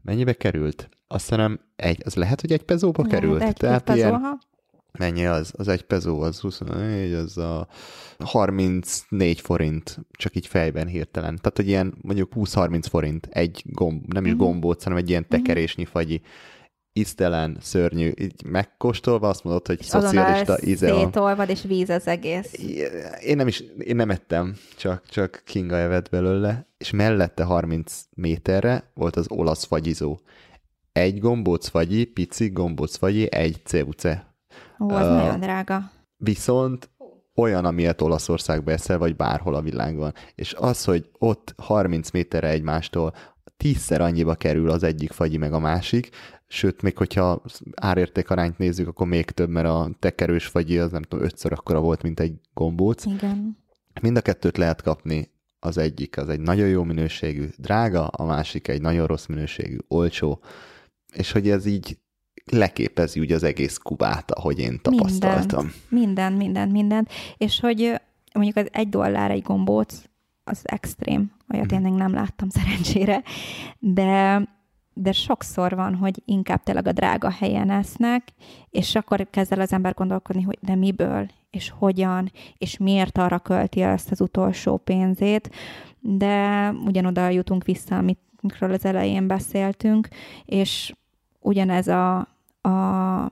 Mennyibe 0.03 0.33
került? 0.33 0.89
Azt 1.07 1.29
hiszem, 1.29 1.61
egy, 1.77 2.03
az 2.05 2.15
lehet, 2.15 2.41
hogy 2.41 2.53
egy 2.53 2.63
pezóba 2.63 3.03
lehet, 3.03 3.21
került. 3.21 3.43
Egy 3.43 3.53
Tehát 3.53 3.85
pezó, 3.85 3.99
ilyen, 3.99 4.21
ha? 4.21 4.39
Mennyi 4.99 5.27
az? 5.27 5.53
Az 5.57 5.69
egy 5.69 5.83
pezó, 5.83 6.21
az 6.21 6.41
24, 6.41 7.13
az 7.13 7.39
a 7.39 7.69
34 8.19 9.41
forint, 9.41 9.99
csak 10.11 10.37
így 10.37 10.47
fejben 10.47 10.87
hirtelen. 10.87 11.37
Tehát, 11.37 11.57
hogy 11.57 11.69
ilyen 11.69 11.95
mondjuk 12.01 12.33
20-30 12.37 12.85
forint 12.89 13.29
egy 13.31 13.63
gomb, 13.67 14.13
nem 14.13 14.25
is 14.25 14.33
uh-huh. 14.33 14.47
gombóc, 14.47 14.83
hanem 14.83 14.99
egy 14.99 15.09
ilyen 15.09 15.27
mhm. 15.29 15.31
tekerésnyi 15.31 15.85
fagyi 15.85 16.21
íztelen, 16.99 17.57
szörnyű, 17.61 18.13
így 18.21 18.45
megkóstolva 18.45 19.29
azt 19.29 19.45
mondod, 19.45 19.67
hogy 19.67 19.83
szocialista 19.83 20.59
íze 20.65 20.93
van. 20.93 21.05
Szétolvad, 21.05 21.49
és 21.49 21.63
víz 21.63 21.89
az 21.89 22.07
egész. 22.07 22.53
Én 23.25 23.37
nem 23.37 23.47
is, 23.47 23.63
én 23.79 23.97
nem 23.97 24.11
ettem, 24.11 24.57
csak, 24.77 25.03
csak 25.09 25.43
Kinga 25.45 25.77
evett 25.77 26.09
belőle, 26.11 26.67
és 26.79 26.91
mellette 26.91 27.45
30 27.45 28.05
méterre 28.15 28.91
volt 28.95 29.17
az 29.17 29.27
olasz 29.29 29.65
fagyizó. 29.65 30.21
Egy 30.93 31.19
gombóc 31.19 31.69
fagyi, 31.69 32.05
pici 32.05 32.49
gombóc 32.49 32.97
fagyi, 32.97 33.33
egy 33.33 33.61
CUC 33.65 34.05
Ó, 34.81 34.91
az 34.91 35.07
uh, 35.07 35.13
nagyon 35.13 35.41
drága. 35.41 35.91
Viszont 36.17 36.91
olyan, 37.35 37.65
amilyet 37.65 38.01
Olaszországba 38.01 38.71
eszel, 38.71 38.99
vagy 38.99 39.17
bárhol 39.17 39.55
a 39.55 39.63
világban. 39.63 40.15
És 40.35 40.55
az, 40.55 40.85
hogy 40.85 41.11
ott 41.19 41.55
30 41.57 42.11
méterre 42.11 42.49
egymástól 42.49 43.15
tízszer 43.57 44.01
annyiba 44.01 44.35
kerül 44.35 44.71
az 44.71 44.83
egyik 44.83 45.13
fagyi 45.13 45.37
meg 45.37 45.53
a 45.53 45.59
másik, 45.59 46.11
sőt, 46.47 46.83
még 46.83 46.97
hogyha 46.97 47.43
árérték 47.75 48.31
arányt 48.31 48.59
nézzük, 48.59 48.89
akkor 48.89 49.07
még 49.07 49.31
több, 49.31 49.49
mert 49.49 49.67
a 49.67 49.91
tekerős 49.99 50.47
fagyi 50.47 50.79
az 50.79 50.91
nem 50.91 51.03
tudom, 51.03 51.25
ötször 51.25 51.53
akkora 51.53 51.81
volt, 51.81 52.03
mint 52.03 52.21
egy 52.21 52.41
gombóc. 52.55 53.05
Igen. 53.05 53.59
Mind 54.01 54.17
a 54.17 54.21
kettőt 54.21 54.57
lehet 54.57 54.83
kapni, 54.83 55.31
az 55.61 55.79
egyik 55.79 56.17
az 56.17 56.29
egy 56.29 56.41
nagyon 56.41 56.69
jó 56.69 56.83
minőségű, 56.83 57.49
drága, 57.57 58.07
a 58.07 58.25
másik 58.25 58.69
egy 58.69 58.81
nagyon 58.81 59.07
rossz 59.07 59.27
minőségű, 59.27 59.77
olcsó, 59.89 60.41
és 61.13 61.33
hogy 61.33 61.49
ez 61.49 61.67
így 61.67 61.99
leképezi 62.51 63.21
úgy 63.21 63.33
az 63.33 63.43
egész 63.43 63.77
Kubát, 63.77 64.31
ahogy 64.31 64.59
én 64.59 64.79
tapasztaltam. 64.83 65.73
Minden, 65.89 66.33
minden, 66.33 66.69
minden. 66.69 67.09
És 67.37 67.61
hogy 67.61 68.01
mondjuk 68.33 68.57
az 68.57 68.69
egy 68.73 68.89
dollár 68.89 69.31
egy 69.31 69.43
gombóc, 69.43 70.03
az 70.45 70.61
extrém. 70.63 71.33
Olyat 71.55 71.73
én 71.73 71.81
még 71.81 71.93
nem 71.93 72.13
láttam 72.13 72.49
szerencsére. 72.59 73.23
De, 73.79 74.43
de 74.93 75.13
sokszor 75.13 75.75
van, 75.75 75.95
hogy 75.95 76.23
inkább 76.25 76.63
tényleg 76.63 76.87
a 76.87 76.93
drága 76.93 77.31
helyen 77.31 77.71
esznek, 77.71 78.29
és 78.71 78.95
akkor 78.95 79.27
kezd 79.31 79.53
el 79.53 79.61
az 79.61 79.73
ember 79.73 79.95
gondolkodni, 79.95 80.43
hogy 80.43 80.59
de 80.61 80.75
miből, 80.75 81.27
és 81.51 81.73
hogyan, 81.79 82.33
és 82.59 82.77
miért 82.77 83.19
arra 83.19 83.39
költi 83.39 83.81
ezt 83.81 84.11
az 84.11 84.21
utolsó 84.21 84.77
pénzét. 84.77 85.51
De 86.01 86.69
ugyanoda 86.71 87.29
jutunk 87.29 87.65
vissza, 87.65 87.97
amikről 87.97 88.73
az 88.73 88.85
elején 88.85 89.27
beszéltünk, 89.27 90.09
és 90.45 90.93
ugyanez 91.41 91.89
a, 91.89 92.38
a, 92.61 93.25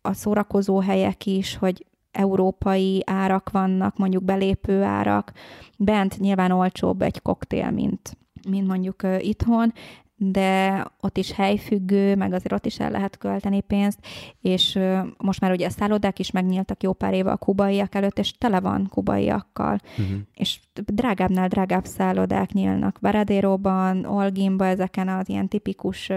a 0.00 0.12
szórakozó 0.12 0.80
helyek 0.80 1.26
is, 1.26 1.56
hogy 1.56 1.86
európai 2.12 3.02
árak 3.06 3.50
vannak, 3.50 3.96
mondjuk 3.96 4.22
belépő 4.22 4.82
árak. 4.82 5.32
Bent 5.78 6.18
nyilván 6.18 6.50
olcsóbb 6.50 7.02
egy 7.02 7.22
koktél, 7.22 7.70
mint, 7.70 8.16
mint 8.48 8.66
mondjuk 8.66 9.02
itthon, 9.18 9.72
de 10.18 10.84
ott 11.00 11.18
is 11.18 11.32
helyfüggő, 11.32 12.14
meg 12.14 12.32
azért 12.32 12.52
ott 12.52 12.66
is 12.66 12.78
el 12.78 12.90
lehet 12.90 13.18
költeni 13.18 13.60
pénzt, 13.60 13.98
és 14.40 14.78
most 15.18 15.40
már 15.40 15.50
ugye 15.52 15.66
a 15.66 15.70
szállodák 15.70 16.18
is 16.18 16.30
megnyíltak 16.30 16.82
jó 16.82 16.92
pár 16.92 17.14
éve 17.14 17.30
a 17.30 17.36
kubaiak 17.36 17.94
előtt, 17.94 18.18
és 18.18 18.32
tele 18.32 18.60
van 18.60 18.88
kubaiakkal, 18.90 19.80
uh-huh. 19.98 20.18
és 20.34 20.60
drágábbnál 20.72 21.48
drágább 21.48 21.84
szállodák 21.84 22.52
nyílnak. 22.52 22.98
Varadéróban, 23.00 24.04
Olginba, 24.04 24.66
ezeken 24.66 25.08
az 25.08 25.28
ilyen 25.28 25.48
tipikus 25.48 26.10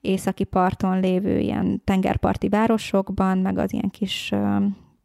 északi 0.00 0.44
parton 0.44 1.00
lévő 1.00 1.38
ilyen 1.38 1.80
tengerparti 1.84 2.48
városokban, 2.48 3.38
meg 3.38 3.58
az 3.58 3.72
ilyen 3.72 3.90
kis 3.90 4.32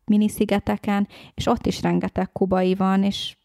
miniszigeteken, 0.06 1.08
és 1.34 1.48
ott 1.48 1.66
is 1.66 1.82
rengeteg 1.82 2.32
kubai 2.32 2.76
van, 2.76 3.04
és 3.04 3.36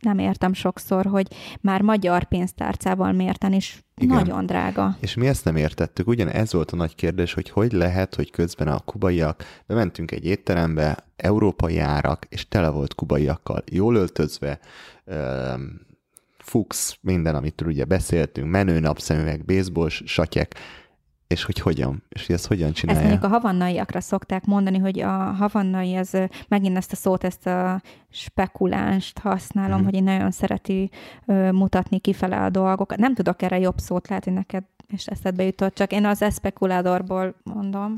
nem 0.00 0.18
értem 0.18 0.52
sokszor, 0.52 1.06
hogy 1.06 1.26
már 1.60 1.82
magyar 1.82 2.24
pénztárcával 2.24 3.12
mérten 3.12 3.52
is 3.52 3.84
Igen. 3.96 4.16
nagyon 4.16 4.46
drága. 4.46 4.96
És 5.00 5.14
mi 5.14 5.26
ezt 5.26 5.44
nem 5.44 5.56
értettük, 5.56 6.08
ugyan 6.08 6.28
ez 6.28 6.52
volt 6.52 6.70
a 6.70 6.76
nagy 6.76 6.94
kérdés, 6.94 7.34
hogy 7.34 7.50
hogy 7.50 7.72
lehet, 7.72 8.14
hogy 8.14 8.30
közben 8.30 8.68
a 8.68 8.78
kubaiak, 8.78 9.44
bementünk 9.66 10.10
egy 10.10 10.24
étterembe, 10.24 11.06
európai 11.16 11.78
árak, 11.78 12.26
és 12.28 12.48
tele 12.48 12.68
volt 12.68 12.94
kubaiakkal, 12.94 13.62
jól 13.70 13.94
öltözve, 13.94 14.58
fux, 16.38 16.98
minden, 17.00 17.34
amit 17.34 17.60
ugye 17.60 17.84
beszéltünk, 17.84 18.50
menő 18.50 18.80
napszemüveg, 18.80 19.44
baseball 19.44 19.88
satyek, 19.88 20.54
és 21.28 21.44
hogy 21.44 21.58
hogyan, 21.58 22.02
és 22.08 22.26
hogy 22.26 22.34
ezt 22.34 22.46
hogyan 22.46 22.72
csinálja. 22.72 23.00
Ezt 23.00 23.10
mondjuk 23.10 23.32
a 23.32 23.36
havannaiakra 23.36 24.00
szokták 24.00 24.44
mondani, 24.44 24.78
hogy 24.78 25.00
a 25.00 25.12
havannai, 25.12 25.96
az 25.96 26.18
megint 26.48 26.76
ezt 26.76 26.92
a 26.92 26.96
szót, 26.96 27.24
ezt 27.24 27.46
a 27.46 27.82
spekulánst 28.10 29.18
használom, 29.18 29.76
mm-hmm. 29.76 29.84
hogy 29.84 29.94
én 29.94 30.02
nagyon 30.02 30.30
szereti 30.30 30.90
ö, 31.26 31.52
mutatni 31.52 31.98
kifele 31.98 32.44
a 32.44 32.50
dolgokat. 32.50 32.98
Nem 32.98 33.14
tudok 33.14 33.42
erre 33.42 33.58
jobb 33.58 33.78
szót, 33.78 34.08
lehet, 34.08 34.24
hogy 34.24 34.32
neked 34.32 34.64
és 34.88 35.06
eszedbe 35.06 35.42
jutott, 35.42 35.74
csak 35.74 35.92
én 35.92 36.04
az 36.04 36.22
eszpekuládorból 36.22 37.34
mondom. 37.42 37.96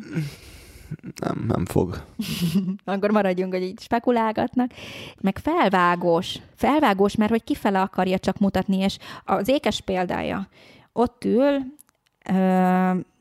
Nem, 1.21 1.45
nem 1.47 1.65
fog. 1.67 2.05
Akkor 2.85 3.11
maradjunk, 3.11 3.53
hogy 3.53 3.63
így 3.63 3.81
spekulálgatnak. 3.81 4.71
Meg 5.21 5.39
felvágós. 5.39 6.39
Felvágós, 6.55 7.17
mert 7.17 7.31
hogy 7.31 7.45
kifele 7.45 7.81
akarja 7.81 8.19
csak 8.19 8.39
mutatni, 8.39 8.77
és 8.77 8.99
az 9.25 9.49
ékes 9.49 9.81
példája. 9.81 10.49
Ott 10.93 11.25
ül, 11.25 11.79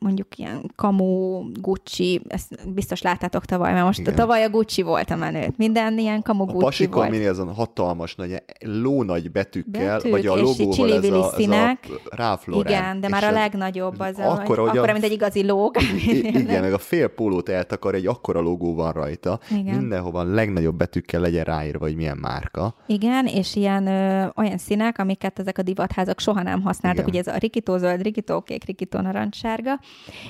mondjuk 0.00 0.38
ilyen 0.38 0.70
kamu, 0.76 1.42
Gucci, 1.52 2.20
ezt 2.28 2.72
biztos 2.74 3.02
láttátok 3.02 3.44
tavaly, 3.44 3.72
mert 3.72 3.84
most 3.84 3.98
Igen. 3.98 4.14
tavaly 4.14 4.44
a 4.44 4.50
Gucci 4.50 4.82
volt 4.82 5.10
a 5.10 5.16
menő. 5.16 5.52
Minden 5.56 5.98
ilyen 5.98 6.22
kamu, 6.22 6.42
a 6.42 6.46
Gucci 6.46 6.86
volt. 6.86 7.14
A 7.14 7.28
azon 7.28 7.54
hatalmas 7.54 8.14
nagy, 8.14 8.42
lónagy 8.60 9.30
betűkkel, 9.30 9.96
Betűk, 9.96 10.10
vagy 10.10 10.26
a 10.26 10.36
logóval 10.36 10.92
ez 10.92 11.04
a, 11.04 11.32
színek. 11.36 11.84
ez 11.84 11.90
a 12.04 12.16
Ralph 12.16 12.48
Lauren. 12.48 12.72
Igen, 12.72 13.00
de 13.00 13.08
már 13.08 13.24
a 13.24 13.30
legnagyobb 13.30 13.98
az, 13.98 14.18
akkor, 14.18 14.58
hogy, 14.58 14.78
akkor, 14.78 14.92
mint 14.92 15.04
egy 15.04 15.12
igazi 15.12 15.46
lóg. 15.46 15.76
Igen, 16.22 16.62
meg 16.62 16.72
a 16.72 16.78
fél 16.78 17.08
pólót 17.08 17.48
eltakar, 17.48 17.94
egy 17.94 18.06
akkora 18.06 18.40
logó 18.40 18.74
van 18.74 18.92
rajta. 18.92 19.38
Igen. 19.50 19.76
Mindenhova 19.76 20.20
a 20.20 20.24
legnagyobb 20.24 20.76
betűkkel 20.76 21.20
legyen 21.20 21.44
ráírva, 21.44 21.84
hogy 21.84 21.96
milyen 21.96 22.16
márka. 22.16 22.74
Igen, 22.86 23.26
és 23.26 23.56
ilyen 23.56 23.86
ö, 23.86 24.26
olyan 24.36 24.58
színek, 24.58 24.98
amiket 24.98 25.38
ezek 25.38 25.58
a 25.58 25.62
divatházak 25.62 26.20
soha 26.20 26.42
nem 26.42 26.62
használtak, 26.62 27.06
Igen. 27.06 27.20
ugye 27.20 27.30
ez 27.30 27.36
a 27.36 27.38
rikító 27.38 27.76
zöld, 27.76 28.02
rikító 28.02 28.40
kék, 28.40 28.64
rikító 28.64 29.00
narancssárga, 29.00 29.80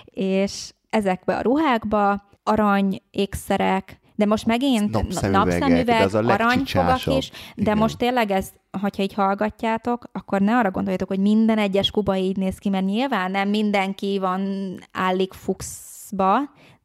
és 0.05 0.73
ezekbe 0.91 1.37
a 1.37 1.43
ruhákba 1.43 2.29
arany 2.43 3.03
ékszerek, 3.11 4.01
de 4.15 4.27
most 4.27 4.47
megint 4.47 5.21
napszemüveg, 5.31 6.15
aranyfogak 6.15 7.07
is, 7.07 7.31
de 7.31 7.63
Igen. 7.63 7.77
most 7.77 7.99
tényleg 7.99 8.31
ez, 8.31 8.49
hogyha 8.81 9.03
így 9.03 9.15
hallgatjátok, 9.15 10.05
akkor 10.13 10.41
ne 10.41 10.57
arra 10.57 10.71
gondoljatok, 10.71 11.09
hogy 11.09 11.19
minden 11.19 11.59
egyes 11.59 11.91
kuba 11.91 12.17
így 12.17 12.37
néz 12.37 12.59
ki, 12.59 12.69
mert 12.69 12.85
nyilván 12.85 13.31
nem 13.31 13.49
mindenki 13.49 14.19
van 14.19 14.43
állik 14.93 15.33
fuxba, 15.33 16.39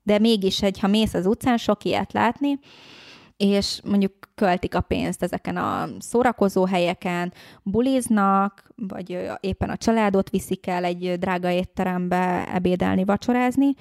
de 0.04 0.20
mégis, 0.20 0.62
egy, 0.62 0.80
ha 0.80 0.88
mész 0.88 1.14
az 1.14 1.26
utcán, 1.26 1.58
sok 1.58 1.84
ilyet 1.84 2.14
látni, 2.14 2.60
és 3.38 3.82
mondjuk 3.84 4.14
költik 4.36 4.76
a 4.76 4.82
pénzt 4.82 5.24
ezeken 5.24 5.58
a 5.58 5.88
szórakozó 6.00 6.66
helyeken, 6.66 7.34
buliznak, 7.64 8.64
vagy 8.76 9.30
éppen 9.40 9.70
a 9.70 9.78
családot 9.78 10.30
viszik 10.30 10.68
el 10.68 10.84
egy 10.84 11.16
drága 11.20 11.50
étterembe 11.50 12.54
ebédelni, 12.54 13.04
vacsorázni, 13.04 13.74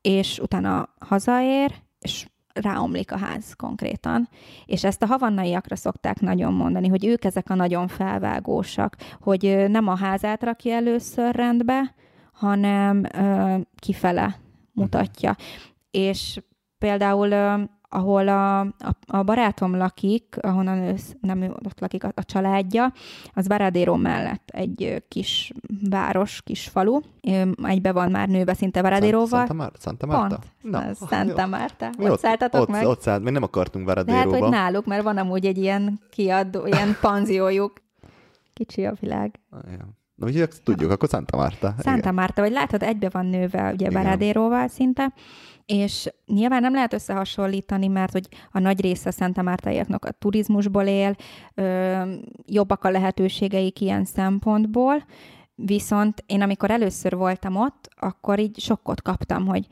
és 0.00 0.38
utána 0.38 0.88
hazaér, 0.98 1.74
és 1.98 2.26
ráomlik 2.54 3.12
a 3.12 3.18
ház 3.18 3.54
konkrétan. 3.56 4.28
És 4.66 4.84
ezt 4.84 5.02
a 5.02 5.06
havannaiakra 5.06 5.76
szokták 5.76 6.20
nagyon 6.20 6.52
mondani, 6.52 6.88
hogy 6.88 7.06
ők 7.06 7.24
ezek 7.24 7.50
a 7.50 7.54
nagyon 7.54 7.88
felvágósak, 7.88 8.96
hogy 9.20 9.64
nem 9.68 9.88
a 9.88 9.96
házát 9.96 10.42
rakja 10.42 10.74
először 10.74 11.34
rendbe, 11.34 11.94
hanem 12.32 13.04
ö, 13.12 13.56
kifele 13.76 14.36
mutatja. 14.72 15.30
Uh-huh. 15.30 15.44
És 15.90 16.40
például 16.78 17.30
ö, 17.30 17.62
ahol 17.94 18.28
a, 18.28 18.60
a, 18.60 18.96
a 19.06 19.22
barátom 19.22 19.76
lakik, 19.76 20.36
ahonnan 20.40 20.78
ő, 20.78 20.94
nem 21.20 21.42
ő 21.42 21.52
ott 21.64 21.80
lakik 21.80 22.04
a, 22.04 22.12
a 22.14 22.24
családja, 22.24 22.92
az 23.34 23.46
Varadero 23.46 23.96
mellett 23.96 24.48
egy 24.52 25.04
kis 25.08 25.52
város, 25.90 26.42
kis 26.42 26.68
falu. 26.68 27.00
Egybe 27.62 27.92
van 27.92 28.10
már 28.10 28.28
nőve 28.28 28.54
szinte 28.54 28.82
Varadéróval. 28.82 29.46
Santa, 29.46 29.54
Mar- 29.54 29.80
Santa 29.80 30.06
Marta? 30.06 30.38
Pont. 30.60 30.72
Na, 30.72 31.06
Santa 31.08 31.46
Marta. 31.46 31.90
Mi 31.98 32.08
ott, 32.08 32.18
szálltatok 32.18 32.60
ott, 32.60 32.68
meg? 32.68 32.86
Ott 32.86 33.00
szállt, 33.00 33.22
mi 33.22 33.30
nem 33.30 33.42
akartunk 33.42 33.86
Varadéróba. 33.86 34.32
Hát, 34.32 34.40
hogy 34.40 34.50
náluk, 34.50 34.86
mert 34.86 35.02
van 35.02 35.16
amúgy 35.16 35.46
egy 35.46 35.58
ilyen 35.58 36.00
kiadó, 36.10 36.66
ilyen 36.66 36.96
panziójuk. 37.00 37.72
Kicsi 38.52 38.84
a 38.84 38.94
világ. 39.00 39.40
Na, 40.14 40.26
ugye 40.26 40.46
tudjuk, 40.64 40.90
akkor 40.90 41.08
Santa 41.08 41.36
Marta. 41.36 41.74
Santa 41.82 41.98
Igen. 41.98 42.14
Marta, 42.14 42.42
vagy 42.42 42.52
látod, 42.52 42.82
egybe 42.82 43.08
van 43.08 43.26
nőve 43.26 43.72
ugye 43.72 43.90
Varadéróval 43.90 44.68
szinte 44.68 45.12
és 45.66 46.08
nyilván 46.26 46.60
nem 46.60 46.74
lehet 46.74 46.92
összehasonlítani, 46.92 47.86
mert 47.86 48.12
hogy 48.12 48.28
a 48.52 48.58
nagy 48.58 48.80
része 48.80 49.10
Mártáiaknak 49.42 50.04
a 50.04 50.12
turizmusból 50.12 50.84
él, 50.84 51.16
ö, 51.54 52.02
jobbak 52.46 52.84
a 52.84 52.90
lehetőségeik 52.90 53.80
ilyen 53.80 54.04
szempontból, 54.04 55.04
viszont 55.54 56.24
én 56.26 56.42
amikor 56.42 56.70
először 56.70 57.16
voltam 57.16 57.56
ott, 57.56 57.88
akkor 57.96 58.38
így 58.38 58.60
sokkot 58.60 59.02
kaptam, 59.02 59.46
hogy 59.46 59.66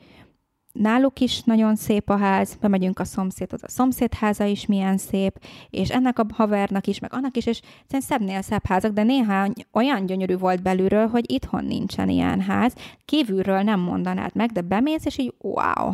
Náluk 0.73 1.19
is 1.19 1.43
nagyon 1.43 1.75
szép 1.75 2.09
a 2.09 2.17
ház, 2.17 2.57
bemegyünk 2.61 2.99
a 2.99 3.03
szomszédhoz, 3.03 3.63
a 3.63 3.69
szomszéd 3.69 4.13
háza 4.13 4.43
is 4.43 4.65
milyen 4.65 4.97
szép, 4.97 5.39
és 5.69 5.89
ennek 5.89 6.19
a 6.19 6.25
havernak 6.33 6.87
is, 6.87 6.99
meg 6.99 7.13
annak 7.13 7.37
is, 7.37 7.45
és 7.45 7.57
szerintem 7.57 7.99
szebbnél 7.99 8.41
szebb 8.41 8.65
házak, 8.65 8.91
de 8.91 9.03
néhány 9.03 9.53
olyan 9.71 10.05
gyönyörű 10.05 10.37
volt 10.37 10.61
belülről, 10.61 11.07
hogy 11.07 11.31
itthon 11.31 11.65
nincsen 11.65 12.09
ilyen 12.09 12.41
ház. 12.41 12.75
Kívülről 13.05 13.61
nem 13.61 13.79
mondanád 13.79 14.35
meg, 14.35 14.51
de 14.51 14.61
bemész, 14.61 15.05
és 15.05 15.17
így 15.17 15.33
wow. 15.37 15.91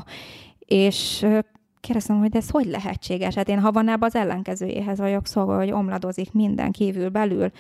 És 0.60 1.26
kérdeztem, 1.80 2.20
hogy 2.20 2.36
ez 2.36 2.50
hogy 2.50 2.66
lehetséges? 2.66 3.36
Hát 3.36 3.50
én 3.50 3.60
Havanában 3.60 4.10
az 4.10 4.16
ellenkezőjéhez 4.16 5.00
vagyok 5.00 5.28
szólva, 5.28 5.58
hogy 5.58 5.72
omladozik 5.72 6.34
minden 6.34 6.72
kívül 6.72 7.10
belül, 7.10 7.52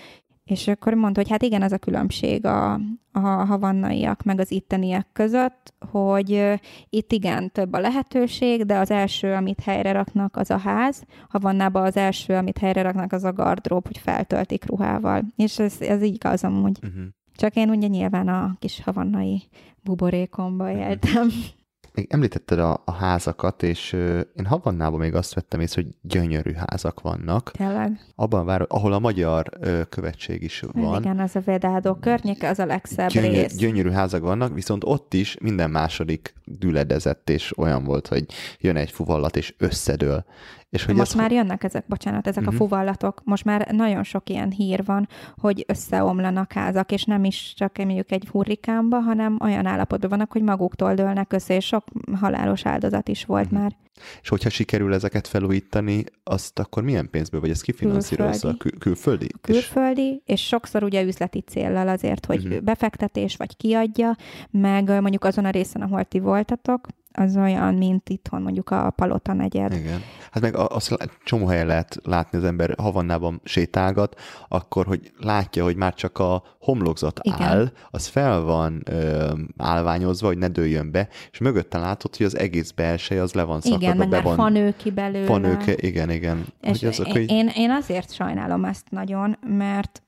és 0.49 0.67
akkor 0.67 0.93
mondta, 0.93 1.19
hogy 1.19 1.29
hát 1.29 1.43
igen, 1.43 1.61
ez 1.61 1.71
a 1.71 1.77
különbség 1.77 2.45
a, 2.45 2.73
a 3.11 3.19
havannaiak 3.19 4.23
meg 4.23 4.39
az 4.39 4.51
itteniek 4.51 5.07
között, 5.13 5.73
hogy 5.91 6.59
itt 6.89 7.11
igen, 7.11 7.51
több 7.51 7.73
a 7.73 7.79
lehetőség, 7.79 8.65
de 8.65 8.77
az 8.77 8.91
első, 8.91 9.33
amit 9.33 9.61
helyre 9.61 9.91
raknak, 9.91 10.35
az 10.35 10.49
a 10.49 10.57
ház. 10.57 11.03
Havannában 11.29 11.85
az 11.85 11.97
első, 11.97 12.33
amit 12.33 12.57
helyre 12.57 12.81
raknak, 12.81 13.11
az 13.11 13.23
a 13.23 13.33
gardrób, 13.33 13.85
hogy 13.85 13.97
feltöltik 13.97 14.65
ruhával. 14.65 15.23
És 15.35 15.59
ez, 15.59 15.75
ez 15.79 16.03
így 16.03 16.13
igaz 16.13 16.43
amúgy. 16.43 16.79
Uh-huh. 16.83 17.03
Csak 17.35 17.55
én 17.55 17.69
ugye 17.69 17.87
nyilván 17.87 18.27
a 18.27 18.55
kis 18.59 18.81
havannai 18.83 19.41
buborékomba 19.83 20.71
éltem. 20.71 21.29
Még 21.93 22.07
említetted 22.09 22.59
a, 22.59 22.81
a 22.85 22.91
házakat, 22.91 23.63
és 23.63 23.93
ö, 23.93 24.19
én 24.19 24.45
Havannában 24.45 24.99
még 24.99 25.15
azt 25.15 25.33
vettem 25.33 25.59
észre, 25.59 25.81
hogy 25.81 25.91
gyönyörű 26.01 26.53
házak 26.53 27.01
vannak. 27.01 27.51
Tényleg? 27.51 27.99
Abban 28.15 28.45
vár, 28.45 28.65
ahol 28.67 28.93
a 28.93 28.99
magyar 28.99 29.49
ö, 29.59 29.81
követség 29.89 30.43
is 30.43 30.63
van. 30.71 31.01
Igen, 31.01 31.19
az 31.19 31.35
a 31.35 31.41
Vedádó 31.45 31.93
környék, 31.93 32.43
az 32.43 32.59
a 32.59 32.65
legszebb 32.65 33.09
Gyönyör, 33.09 33.31
rész. 33.31 33.55
Gyönyörű 33.55 33.89
házak 33.89 34.21
vannak, 34.21 34.53
viszont 34.53 34.83
ott 34.85 35.13
is 35.13 35.37
minden 35.41 35.69
második 35.69 36.33
düledezett, 36.45 37.29
és 37.29 37.57
olyan 37.57 37.83
volt, 37.83 38.07
hogy 38.07 38.25
jön 38.59 38.75
egy 38.75 38.91
fuvallat, 38.91 39.35
és 39.35 39.53
összedől. 39.57 40.25
És 40.69 40.85
hogy 40.85 40.95
Most 40.95 41.11
ez... 41.11 41.17
már 41.17 41.31
jönnek 41.31 41.63
ezek, 41.63 41.85
bocsánat, 41.87 42.27
ezek 42.27 42.43
uh-huh. 42.43 42.53
a 42.53 42.57
mhm. 42.57 42.69
fuvallatok. 42.69 43.21
Most 43.23 43.43
már 43.43 43.67
nagyon 43.71 44.03
sok 44.03 44.29
ilyen 44.29 44.51
hír 44.51 44.85
van, 44.85 45.07
hogy 45.37 45.63
összeomlanak 45.67 46.53
házak, 46.53 46.91
és 46.91 47.03
nem 47.03 47.23
is 47.23 47.53
csak 47.57 47.77
mondjuk 47.77 48.11
egy 48.11 48.27
hurrikánba, 48.31 48.99
hanem 48.99 49.37
olyan 49.41 49.65
állapotban 49.65 50.09
vannak, 50.09 50.31
hogy 50.31 50.41
maguktól 50.41 50.93
dőlnek 50.93 51.33
össze, 51.33 51.55
és 51.55 51.65
sok 51.65 51.83
halálos 52.19 52.65
áldozat 52.65 53.07
is 53.07 53.25
volt 53.25 53.45
uh-huh. 53.45 53.59
már. 53.59 53.75
És 54.21 54.29
hogyha 54.29 54.49
sikerül 54.49 54.93
ezeket 54.93 55.27
felújítani, 55.27 56.03
azt 56.23 56.59
akkor 56.59 56.83
milyen 56.83 57.09
pénzből, 57.09 57.41
vagy 57.41 57.49
ez 57.49 57.61
kifinanszírozza? 57.61 58.53
Kül- 58.57 58.77
külföldi? 58.77 59.27
Külföldi, 59.41 60.21
és... 60.25 60.33
és 60.33 60.47
sokszor 60.47 60.83
ugye 60.83 61.03
üzleti 61.03 61.39
céllal 61.39 61.87
azért, 61.87 62.25
hogy 62.25 62.45
uh-huh. 62.45 62.61
befektetés, 62.61 63.35
vagy 63.35 63.57
kiadja, 63.57 64.15
meg 64.49 65.01
mondjuk 65.01 65.23
azon 65.23 65.45
a 65.45 65.49
részen, 65.49 65.81
ahol 65.81 66.03
ti 66.03 66.19
voltatok, 66.19 66.87
az 67.19 67.37
olyan, 67.37 67.73
mint 67.73 68.09
itthon 68.09 68.41
mondjuk 68.41 68.69
a 68.69 68.89
Palota 68.89 69.33
negyed. 69.33 69.73
Igen. 69.73 70.01
Hát 70.31 70.41
meg 70.43 70.55
azt 70.55 71.09
csomó 71.23 71.45
helyen 71.45 71.67
lehet 71.67 71.99
látni 72.03 72.37
az 72.37 72.43
ember 72.43 72.75
havannában 72.77 73.41
sétálgat, 73.43 74.19
akkor, 74.47 74.85
hogy 74.85 75.11
látja, 75.17 75.63
hogy 75.63 75.75
már 75.75 75.93
csak 75.93 76.17
a 76.17 76.43
homlokzat 76.59 77.19
Igen. 77.21 77.41
áll, 77.41 77.71
az 77.89 78.07
fel 78.07 78.41
van 78.41 78.81
ö, 78.85 79.33
állványozva, 79.57 80.27
hogy 80.27 80.37
ne 80.37 80.47
dőljön 80.47 80.91
be, 80.91 81.07
és 81.31 81.37
mögötte 81.37 81.77
látod, 81.77 82.15
hogy 82.15 82.25
az 82.25 82.37
egész 82.37 82.71
belseje 82.71 83.21
az 83.21 83.33
le 83.33 83.43
van 83.43 83.61
szakadva. 83.61 83.85
Igen, 83.85 83.97
meg 83.97 84.09
be 84.09 84.21
van, 84.21 84.35
fanő 84.35 84.73
ki 84.77 84.91
belőle. 84.91 85.25
Fanő, 85.25 85.57
igen, 85.75 86.09
igen. 86.09 86.45
És 86.61 86.83
azok, 86.83 87.07
én, 87.07 87.13
hogy... 87.13 87.29
én, 87.29 87.51
én 87.55 87.71
azért 87.71 88.13
sajnálom 88.13 88.65
ezt 88.65 88.89
nagyon, 88.89 89.37
mert 89.47 90.03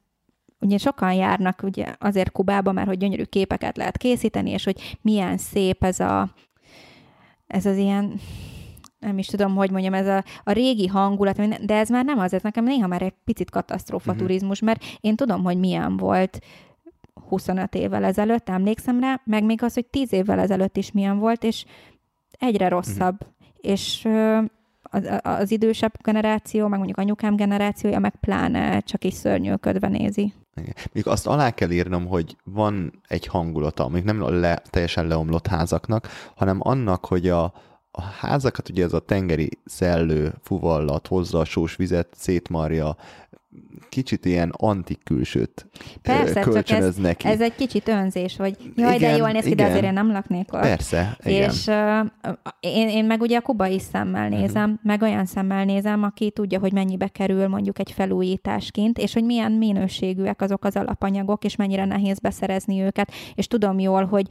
ugye 0.59 0.77
sokan 0.77 1.13
járnak 1.13 1.59
ugye 1.63 1.95
azért 1.99 2.31
Kubába, 2.31 2.71
mert 2.71 2.87
hogy 2.87 2.97
gyönyörű 2.97 3.23
képeket 3.23 3.77
lehet 3.77 3.97
készíteni, 3.97 4.49
és 4.49 4.63
hogy 4.63 4.97
milyen 5.01 5.37
szép 5.37 5.83
ez 5.83 5.99
a 5.99 6.33
ez 7.51 7.65
az 7.65 7.77
ilyen, 7.77 8.19
nem 8.99 9.17
is 9.17 9.25
tudom, 9.25 9.55
hogy 9.55 9.71
mondjam, 9.71 9.93
ez 9.93 10.07
a, 10.07 10.23
a 10.43 10.51
régi 10.51 10.87
hangulat, 10.87 11.65
de 11.65 11.75
ez 11.75 11.89
már 11.89 12.05
nem 12.05 12.19
az, 12.19 12.33
ez 12.33 12.41
nekem 12.41 12.63
néha 12.63 12.87
már 12.87 13.01
egy 13.01 13.13
picit 13.23 13.49
katasztrófa 13.49 14.11
uh-huh. 14.11 14.27
turizmus, 14.27 14.59
mert 14.59 14.83
én 14.99 15.15
tudom, 15.15 15.43
hogy 15.43 15.57
milyen 15.57 15.97
volt 15.97 16.39
25 17.27 17.75
évvel 17.75 18.03
ezelőtt, 18.03 18.49
emlékszem 18.49 18.99
rá, 18.99 19.21
meg 19.23 19.43
még 19.43 19.63
az, 19.63 19.73
hogy 19.73 19.85
10 19.85 20.13
évvel 20.13 20.39
ezelőtt 20.39 20.77
is 20.77 20.91
milyen 20.91 21.19
volt, 21.19 21.43
és 21.43 21.65
egyre 22.31 22.67
rosszabb. 22.67 23.15
Uh-huh. 23.21 23.29
És 23.61 24.07
az, 24.83 25.19
az 25.21 25.51
idősebb 25.51 25.93
generáció, 26.03 26.67
meg 26.67 26.77
mondjuk 26.77 26.97
anyukám 26.97 27.35
generációja, 27.35 27.99
meg 27.99 28.15
pláne 28.15 28.79
csak 28.79 29.03
is 29.03 29.13
szörnyűködve 29.13 29.87
nézi. 29.87 30.33
Még 30.91 31.07
azt 31.07 31.27
alá 31.27 31.51
kell 31.51 31.71
írnom, 31.71 32.07
hogy 32.07 32.37
van 32.43 33.01
egy 33.07 33.25
hangulata, 33.25 33.87
még 33.87 34.03
nem 34.03 34.39
le, 34.39 34.61
teljesen 34.69 35.07
leomlott 35.07 35.47
házaknak, 35.47 36.07
hanem 36.35 36.57
annak, 36.59 37.05
hogy 37.05 37.29
a, 37.29 37.43
a 37.91 38.01
házakat 38.01 38.69
ugye 38.69 38.83
ez 38.83 38.93
a 38.93 38.99
tengeri 38.99 39.49
szellő 39.65 40.33
fuvallat 40.41 41.07
hozza 41.07 41.39
a 41.39 41.45
sós 41.45 41.75
vizet, 41.75 42.07
szétmarja, 42.15 42.97
kicsit 43.91 44.25
ilyen 44.25 44.53
antik 44.57 45.03
külsőt 45.03 45.67
Persze, 46.01 46.39
kölcsönöz 46.41 46.65
csak 46.65 46.77
ez, 46.79 46.95
neki. 46.95 47.27
ez 47.27 47.41
egy 47.41 47.55
kicsit 47.55 47.87
önzés, 47.87 48.35
hogy 48.37 48.57
jaj, 48.75 48.95
igen, 48.95 49.11
de 49.11 49.17
jól 49.17 49.31
néz 49.31 49.43
ki, 49.43 49.55
de 49.55 49.65
azért 49.65 49.83
én 49.83 49.93
nem 49.93 50.11
laknék 50.11 50.53
ott. 50.53 50.61
Persze, 50.61 51.17
igen. 51.23 51.49
És 51.49 51.67
uh, 51.67 52.35
én, 52.59 52.89
én 52.89 53.05
meg 53.05 53.21
ugye 53.21 53.37
a 53.37 53.41
kubai 53.41 53.79
szemmel 53.79 54.29
mhm. 54.29 54.39
nézem, 54.39 54.69
uh-huh. 54.69 54.79
meg 54.83 55.01
olyan 55.01 55.25
szemmel 55.25 55.65
nézem, 55.65 56.03
aki 56.03 56.31
tudja, 56.31 56.59
hogy 56.59 56.73
mennyibe 56.73 57.07
kerül 57.07 57.47
mondjuk 57.47 57.79
egy 57.79 57.91
felújításként, 57.91 58.97
és 58.97 59.13
hogy 59.13 59.23
milyen 59.23 59.51
minőségűek 59.51 60.41
azok 60.41 60.65
az 60.65 60.75
alapanyagok, 60.75 61.43
és 61.43 61.55
mennyire 61.55 61.85
nehéz 61.85 62.19
beszerezni 62.19 62.81
őket, 62.81 63.11
és 63.35 63.47
tudom 63.47 63.79
jól, 63.79 64.05
hogy 64.05 64.27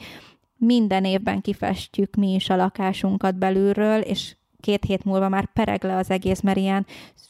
minden 0.57 1.05
évben 1.05 1.41
kifestjük 1.41 2.15
mi 2.15 2.35
is 2.35 2.51
a 2.51 2.57
lakásunkat 2.57 3.39
belülről, 3.39 4.01
és 4.01 4.35
két 4.61 4.85
hét 4.85 5.05
múlva 5.05 5.29
már 5.29 5.53
pereg 5.53 5.85
le 5.85 5.97
az 5.97 6.11
egész, 6.11 6.41
mert 6.41 6.59
ilyen 6.59 6.87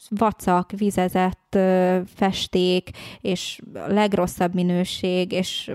vacak, 0.09 0.71
vizezett 0.71 1.57
festék, 2.15 2.89
és 3.21 3.61
legrosszabb 3.87 4.53
minőség, 4.53 5.31
és 5.31 5.71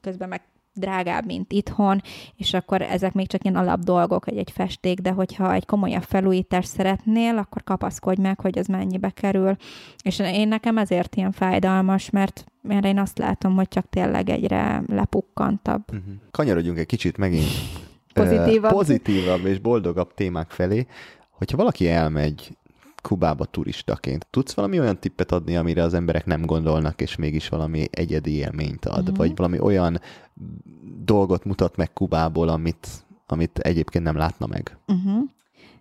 közben 0.00 0.28
meg 0.28 0.42
drágább, 0.74 1.24
mint 1.24 1.52
itthon, 1.52 2.02
és 2.36 2.54
akkor 2.54 2.82
ezek 2.82 3.12
még 3.12 3.28
csak 3.28 3.44
ilyen 3.44 3.56
alap 3.56 3.80
dolgok, 3.80 4.28
egy, 4.28 4.36
egy 4.36 4.50
festék, 4.50 4.98
de 4.98 5.10
hogyha 5.10 5.52
egy 5.52 5.66
komolyabb 5.66 6.02
felújítást 6.02 6.68
szeretnél, 6.68 7.38
akkor 7.38 7.62
kapaszkodj 7.64 8.20
meg, 8.20 8.40
hogy 8.40 8.58
az 8.58 8.66
mennyibe 8.66 9.10
kerül. 9.10 9.56
És 10.02 10.18
én 10.18 10.48
nekem 10.48 10.78
ezért 10.78 11.16
ilyen 11.16 11.32
fájdalmas, 11.32 12.10
mert, 12.10 12.44
mert 12.62 12.84
én 12.84 12.98
azt 12.98 13.18
látom, 13.18 13.54
hogy 13.54 13.68
csak 13.68 13.88
tényleg 13.90 14.28
egyre 14.28 14.82
lepukkantabb. 14.86 15.82
Uh-huh. 15.92 16.14
Kanyarodjunk 16.30 16.78
egy 16.78 16.86
kicsit 16.86 17.16
megint 17.16 17.50
pozitívabb. 18.12 18.72
pozitívabb 18.72 19.44
és 19.44 19.58
boldogabb 19.58 20.14
témák 20.14 20.50
felé. 20.50 20.86
Hogyha 21.30 21.56
valaki 21.56 21.88
elmegy 21.88 22.56
Kubába 23.02 23.44
turistaként. 23.44 24.26
Tudsz 24.30 24.52
valami 24.54 24.80
olyan 24.80 24.98
tippet 24.98 25.32
adni, 25.32 25.56
amire 25.56 25.82
az 25.82 25.94
emberek 25.94 26.26
nem 26.26 26.46
gondolnak, 26.46 27.00
és 27.00 27.16
mégis 27.16 27.48
valami 27.48 27.86
egyedi 27.90 28.32
élményt 28.32 28.84
ad? 28.84 29.00
Uh-huh. 29.00 29.16
Vagy 29.16 29.36
valami 29.36 29.60
olyan 29.60 30.00
dolgot 31.04 31.44
mutat 31.44 31.76
meg 31.76 31.92
Kubából, 31.92 32.48
amit, 32.48 32.88
amit 33.26 33.58
egyébként 33.58 34.04
nem 34.04 34.16
látna 34.16 34.46
meg? 34.46 34.76
Uh-huh. 34.86 35.22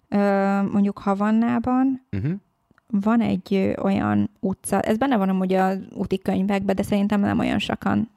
Ö, 0.09 0.61
mondjuk 0.71 0.97
Havannában 0.97 2.05
uh-huh. 2.11 2.32
van 2.88 3.21
egy 3.21 3.75
olyan 3.82 4.29
utca, 4.39 4.79
ez 4.79 4.97
benne 4.97 5.17
van 5.17 5.29
amúgy 5.29 5.53
a 5.53 5.71
úti 5.93 6.17
könyvekben, 6.19 6.75
de 6.75 6.84
szerintem 6.84 7.19
nem 7.19 7.39
olyan 7.39 7.59
sokan 7.59 8.09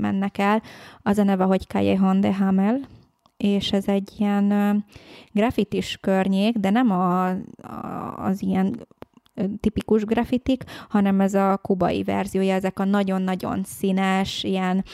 mennek 0.00 0.38
el. 0.38 0.62
Az 1.02 1.18
a 1.18 1.22
neve, 1.22 1.44
hogy 1.44 1.66
Callejon 1.66 2.20
de 2.20 2.34
Hamel, 2.34 2.80
és 3.42 3.72
ez 3.72 3.88
egy 3.88 4.12
ilyen 4.18 4.84
grafitis 5.32 5.98
környék, 6.00 6.56
de 6.56 6.70
nem 6.70 6.90
a, 6.90 7.28
a, 7.28 7.36
az 8.16 8.42
ilyen 8.42 8.86
tipikus 9.60 10.04
grafitik, 10.04 10.64
hanem 10.88 11.20
ez 11.20 11.34
a 11.34 11.56
kubai 11.62 12.02
verziója, 12.02 12.54
ezek 12.54 12.78
a 12.78 12.84
nagyon-nagyon 12.84 13.62
színes, 13.64 14.44
ilyen 14.44 14.84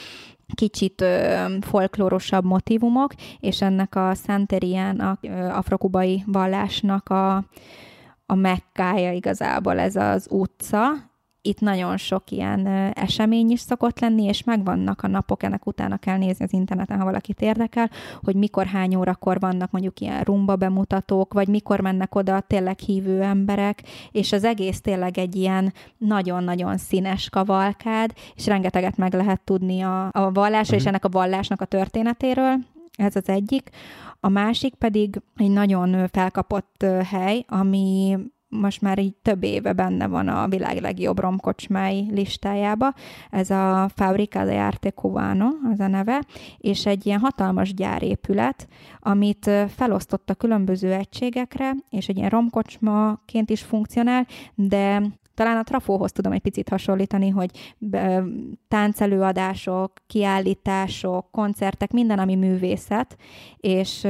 kicsit 0.55 1.01
ö, 1.01 1.45
folklórosabb 1.61 2.45
motivumok, 2.45 3.13
és 3.39 3.61
ennek 3.61 3.95
a 3.95 4.13
Santerian, 4.13 4.99
a 4.99 5.17
afrokubai 5.51 6.23
vallásnak 6.25 7.09
a, 7.09 7.35
a 8.25 8.35
mekkája 8.35 9.11
igazából 9.11 9.79
ez 9.79 9.95
az 9.95 10.27
utca, 10.29 10.87
itt 11.47 11.59
nagyon 11.59 11.97
sok 11.97 12.31
ilyen 12.31 12.67
esemény 12.93 13.49
is 13.49 13.59
szokott 13.59 13.99
lenni, 13.99 14.23
és 14.23 14.43
megvannak 14.43 15.03
a 15.03 15.07
napok, 15.07 15.43
ennek 15.43 15.65
utána 15.65 15.97
kell 15.97 16.17
nézni 16.17 16.45
az 16.45 16.53
interneten, 16.53 16.97
ha 16.97 17.03
valakit 17.03 17.41
érdekel, 17.41 17.89
hogy 18.23 18.35
mikor, 18.35 18.65
hány 18.65 18.95
órakor 18.95 19.39
vannak 19.39 19.71
mondjuk 19.71 19.99
ilyen 19.99 20.23
rumba 20.23 20.55
bemutatók, 20.55 21.33
vagy 21.33 21.47
mikor 21.47 21.79
mennek 21.79 22.15
oda 22.15 22.39
tényleg 22.39 22.79
hívő 22.79 23.21
emberek, 23.21 23.83
és 24.11 24.31
az 24.31 24.43
egész 24.43 24.81
tényleg 24.81 25.17
egy 25.17 25.35
ilyen 25.35 25.73
nagyon-nagyon 25.97 26.77
színes 26.77 27.29
kavalkád, 27.29 28.13
és 28.35 28.45
rengeteget 28.45 28.97
meg 28.97 29.13
lehet 29.13 29.41
tudni 29.41 29.81
a, 29.81 30.05
a 30.05 30.31
vallásra, 30.31 30.59
uh-huh. 30.59 30.75
és 30.75 30.79
mhm. 30.79 30.87
ennek 30.87 31.05
a 31.05 31.09
vallásnak 31.09 31.61
a 31.61 31.65
történetéről, 31.65 32.55
ez 32.97 33.15
az 33.15 33.29
egyik. 33.29 33.69
A 34.19 34.29
másik 34.29 34.75
pedig 34.75 35.21
egy 35.35 35.49
nagyon 35.49 36.07
felkapott 36.07 36.85
hely, 37.09 37.45
ami 37.47 38.17
most 38.49 38.81
már 38.81 38.99
így 38.99 39.15
több 39.15 39.43
éve 39.43 39.73
benne 39.73 40.07
van 40.07 40.27
a 40.27 40.47
világ 40.47 40.81
legjobb 40.81 41.19
romkocsmái 41.19 42.07
listájába. 42.11 42.93
Ez 43.29 43.49
a 43.49 43.89
Fabrica 43.95 44.45
de 44.45 44.59
Arte 44.59 44.91
Cubano, 44.91 45.47
az 45.71 45.79
a 45.79 45.87
neve, 45.87 46.23
és 46.57 46.85
egy 46.85 47.05
ilyen 47.05 47.19
hatalmas 47.19 47.73
gyárépület, 47.73 48.67
amit 48.99 49.49
felosztott 49.75 50.29
a 50.29 50.35
különböző 50.35 50.91
egységekre, 50.93 51.71
és 51.89 52.07
egy 52.07 52.17
ilyen 52.17 52.29
romkocsmaként 52.29 53.49
is 53.49 53.61
funkcionál, 53.61 54.27
de 54.55 55.01
talán 55.37 55.57
a 55.57 55.63
trafóhoz 55.63 56.11
tudom 56.11 56.31
egy 56.31 56.41
picit 56.41 56.69
hasonlítani, 56.69 57.29
hogy 57.29 57.75
táncelőadások, 58.67 59.93
kiállítások, 60.07 61.31
koncertek, 61.31 61.91
minden, 61.91 62.19
ami 62.19 62.35
művészet, 62.35 63.17
és 63.57 64.01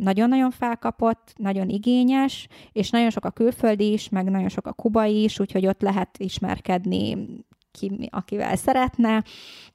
nagyon-nagyon 0.00 0.50
felkapott, 0.50 1.32
nagyon 1.36 1.68
igényes, 1.68 2.48
és 2.72 2.90
nagyon 2.90 3.10
sok 3.10 3.24
a 3.24 3.30
külföldi 3.30 3.92
is, 3.92 4.08
meg 4.08 4.30
nagyon 4.30 4.48
sok 4.48 4.66
a 4.66 4.72
kubai 4.72 5.22
is, 5.22 5.40
úgyhogy 5.40 5.66
ott 5.66 5.80
lehet 5.82 6.18
ismerkedni 6.18 7.26
ki, 7.70 8.08
akivel 8.10 8.56
szeretne, 8.56 9.24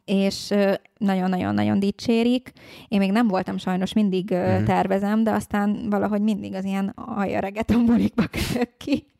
és 0.05 0.53
nagyon-nagyon-nagyon 0.97 1.79
dicsérik. 1.79 2.51
Én 2.87 2.99
még 2.99 3.11
nem 3.11 3.27
voltam 3.27 3.57
sajnos, 3.57 3.93
mindig 3.93 4.29
uh-huh. 4.31 4.63
tervezem, 4.63 5.23
de 5.23 5.31
aztán 5.31 5.89
valahogy 5.89 6.21
mindig 6.21 6.53
az 6.53 6.65
ilyen 6.65 6.93
aljaregetombolikba 6.95 8.23
kötök 8.27 8.77
ki 8.77 9.11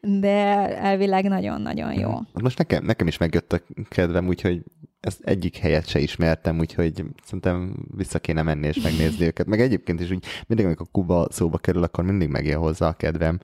de 0.00 0.76
elvileg 0.76 1.24
nagyon-nagyon 1.28 1.92
jó. 1.92 2.10
Hát 2.10 2.42
most 2.42 2.58
nekem, 2.58 2.84
nekem 2.84 3.06
is 3.06 3.18
megjött 3.18 3.52
a 3.52 3.60
kedvem, 3.88 4.26
úgyhogy 4.26 4.62
ezt 5.00 5.20
egyik 5.24 5.56
helyet 5.56 5.88
se 5.88 5.98
ismertem, 5.98 6.58
úgyhogy 6.58 7.04
szerintem 7.24 7.86
vissza 7.96 8.18
kéne 8.18 8.42
menni 8.42 8.66
és 8.66 8.80
megnézni 8.80 9.26
őket. 9.30 9.46
Meg 9.46 9.60
egyébként 9.60 10.00
is 10.00 10.10
úgy 10.10 10.24
mindig, 10.46 10.66
amikor 10.66 10.86
Kuba 10.92 11.26
szóba 11.30 11.58
kerül, 11.58 11.82
akkor 11.82 12.04
mindig 12.04 12.28
megjön 12.28 12.58
hozzá 12.58 12.88
a 12.88 12.92
kedvem. 12.92 13.38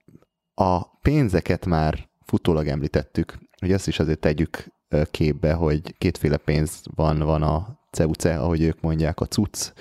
A 0.55 0.99
pénzeket 0.99 1.66
már 1.66 2.09
futólag 2.24 2.66
említettük, 2.66 3.38
hogy 3.59 3.72
azt 3.72 3.88
is 3.88 3.99
azért 3.99 4.18
tegyük 4.18 4.66
képbe, 5.11 5.53
hogy 5.53 5.99
kétféle 5.99 6.36
pénz 6.36 6.82
van, 6.95 7.18
van 7.18 7.43
a 7.43 7.80
CEUCE, 7.90 8.38
ahogy 8.38 8.62
ők 8.62 8.80
mondják, 8.80 9.20
a 9.20 9.26
CUC. 9.26 9.72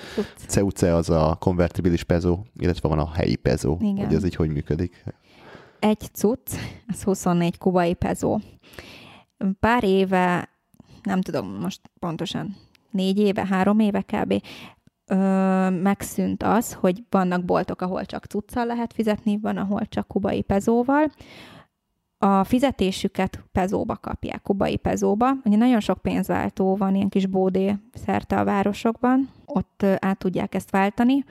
CEUCE 0.48 0.96
az 0.96 1.10
a 1.10 1.38
konvertibilis 1.40 2.04
pezo, 2.04 2.42
illetve 2.58 2.88
van 2.88 3.00
a 3.00 3.12
helyi 3.12 3.36
pezo. 3.36 3.78
Igen. 3.80 4.06
Hogy 4.06 4.16
ez 4.16 4.26
így 4.26 4.36
hogy 4.36 4.50
működik? 4.50 5.04
Egy 5.82 6.10
CUC, 6.14 6.56
az 6.88 7.04
24 7.04 7.58
kubai 7.58 7.94
pezo. 7.94 8.40
Pár 9.60 9.84
éve, 9.84 10.50
nem 11.04 11.22
tudom 11.22 11.60
most 11.60 11.82
pontosan, 12.00 12.56
négy 12.92 13.18
éve, 13.18 13.46
három 13.46 13.80
éve 13.80 14.02
kb. 14.02 14.44
Ö, 15.06 15.16
megszűnt 15.70 16.44
az, 16.44 16.74
hogy 16.74 17.04
vannak 17.10 17.46
boltok, 17.46 17.82
ahol 17.82 18.06
csak 18.06 18.26
cuccal 18.26 18.66
lehet 18.66 18.94
fizetni, 18.94 19.40
van, 19.40 19.58
ahol 19.58 19.86
csak 19.86 20.08
kubai 20.08 20.42
pezóval 20.42 21.12
a 22.24 22.44
fizetésüket 22.44 23.44
pezóba 23.52 23.96
kapják, 23.96 24.42
kubai 24.42 24.78
pezóba. 24.78 25.32
Ugye 25.44 25.58
nagyon 25.58 25.80
sok 25.80 25.98
pénzváltó 25.98 26.76
van, 26.76 26.96
ilyen 26.96 27.10
kis 27.10 27.26
bódé 27.26 27.76
szerte 27.94 28.40
a 28.40 28.44
városokban, 28.44 29.30
ott 29.46 29.86
át 30.00 30.18
tudják 30.18 30.56
ezt 30.56 30.72
váltani. 30.72 31.24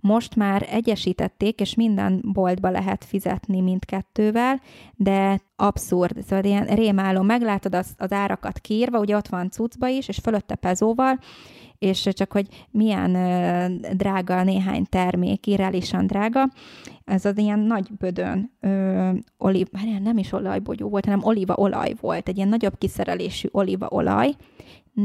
Most 0.00 0.36
már 0.36 0.66
egyesítették, 0.70 1.60
és 1.60 1.74
minden 1.74 2.20
boltba 2.24 2.70
lehet 2.70 3.04
fizetni 3.04 3.60
mindkettővel, 3.60 4.60
de 4.96 5.40
abszurd, 5.56 6.22
szóval 6.22 6.44
ilyen 6.44 6.66
rémáló. 6.66 7.22
Meglátod 7.22 7.74
az, 7.74 7.94
az 7.98 8.12
árakat 8.12 8.58
kiírva, 8.58 8.98
ugye 8.98 9.16
ott 9.16 9.28
van 9.28 9.50
cuccba 9.50 9.88
is, 9.88 10.08
és 10.08 10.18
fölötte 10.22 10.54
pezóval, 10.54 11.18
és 11.78 12.08
csak 12.12 12.32
hogy 12.32 12.46
milyen 12.70 13.12
drága 13.92 14.42
néhány 14.42 14.84
termék, 14.84 15.46
irreálisan 15.46 16.06
drága, 16.06 16.48
ez 17.04 17.24
az 17.24 17.38
ilyen 17.38 17.58
nagy 17.58 17.88
bödön 17.98 18.52
ö, 18.60 19.10
oliv, 19.38 19.66
nem 20.02 20.18
is 20.18 20.32
olajbogyó 20.32 20.88
volt, 20.88 21.04
hanem 21.04 21.24
olívaolaj 21.24 21.94
volt, 22.00 22.28
egy 22.28 22.36
ilyen 22.36 22.48
nagyobb 22.48 22.78
kiszerelésű 22.78 23.48
olívaolaj, 23.52 24.34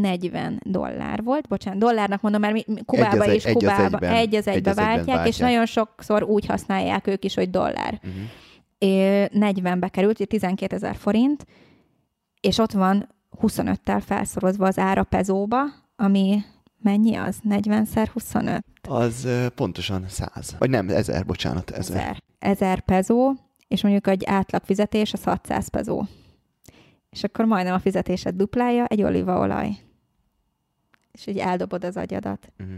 40 0.02 0.62
dollár 0.66 1.24
volt, 1.24 1.48
bocsánat, 1.48 1.80
dollárnak 1.80 2.22
mondom, 2.22 2.42
mert 2.42 2.66
Kubába 2.86 3.34
és 3.34 3.46
egy 3.46 3.54
Kubába 3.54 3.98
egy, 3.98 4.14
egy 4.16 4.36
az 4.36 4.48
egybe 4.48 4.70
egy 4.70 4.76
váltják, 4.76 5.06
váltják, 5.06 5.28
és 5.28 5.38
nagyon 5.38 5.66
sokszor 5.66 6.24
úgy 6.24 6.46
használják 6.46 7.08
ők 7.08 7.26
is, 7.26 7.36
hogy 7.36 7.50
dollár. 7.50 8.00
Uh-huh. 8.04 8.22
É, 8.78 9.28
40-be 9.34 9.88
került, 9.88 10.28
12 10.28 10.76
ezer 10.76 10.96
forint, 10.96 11.46
és 12.42 12.58
ott 12.58 12.72
van 12.72 13.10
25-tel 13.42 14.02
felszorozva 14.06 14.68
az 14.68 14.80
ára 14.80 15.04
pezóba, 15.04 15.62
ami 15.96 16.44
Mennyi 16.84 17.16
az? 17.16 17.40
40 17.42 17.88
25? 18.14 18.66
Az 18.82 19.28
pontosan 19.56 20.06
100. 20.08 20.56
Vagy 20.60 20.70
nem, 20.70 20.90
1000, 20.90 21.26
bocsánat, 21.26 21.72
1000. 21.72 21.98
1000, 21.98 22.24
1000 22.40 22.80
pezó, 22.80 23.34
és 23.68 23.82
mondjuk 23.82 24.08
egy 24.08 24.24
átlag 24.26 24.64
fizetés 24.64 25.14
az 25.14 25.24
600 25.24 25.68
pezó. 25.68 26.04
És 27.10 27.24
akkor 27.24 27.46
majdnem 27.46 27.74
a 27.74 27.80
fizetésed 27.80 28.36
duplája 28.36 28.86
egy 28.86 29.04
olívaolaj. 29.04 29.70
És 31.12 31.28
így 31.28 31.38
eldobod 31.38 31.84
az 31.84 31.98
agyadat. 31.98 32.52
Uh-huh 32.60 32.78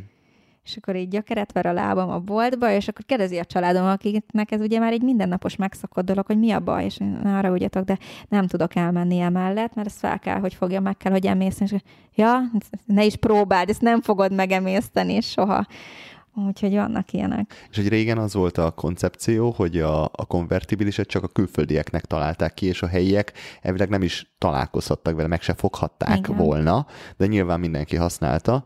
és 0.66 0.78
akkor 0.78 0.95
így 0.95 1.07
gyökeret 1.07 1.51
ver 1.51 1.66
a 1.66 1.74
lábam 1.74 2.09
a 2.09 2.20
boltba, 2.20 2.72
és 2.72 2.88
akkor 2.88 3.05
kérdezi 3.05 3.38
a 3.38 3.45
családom, 3.45 3.86
akiknek 3.86 4.51
ez 4.51 4.61
ugye 4.61 4.80
már 4.80 4.91
egy 4.91 5.01
mindennapos 5.01 5.55
megszokott 5.55 6.05
dolog, 6.05 6.26
hogy 6.26 6.39
mi 6.39 6.51
a 6.51 6.59
baj, 6.59 6.86
és 6.86 6.97
arra 7.24 7.51
ugyatok, 7.51 7.84
de 7.84 7.97
nem 8.30 8.47
tudok 8.47 8.76
elmenni 8.76 9.20
emellett, 9.20 9.76
mert 9.76 9.88
ezt 9.88 9.99
fel 9.99 10.20
kell, 10.20 10.39
hogy 10.39 10.53
fogja, 10.53 10.80
meg 10.80 10.97
kell, 10.97 11.11
hogy 11.11 11.26
emészteni, 11.26 11.70
és 11.74 11.82
ja, 12.16 12.39
ne 12.86 13.05
is 13.05 13.16
próbáld, 13.16 13.70
ezt 13.70 13.82
nem 13.82 14.01
fogod 14.01 14.34
megemészteni 14.34 15.22
soha. 15.22 15.66
Úgyhogy 16.47 16.74
vannak 16.74 17.11
ilyenek. 17.11 17.68
És 17.70 17.76
hogy 17.76 17.88
régen 17.88 18.18
az 18.18 18.34
volt 18.34 18.57
a 18.57 18.72
koncepció, 18.72 19.53
hogy 19.57 19.80
a, 19.80 20.03
a 20.03 20.26
konvertibiliset 20.28 21.07
csak 21.07 21.24
a 21.24 21.28
külföldieknek 21.28 22.05
találták 22.05 22.53
ki, 22.53 22.66
és 22.66 22.82
a 22.82 22.88
helyiek 22.88 23.34
elvileg 23.61 23.89
nem 23.89 24.01
is 24.01 24.36
találkozhattak 24.38 25.16
vele, 25.16 25.28
meg 25.28 25.41
se 25.41 25.53
foghatták 25.53 26.18
Igen. 26.18 26.38
volna, 26.38 26.86
de 27.18 27.26
nyilván 27.26 27.59
mindenki 27.59 27.95
használta, 27.95 28.63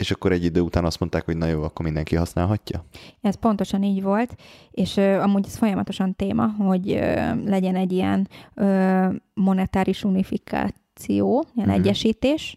és 0.00 0.10
akkor 0.10 0.32
egy 0.32 0.44
idő 0.44 0.60
után 0.60 0.84
azt 0.84 1.00
mondták, 1.00 1.24
hogy 1.24 1.36
na 1.36 1.46
jó, 1.46 1.62
akkor 1.62 1.84
mindenki 1.84 2.16
használhatja? 2.16 2.84
Ez 3.20 3.34
pontosan 3.34 3.82
így 3.82 4.02
volt, 4.02 4.34
és 4.70 4.96
uh, 4.96 5.22
amúgy 5.22 5.44
ez 5.46 5.56
folyamatosan 5.56 6.16
téma, 6.16 6.46
hogy 6.46 6.90
uh, 6.90 7.44
legyen 7.44 7.76
egy 7.76 7.92
ilyen 7.92 8.28
uh, 8.56 9.14
monetáris 9.34 10.04
unifikáció, 10.04 11.44
ilyen 11.54 11.68
uh-huh. 11.68 11.74
egyesítés, 11.74 12.56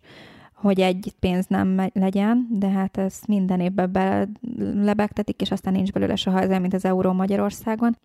hogy 0.54 0.80
egy 0.80 1.14
pénz 1.20 1.46
nem 1.48 1.90
legyen, 1.94 2.48
de 2.52 2.70
hát 2.70 2.98
ez 2.98 3.20
minden 3.28 3.60
évben 3.60 3.92
be 3.92 4.28
lebegtetik, 4.74 5.42
és 5.42 5.52
aztán 5.52 5.74
nincs 5.74 5.92
belőle 5.92 6.16
soha 6.16 6.42
ez, 6.42 6.60
mint 6.60 6.74
az 6.74 6.86
euró 6.86 7.12
Magyarországon. 7.12 7.98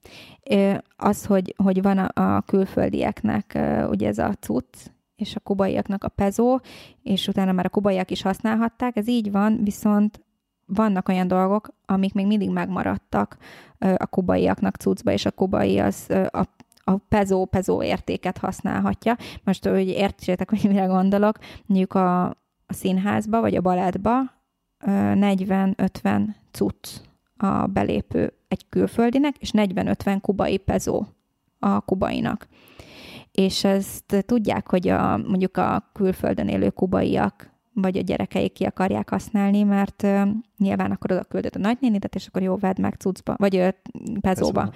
Az, 0.97 1.24
hogy, 1.24 1.55
hogy 1.57 1.82
van 1.82 1.99
a, 1.99 2.36
a 2.36 2.41
külföldieknek 2.41 3.59
ugye 3.91 4.09
ez 4.09 4.18
a 4.18 4.34
cucc, 4.41 4.91
és 5.18 5.36
a 5.36 5.40
kubaiaknak 5.40 6.04
a 6.04 6.08
pezó, 6.08 6.60
és 7.02 7.28
utána 7.28 7.52
már 7.52 7.66
a 7.66 7.68
kubaiak 7.68 8.10
is 8.10 8.22
használhatták. 8.22 8.96
Ez 8.96 9.08
így 9.08 9.30
van, 9.30 9.60
viszont 9.62 10.24
vannak 10.66 11.08
olyan 11.08 11.28
dolgok, 11.28 11.68
amik 11.86 12.14
még 12.14 12.26
mindig 12.26 12.50
megmaradtak 12.50 13.36
a 13.78 14.06
kubaiaknak 14.06 14.76
cuccba, 14.76 15.12
és 15.12 15.26
a 15.26 15.30
kubai 15.30 15.78
az 15.78 16.10
a 16.30 16.42
a 16.88 16.96
pezó, 17.08 17.44
pezó 17.44 17.82
értéket 17.82 18.38
használhatja. 18.38 19.16
Most, 19.44 19.66
hogy 19.66 19.88
értsétek, 19.88 20.50
hogy 20.60 20.64
mire 20.68 20.84
gondolok, 20.84 21.38
mondjuk 21.66 21.94
a, 21.94 22.24
a 22.66 22.72
színházba, 22.72 23.40
vagy 23.40 23.54
a 23.54 23.60
balettba 23.60 24.12
40-50 24.86 26.26
cucc 26.50 26.88
a 27.36 27.66
belépő 27.66 28.32
egy 28.48 28.68
külföldinek, 28.68 29.36
és 29.38 29.50
40-50 29.52 30.18
kubai 30.20 30.56
pezó 30.56 31.04
a 31.58 31.80
kubainak 31.80 32.48
és 33.39 33.64
ezt 33.64 34.24
tudják, 34.26 34.70
hogy 34.70 34.89
a, 34.89 35.16
mondjuk 35.16 35.57
a 35.57 35.91
külföldön 35.93 36.49
élő 36.49 36.70
kubaiak 36.70 37.51
vagy 37.72 37.97
a 37.97 38.01
gyerekeik 38.01 38.53
ki 38.53 38.64
akarják 38.64 39.11
használni, 39.11 39.62
mert 39.62 40.03
uh, 40.03 40.28
nyilván 40.57 40.91
akkor 40.91 41.12
oda 41.12 41.24
küldött 41.24 41.55
a 41.55 41.59
nagynénidet, 41.59 42.14
és 42.14 42.26
akkor 42.26 42.43
jó, 42.43 42.57
vedd 42.57 42.80
meg 42.80 42.95
cuccba, 42.95 43.34
vagy 43.36 43.57
uh, 43.57 43.68
pezóba. 44.20 44.61
Uh-huh. 44.61 44.74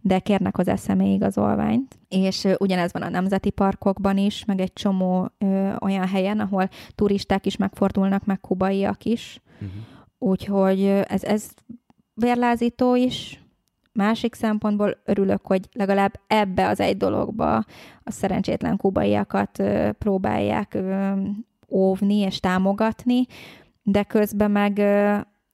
De 0.00 0.18
kérnek 0.18 0.56
hozzá 0.56 0.76
személyigazolványt. 0.76 1.98
És 2.08 2.44
uh, 2.44 2.54
ugyanez 2.58 2.92
van 2.92 3.02
a 3.02 3.08
nemzeti 3.08 3.50
parkokban 3.50 4.16
is, 4.16 4.44
meg 4.44 4.60
egy 4.60 4.72
csomó 4.72 5.30
uh, 5.38 5.74
olyan 5.80 6.08
helyen, 6.08 6.40
ahol 6.40 6.68
turisták 6.94 7.46
is 7.46 7.56
megfordulnak, 7.56 8.24
meg 8.24 8.40
kubaiak 8.40 9.04
is. 9.04 9.40
Uh-huh. 9.54 9.70
Úgyhogy 10.18 10.84
ez, 10.84 11.24
ez 11.24 11.50
vérlázító 12.14 12.94
is, 12.94 13.40
Másik 13.92 14.34
szempontból 14.34 14.96
örülök, 15.04 15.46
hogy 15.46 15.68
legalább 15.72 16.20
ebbe 16.26 16.68
az 16.68 16.80
egy 16.80 16.96
dologba 16.96 17.56
a 18.02 18.10
szerencsétlen 18.10 18.76
kubaiakat 18.76 19.62
próbálják 19.98 20.78
óvni 21.68 22.16
és 22.16 22.40
támogatni, 22.40 23.26
de 23.82 24.02
közben 24.02 24.50
meg 24.50 24.78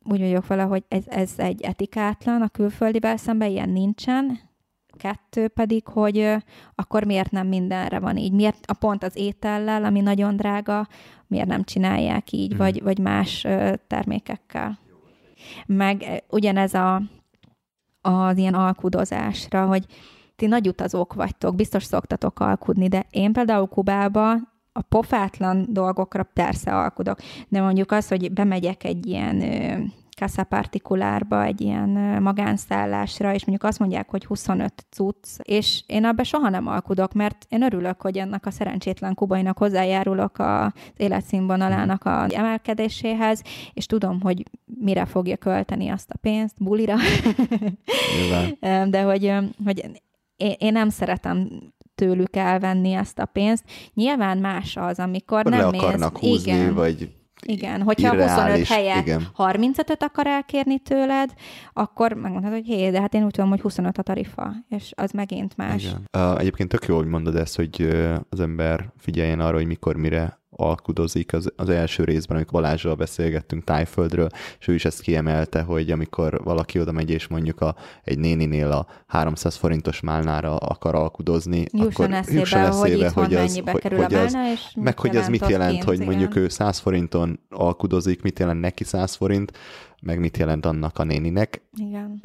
úgy 0.02 0.20
vagyok 0.20 0.46
vele, 0.46 0.62
hogy 0.62 0.84
ez, 0.88 1.04
ez 1.06 1.32
egy 1.36 1.62
etikátlan 1.62 2.42
a 2.42 2.48
külföldivel 2.48 3.16
szemben, 3.16 3.50
ilyen 3.50 3.68
nincsen. 3.68 4.38
Kettő 4.98 5.48
pedig, 5.48 5.86
hogy 5.86 6.34
akkor 6.74 7.04
miért 7.04 7.30
nem 7.30 7.46
mindenre 7.46 7.98
van 7.98 8.16
így? 8.16 8.32
Miért 8.32 8.64
a 8.66 8.74
pont 8.74 9.02
az 9.02 9.16
étellel, 9.16 9.84
ami 9.84 10.00
nagyon 10.00 10.36
drága, 10.36 10.88
miért 11.26 11.46
nem 11.46 11.64
csinálják 11.64 12.32
így, 12.32 12.54
mm. 12.54 12.56
vagy, 12.56 12.82
vagy 12.82 12.98
más 12.98 13.46
termékekkel? 13.86 14.78
Meg 15.66 16.24
ugyanez 16.30 16.74
a 16.74 17.02
az 18.06 18.36
ilyen 18.36 18.54
alkudozásra, 18.54 19.66
hogy 19.66 19.84
ti 20.36 20.46
nagy 20.46 20.68
utazók 20.68 21.14
vagytok, 21.14 21.54
biztos 21.54 21.84
szoktatok 21.84 22.40
alkudni, 22.40 22.88
de 22.88 23.06
én 23.10 23.32
például 23.32 23.66
Kubába 23.66 24.32
a 24.72 24.82
pofátlan 24.88 25.66
dolgokra 25.68 26.22
persze 26.22 26.76
alkudok, 26.76 27.18
de 27.48 27.60
mondjuk 27.60 27.92
az, 27.92 28.08
hogy 28.08 28.32
bemegyek 28.32 28.84
egy 28.84 29.06
ilyen 29.06 29.42
Casa 30.16 30.44
Partikulárba, 30.44 31.44
egy 31.44 31.60
ilyen 31.60 31.88
magánszállásra, 32.22 33.34
és 33.34 33.44
mondjuk 33.44 33.70
azt 33.70 33.78
mondják, 33.78 34.10
hogy 34.10 34.24
25 34.24 34.86
cucc, 34.90 35.26
és 35.42 35.82
én 35.86 36.04
abban 36.04 36.24
soha 36.24 36.48
nem 36.48 36.66
alkudok, 36.66 37.12
mert 37.12 37.46
én 37.48 37.62
örülök, 37.62 38.00
hogy 38.00 38.16
ennek 38.16 38.46
a 38.46 38.50
szerencsétlen 38.50 39.14
kubainak 39.14 39.58
hozzájárulok 39.58 40.38
az 40.38 40.72
életszínvonalának 40.96 42.04
a 42.04 42.26
emelkedéséhez, 42.28 43.42
és 43.72 43.86
tudom, 43.86 44.20
hogy 44.20 44.42
mire 44.64 45.04
fogja 45.04 45.36
költeni 45.36 45.88
azt 45.88 46.10
a 46.10 46.18
pénzt, 46.20 46.54
bulira. 46.58 46.96
De 48.90 49.02
hogy, 49.02 49.32
hogy 49.64 50.02
én 50.58 50.72
nem 50.72 50.88
szeretem 50.88 51.48
tőlük 51.94 52.36
elvenni 52.36 52.92
ezt 52.92 53.18
a 53.18 53.24
pénzt. 53.24 53.64
Nyilván 53.94 54.38
más 54.38 54.76
az, 54.76 54.98
amikor 54.98 55.42
Hogy 55.42 55.52
nem 55.52 55.60
le 55.60 55.66
akarnak 55.66 56.20
mész, 56.20 56.30
húzni, 56.30 56.52
igen, 56.52 56.74
vagy 56.74 57.15
igen, 57.42 57.82
hogyha 57.82 58.14
Irreális, 58.14 58.34
25 58.34 58.66
helye 58.66 59.00
igen. 59.00 59.26
35-öt 59.36 60.02
akar 60.02 60.26
elkérni 60.26 60.78
tőled, 60.78 61.32
akkor 61.72 62.12
megmondhatod, 62.12 62.58
hogy 62.58 62.66
hé, 62.66 62.90
de 62.90 63.00
hát 63.00 63.14
én 63.14 63.24
úgy 63.24 63.30
tudom, 63.30 63.50
hogy 63.50 63.60
25 63.60 63.98
a 63.98 64.02
tarifa, 64.02 64.52
és 64.68 64.92
az 64.96 65.10
megint 65.10 65.56
más. 65.56 65.84
Igen. 65.84 66.08
Uh, 66.18 66.40
egyébként 66.40 66.68
tök 66.68 66.86
jó, 66.86 66.96
hogy 66.96 67.06
mondod 67.06 67.36
ezt, 67.36 67.56
hogy 67.56 67.88
az 68.28 68.40
ember 68.40 68.92
figyeljen 68.98 69.40
arra, 69.40 69.56
hogy 69.56 69.66
mikor, 69.66 69.96
mire 69.96 70.38
alkudozik 70.56 71.32
az, 71.32 71.52
az 71.56 71.68
első 71.68 72.04
részben, 72.04 72.36
amikor 72.36 72.60
Balázsral 72.60 72.94
beszélgettünk 72.94 73.64
Tájföldről, 73.64 74.28
és 74.58 74.68
ő 74.68 74.74
is 74.74 74.84
ezt 74.84 75.00
kiemelte, 75.00 75.62
hogy 75.62 75.90
amikor 75.90 76.40
valaki 76.44 76.80
oda 76.80 76.92
megy, 76.92 77.10
és 77.10 77.26
mondjuk 77.26 77.60
a, 77.60 77.76
egy 78.04 78.18
néninél 78.18 78.70
a 78.70 78.86
300 79.06 79.56
forintos 79.56 80.00
málnára 80.00 80.56
akar 80.56 80.94
alkudozni, 80.94 81.64
jusson 81.72 81.90
akkor 81.90 82.10
eszébe, 82.10 82.38
jusson 82.38 82.60
eszébe, 82.60 83.08
hogy, 83.08 83.24
hogy 83.24 83.34
az, 83.34 83.60
hogy, 83.64 83.80
kerül 83.80 84.02
hogy 84.02 84.14
az, 84.14 84.36
és 84.52 84.60
meg 84.74 84.98
hogy 84.98 85.16
ez 85.16 85.28
mit 85.28 85.48
jelent, 85.48 85.84
hogy 85.84 85.98
mondjuk 85.98 86.30
igen. 86.30 86.42
ő 86.42 86.48
100 86.48 86.78
forinton 86.78 87.40
alkudozik, 87.50 88.22
mit 88.22 88.38
jelent 88.38 88.60
neki 88.60 88.84
100 88.84 89.14
forint, 89.14 89.52
meg 90.02 90.18
mit 90.18 90.36
jelent 90.36 90.66
annak 90.66 90.98
a 90.98 91.04
néninek. 91.04 91.62
Igen. 91.76 92.20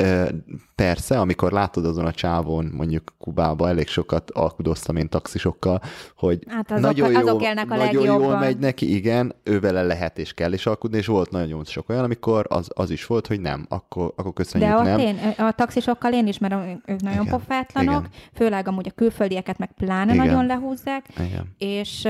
Persze, 0.75 1.19
amikor 1.19 1.51
látod 1.51 1.85
azon 1.85 2.05
a 2.05 2.11
csávon, 2.11 2.65
mondjuk 2.65 3.13
Kubába 3.17 3.67
elég 3.67 3.87
sokat 3.87 4.31
alkudoztam 4.31 4.95
én 4.95 5.09
taxisokkal, 5.09 5.81
hogy 6.15 6.43
hát 6.47 6.71
azok, 6.71 6.83
nagyon, 6.83 7.11
jó, 7.11 7.19
azok 7.19 7.41
élnek 7.41 7.71
a 7.71 7.75
nagyon 7.75 7.85
legjobban. 7.85 8.21
jól 8.21 8.37
megy 8.37 8.57
neki, 8.57 8.95
igen, 8.95 9.35
ő 9.43 9.59
vele 9.59 9.83
lehet 9.83 10.17
és 10.17 10.33
kell 10.33 10.53
is 10.53 10.65
alkudni, 10.65 10.97
és 10.97 11.05
volt 11.05 11.31
nagyon 11.31 11.63
sok 11.63 11.89
olyan, 11.89 12.03
amikor 12.03 12.45
az, 12.49 12.69
az 12.73 12.89
is 12.89 13.05
volt, 13.05 13.27
hogy 13.27 13.39
nem, 13.39 13.65
akkor, 13.69 14.13
akkor 14.15 14.33
köszönjük, 14.33 14.69
De 14.69 14.77
ott 14.77 14.83
nem. 14.83 14.99
én, 14.99 15.17
a 15.37 15.51
taxisokkal 15.51 16.13
én 16.13 16.27
ismerem, 16.27 16.81
ők 16.85 17.01
nagyon 17.01 17.25
Igen, 17.25 17.37
pofátlanok, 17.37 17.99
igen. 17.99 18.11
főleg 18.33 18.67
amúgy 18.67 18.87
a 18.87 18.95
külföldieket 18.95 19.57
meg 19.57 19.71
pláne 19.71 20.13
Igen. 20.13 20.25
nagyon 20.25 20.45
lehúzzák, 20.45 21.05
Igen. 21.17 21.55
és 21.57 22.07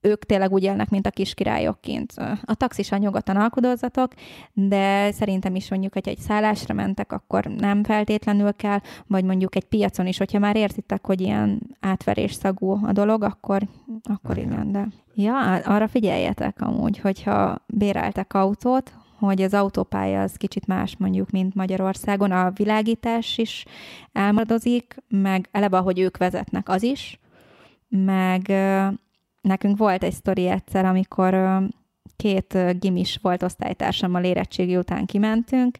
ők 0.00 0.24
tényleg 0.24 0.52
úgy 0.52 0.62
élnek, 0.62 0.90
mint 0.90 1.06
a 1.06 1.10
kis 1.10 1.34
királyok 1.34 1.80
kint. 1.80 2.12
A 2.44 2.54
taxisan 2.54 2.98
nyugodtan 2.98 3.36
alkudozzatok, 3.36 4.12
de 4.52 5.12
szerintem 5.12 5.54
is 5.54 5.70
mondjuk, 5.70 5.92
hogy 5.92 6.08
egy 6.08 6.18
szállásra 6.18 6.74
mentek, 6.74 7.12
akkor 7.12 7.44
nem 7.44 7.84
feltétlenül 7.84 8.52
kell, 8.52 8.78
vagy 9.06 9.24
mondjuk 9.24 9.56
egy 9.56 9.64
piacon 9.64 10.06
is, 10.06 10.18
hogyha 10.18 10.38
már 10.38 10.56
érzitek, 10.56 11.06
hogy 11.06 11.20
ilyen 11.20 11.76
átverés 11.80 12.32
szagú 12.32 12.86
a 12.86 12.92
dolog, 12.92 13.22
akkor, 13.22 13.62
akkor 14.02 14.38
igen, 14.38 14.72
de... 14.72 14.88
Ja, 15.14 15.54
arra 15.54 15.88
figyeljetek 15.88 16.60
amúgy, 16.60 16.98
hogyha 16.98 17.64
béreltek 17.66 18.34
autót, 18.34 18.92
hogy 19.18 19.42
az 19.42 19.54
autópálya 19.54 20.22
az 20.22 20.36
kicsit 20.36 20.66
más 20.66 20.96
mondjuk, 20.96 21.30
mint 21.30 21.54
Magyarországon. 21.54 22.30
A 22.30 22.50
világítás 22.50 23.38
is 23.38 23.64
elmaradozik, 24.12 24.96
meg 25.08 25.48
eleve, 25.50 25.76
ahogy 25.76 25.98
ők 25.98 26.16
vezetnek, 26.16 26.68
az 26.68 26.82
is, 26.82 27.18
meg 27.88 28.52
nekünk 29.40 29.78
volt 29.78 30.04
egy 30.04 30.12
sztori 30.12 30.48
egyszer, 30.48 30.84
amikor 30.84 31.60
két 32.16 32.78
gimis 32.78 33.18
volt 33.22 33.42
osztálytársammal 33.42 34.24
érettségi 34.24 34.76
után 34.76 35.06
kimentünk, 35.06 35.78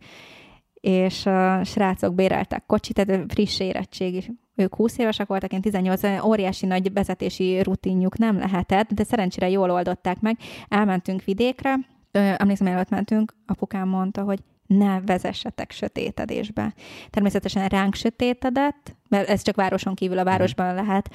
és 0.74 1.26
a 1.26 1.64
srácok 1.64 2.14
béreltek 2.14 2.66
kocsit, 2.66 2.94
tehát 2.94 3.32
friss 3.32 3.61
érettségi 3.61 4.38
ők 4.54 4.74
20 4.74 4.98
évesek 4.98 5.26
voltak, 5.26 5.52
én 5.52 5.61
18, 5.61 6.24
óriási 6.24 6.66
nagy 6.66 6.92
vezetési 6.92 7.62
rutinjuk 7.62 8.18
nem 8.18 8.38
lehetett, 8.38 8.92
de 8.92 9.04
szerencsére 9.04 9.48
jól 9.48 9.70
oldották 9.70 10.20
meg. 10.20 10.38
Elmentünk 10.68 11.24
vidékre, 11.24 11.74
Ö, 12.12 12.32
emlékszem, 12.36 12.66
előtt 12.66 12.88
mentünk, 12.88 13.34
apukám 13.46 13.88
mondta, 13.88 14.22
hogy 14.22 14.38
ne 14.66 15.00
vezessetek 15.00 15.70
sötétedésbe. 15.70 16.74
Természetesen 17.11 17.68
ránk 17.68 17.94
sötétedett, 17.94 18.96
mert 19.08 19.28
ez 19.28 19.42
csak 19.42 19.56
városon 19.56 19.94
kívül 19.94 20.18
a 20.18 20.24
városban 20.24 20.74
lehet, 20.74 21.11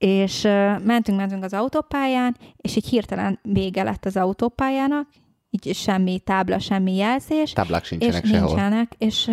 és 0.00 0.44
ö, 0.44 0.78
mentünk, 0.78 1.18
mentünk 1.18 1.44
az 1.44 1.52
autópályán, 1.52 2.36
és 2.56 2.76
így 2.76 2.88
hirtelen 2.88 3.38
vége 3.42 3.82
lett 3.82 4.04
az 4.04 4.16
autópályának, 4.16 5.08
így 5.50 5.74
semmi 5.74 6.18
tábla, 6.18 6.58
semmi 6.58 6.96
jelzés. 6.96 7.52
Táblák 7.52 7.82
És 7.82 7.86
sincsenek 7.86 8.24
sehol. 8.24 8.46
nincsenek, 8.46 8.92
és 8.98 9.30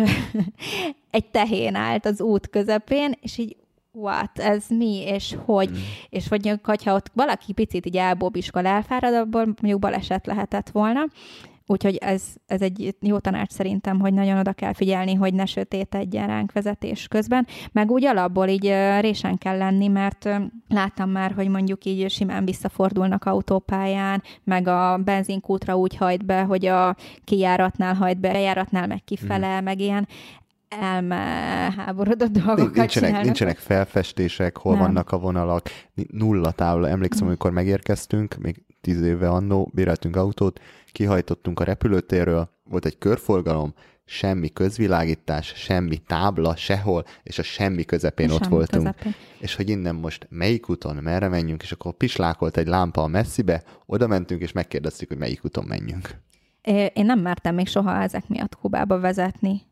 egy 1.10 1.26
tehén 1.26 1.74
állt 1.74 2.06
az 2.06 2.20
út 2.20 2.48
közepén, 2.48 3.12
és 3.20 3.38
így 3.38 3.56
what, 3.92 4.38
ez 4.38 4.64
mi, 4.68 5.02
és 5.06 5.36
hogy, 5.44 5.70
mm. 5.70 5.74
és 6.08 6.28
vagy 6.28 6.52
hogyha 6.62 6.94
ott 6.94 7.10
valaki 7.14 7.52
picit 7.52 7.86
így 7.86 7.96
elbobiskol, 7.96 8.66
elfárad, 8.66 9.14
abból 9.14 9.44
mondjuk 9.44 9.80
baleset 9.80 10.26
lehetett 10.26 10.68
volna. 10.70 11.00
Úgyhogy 11.70 11.96
ez, 11.96 12.22
ez 12.46 12.62
egy 12.62 12.94
jó 13.00 13.18
tanács 13.18 13.50
szerintem, 13.50 14.00
hogy 14.00 14.14
nagyon 14.14 14.38
oda 14.38 14.52
kell 14.52 14.72
figyelni, 14.72 15.14
hogy 15.14 15.34
ne 15.34 15.46
sötétedjen 15.46 16.26
ránk 16.26 16.52
vezetés 16.52 17.08
közben. 17.08 17.46
Meg 17.72 17.90
úgy 17.90 18.04
alapból 18.04 18.48
így 18.48 18.74
résen 19.00 19.38
kell 19.38 19.56
lenni, 19.56 19.88
mert 19.88 20.28
láttam 20.68 21.10
már, 21.10 21.32
hogy 21.32 21.48
mondjuk 21.48 21.84
így 21.84 22.10
simán 22.10 22.44
visszafordulnak 22.44 23.24
autópályán, 23.24 24.22
meg 24.44 24.68
a 24.68 24.96
benzinkútra 25.04 25.76
úgy 25.76 25.96
hajt 25.96 26.24
be, 26.24 26.42
hogy 26.42 26.66
a 26.66 26.96
kijáratnál 27.24 27.94
hajt 27.94 28.20
be, 28.20 28.30
bejáratnál 28.32 28.86
meg 28.86 29.04
kifele, 29.04 29.60
mm. 29.60 29.64
meg 29.64 29.80
ilyen 29.80 30.08
elmeháborodott 30.68 32.30
dolgokat 32.30 32.74
Nincsenek, 32.74 32.88
csinálnak. 32.88 33.24
nincsenek 33.24 33.58
felfestések, 33.58 34.56
hol 34.56 34.72
Nem. 34.72 34.82
vannak 34.82 35.10
a 35.10 35.18
vonalak, 35.18 35.68
nulla 36.10 36.50
tábla. 36.50 36.88
Emlékszem, 36.88 37.26
amikor 37.26 37.50
megérkeztünk, 37.50 38.36
még 38.38 38.62
tíz 38.80 39.02
éve 39.02 39.28
annó, 39.28 39.70
béreltünk 39.74 40.16
autót, 40.16 40.60
kihajtottunk 40.98 41.60
a 41.60 41.64
repülőtérről, 41.64 42.50
volt 42.64 42.84
egy 42.84 42.98
körforgalom, 42.98 43.74
semmi 44.04 44.48
közvilágítás, 44.48 45.52
semmi 45.56 45.96
tábla, 45.96 46.56
sehol, 46.56 47.04
és 47.22 47.38
a 47.38 47.42
semmi 47.42 47.84
közepén 47.84 48.30
ott 48.30 48.42
Semmi 48.42 48.54
voltunk. 48.54 48.82
közepén. 48.82 49.14
És 49.38 49.54
hogy 49.54 49.68
innen 49.68 49.94
most 49.94 50.26
melyik 50.30 50.68
úton, 50.68 50.96
merre 50.96 51.28
menjünk, 51.28 51.62
és 51.62 51.72
akkor 51.72 51.92
pislákolt 51.92 52.56
egy 52.56 52.66
lámpa 52.66 53.02
a 53.02 53.06
messzibe, 53.06 53.62
oda 53.86 54.06
mentünk, 54.06 54.42
és 54.42 54.52
megkérdeztük, 54.52 55.08
hogy 55.08 55.18
melyik 55.18 55.44
úton 55.44 55.64
menjünk. 55.64 56.10
Én 56.92 57.04
nem 57.04 57.20
mertem 57.20 57.54
még 57.54 57.66
soha 57.66 58.02
ezek 58.02 58.28
miatt 58.28 58.56
Kubába 58.56 59.00
vezetni. 59.00 59.62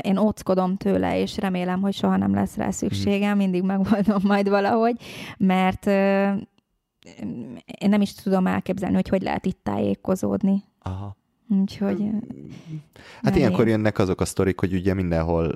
Én 0.00 0.18
óckodom 0.18 0.76
tőle, 0.76 1.20
és 1.20 1.36
remélem, 1.36 1.80
hogy 1.80 1.94
soha 1.94 2.16
nem 2.16 2.34
lesz 2.34 2.56
rá 2.56 2.70
szükségem, 2.70 3.36
mindig 3.36 3.62
megoldom 3.62 4.22
majd 4.22 4.48
valahogy, 4.48 4.96
mert 5.38 5.84
én 7.78 7.88
nem 7.88 8.00
is 8.00 8.14
tudom 8.14 8.46
elképzelni, 8.46 8.94
hogy 8.94 9.08
hogy 9.08 9.22
lehet 9.22 9.46
itt 9.46 9.60
tájékozódni. 9.62 10.64
Aha. 10.82 11.18
Úgyhogy... 11.60 12.00
ö, 12.00 12.16
Hát 13.22 13.36
ilyenkor 13.36 13.68
jönnek 13.68 13.98
azok 13.98 14.20
a 14.20 14.24
sztorik, 14.24 14.60
hogy 14.60 14.74
ugye 14.74 14.94
mindenhol, 14.94 15.54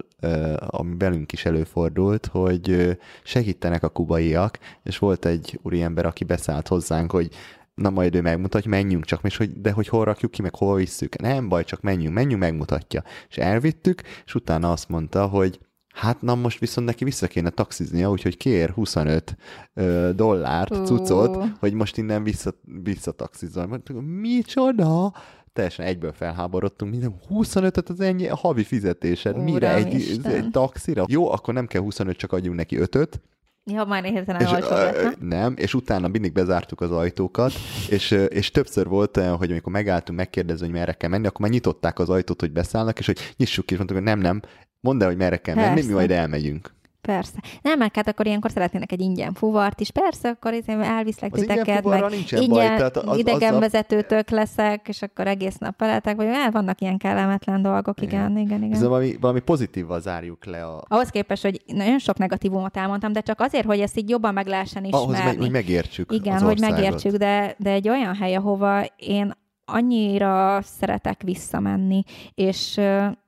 ami 0.57 0.95
velünk 0.99 1.32
is 1.32 1.45
előfordult, 1.45 2.26
hogy 2.26 2.99
segítenek 3.22 3.82
a 3.82 3.88
kubaiak, 3.88 4.59
és 4.82 4.99
volt 4.99 5.24
egy 5.24 5.59
úriember, 5.62 6.07
aki 6.07 6.24
beszállt 6.24 6.68
hozzánk, 6.68 7.11
hogy 7.11 7.28
na 7.74 7.90
majd 7.90 8.14
ő 8.14 8.20
megmutatja, 8.20 8.70
menjünk 8.70 9.05
csak, 9.05 9.20
és 9.22 9.36
hogy, 9.36 9.61
de 9.61 9.72
hogy 9.72 9.88
hol 9.88 10.05
rakjuk 10.05 10.30
ki, 10.30 10.42
meg 10.42 10.55
hol 10.55 10.76
visszük. 10.76 11.18
Nem 11.18 11.49
baj, 11.49 11.64
csak 11.64 11.80
menjünk, 11.80 12.14
menjünk, 12.14 12.40
megmutatja. 12.40 13.03
És 13.28 13.36
elvittük, 13.36 14.03
és 14.24 14.34
utána 14.34 14.72
azt 14.72 14.88
mondta, 14.88 15.26
hogy 15.26 15.59
Hát 15.95 16.22
na 16.22 16.34
most 16.34 16.59
viszont 16.59 16.86
neki 16.86 17.05
vissza 17.05 17.26
kéne 17.26 17.51
taxiznia, 17.51 18.11
úgyhogy 18.11 18.36
kér 18.36 18.70
25 18.70 19.36
ö, 19.74 20.11
dollárt, 20.14 20.76
Hú. 20.76 20.84
cuccot, 20.84 21.45
hogy 21.59 21.72
most 21.72 21.97
innen 21.97 22.22
vissza, 22.22 22.55
visszataxizzon. 22.82 23.82
Micsoda? 24.20 25.12
Teljesen 25.53 25.86
egyből 25.86 26.12
felháborodtunk, 26.12 26.90
minden 26.90 27.14
25-öt 27.30 27.88
az 27.88 28.01
ennyi 28.01 28.28
a 28.28 28.36
havi 28.36 28.64
fizetésed. 28.64 29.42
Mire? 29.42 29.74
Egy, 29.74 30.20
egy 30.24 30.51
taxira? 30.51 31.05
Jó, 31.09 31.30
akkor 31.30 31.55
nem 31.55 31.66
kell 31.66 31.82
25, 31.82 32.16
csak 32.16 32.32
adjunk 32.32 32.57
neki 32.57 32.76
5-öt. 32.80 33.20
Ja, 33.66 33.84
már 33.84 34.05
hirtelen 34.05 34.40
És, 34.40 34.51
olcsó 34.51 34.66
ö, 34.66 35.03
lett. 35.03 35.20
na? 35.20 35.26
nem, 35.26 35.55
és 35.57 35.74
utána 35.74 36.09
mindig 36.09 36.32
bezártuk 36.32 36.80
az 36.80 36.90
ajtókat, 36.90 37.53
és, 37.88 38.11
és 38.11 38.51
többször 38.51 38.86
volt 38.86 39.16
olyan, 39.16 39.36
hogy 39.36 39.51
amikor 39.51 39.72
megálltunk 39.72 40.18
megkérdezni, 40.18 40.66
hogy 40.66 40.74
merre 40.74 40.92
kell 40.92 41.11
menni, 41.11 41.26
akkor 41.26 41.40
már 41.40 41.51
nyitották 41.51 41.99
az 41.99 42.09
ajtót, 42.09 42.40
hogy 42.40 42.53
beszállnak, 42.53 42.99
és 42.99 43.07
hogy 43.07 43.18
nyissuk 43.36 43.66
ki, 43.66 43.72
és 43.72 43.78
mondtuk, 43.78 43.99
hogy 43.99 44.09
nem, 44.09 44.18
nem, 44.18 44.40
mondd 44.85 45.03
el, 45.03 45.09
hogy 45.09 45.16
merre 45.16 45.37
kell 45.37 45.55
menni, 45.55 45.68
mi 45.68 45.74
Persze. 45.74 45.93
majd 45.93 46.11
elmegyünk. 46.11 46.72
Persze. 47.01 47.39
Nem, 47.62 47.78
meg 47.78 47.95
hát 47.95 48.09
akkor 48.09 48.26
ilyenkor 48.26 48.51
szeretnének 48.51 48.93
egy 48.93 49.01
ingyen 49.01 49.32
fuvart 49.32 49.80
is. 49.80 49.91
Persze, 49.91 50.28
akkor 50.28 50.53
izé 50.53 50.72
elviszlek 50.72 51.32
Az 51.32 51.41
titeket, 51.41 51.85
meg 51.85 52.11
nincsen 52.11 52.39
baj, 52.39 52.64
ingyen 52.64 52.76
tehát 52.76 52.97
az- 52.97 53.18
idegenvezetőtök 53.18 54.30
leszek, 54.30 54.89
és 54.89 55.03
akkor 55.03 55.26
egész 55.26 55.57
nap 55.57 55.78
veletek, 55.78 56.16
vagy 56.16 56.26
hát 56.32 56.53
vannak 56.53 56.80
ilyen 56.80 56.99
kellemetlen 56.99 57.62
dolgok, 57.62 58.01
igen, 58.01 58.39
igen, 58.39 58.62
igen. 58.62 58.72
Ez 58.72 58.82
valami, 58.82 59.16
valami 59.20 59.41
pozitívval 59.41 60.01
zárjuk 60.01 60.45
le 60.45 60.64
a, 60.64 60.85
Ahhoz 60.89 61.09
képest, 61.09 61.43
hogy 61.43 61.62
nagyon 61.66 61.99
sok 61.99 62.18
negatívumot 62.18 62.76
elmondtam, 62.76 63.12
de 63.12 63.20
csak 63.20 63.41
azért, 63.41 63.66
hogy 63.66 63.80
ezt 63.80 63.99
így 63.99 64.09
jobban 64.09 64.35
meg 64.35 64.47
lehessen 64.47 64.85
ahhoz, 64.91 65.11
ismerni. 65.12 65.30
meg, 65.30 65.41
hogy 65.41 65.51
megértsük 65.51 66.12
Igen, 66.12 66.41
hogy 66.41 66.61
megértsük, 66.61 67.16
de, 67.16 67.55
de 67.59 67.70
egy 67.70 67.89
olyan 67.89 68.14
hely, 68.14 68.35
ahova 68.35 68.85
én 68.97 69.32
annyira 69.64 70.59
szeretek 70.62 71.22
visszamenni, 71.22 72.03
és 72.35 72.80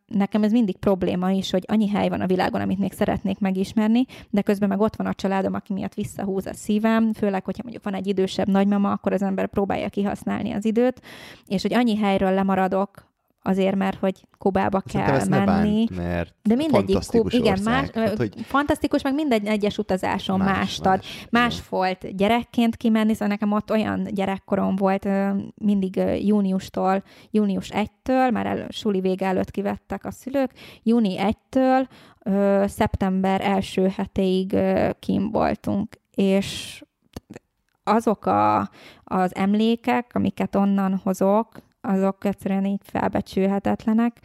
nekem 0.07 0.43
ez 0.43 0.53
mindig 0.53 0.77
probléma 0.77 1.31
is, 1.31 1.51
hogy 1.51 1.65
annyi 1.67 1.89
hely 1.89 2.09
van 2.09 2.21
a 2.21 2.27
világon, 2.27 2.61
amit 2.61 2.79
még 2.79 2.93
szeretnék 2.93 3.39
megismerni, 3.39 4.07
de 4.31 4.43
közben 4.43 4.69
meg 4.69 4.81
ott 4.81 4.97
van 4.97 5.07
a 5.07 5.15
családom, 5.15 5.55
aki 5.55 5.73
miatt 5.73 5.95
visszahúz 5.95 6.47
a 6.47 6.55
szívem, 6.55 7.13
főleg, 7.13 7.45
hogyha 7.45 7.63
mondjuk 7.63 7.85
van 7.85 7.95
egy 7.95 8.07
idősebb 8.07 8.49
nagymama, 8.49 8.91
akkor 8.91 9.13
az 9.13 9.23
ember 9.23 9.47
próbálja 9.47 9.89
kihasználni 9.89 10.53
az 10.53 10.65
időt, 10.65 11.01
és 11.47 11.63
hogy 11.63 11.75
annyi 11.75 11.97
helyről 11.97 12.33
lemaradok, 12.33 13.15
azért, 13.47 13.75
mert 13.77 13.99
hogy 13.99 14.27
Kubába 14.39 14.83
Szerintem 14.87 15.17
kell 15.29 15.29
menni. 15.45 15.85
bánt, 15.87 15.97
mert 15.97 16.35
De 16.43 16.55
mindegyik 16.55 16.87
fantasztikus 16.87 17.33
kub, 17.33 17.41
igen, 17.41 17.53
ország. 17.53 17.75
más, 17.75 17.91
Tehát, 17.91 18.17
hogy 18.17 18.33
fantasztikus, 18.45 19.03
meg 19.03 19.15
minden 19.15 19.47
egyes 19.47 19.79
utazáson 19.79 20.39
Más, 20.39 20.49
más, 20.49 20.79
ad. 20.79 20.85
más, 20.87 21.29
Más 21.31 21.69
volt 21.69 22.17
gyerekként 22.17 22.77
kimenni, 22.77 23.13
szóval 23.13 23.29
nekem 23.29 23.53
ott 23.53 23.71
olyan 23.71 24.05
gyerekkorom 24.11 24.77
volt, 24.77 25.09
mindig 25.55 25.97
júniustól, 26.21 27.03
június 27.31 27.71
1-től, 27.75 28.33
már 28.33 28.47
el, 28.47 28.67
suli 28.71 29.01
vége 29.01 29.27
előtt 29.27 29.51
kivettek 29.51 30.05
a 30.05 30.11
szülők, 30.11 30.51
júni 30.83 31.17
1-től 31.19 31.87
ö, 32.25 32.65
szeptember 32.69 33.41
első 33.41 33.89
hetéig 33.97 34.57
kim 34.99 35.31
voltunk, 35.31 36.01
és 36.15 36.81
azok 37.85 38.27
a, 38.27 38.71
az 39.05 39.35
emlékek, 39.35 40.11
amiket 40.15 40.57
onnan 40.57 41.01
hozok, 41.03 41.49
azok 41.87 42.25
egyszerűen 42.25 42.65
így 42.65 42.81
felbecsülhetetlenek. 42.83 44.21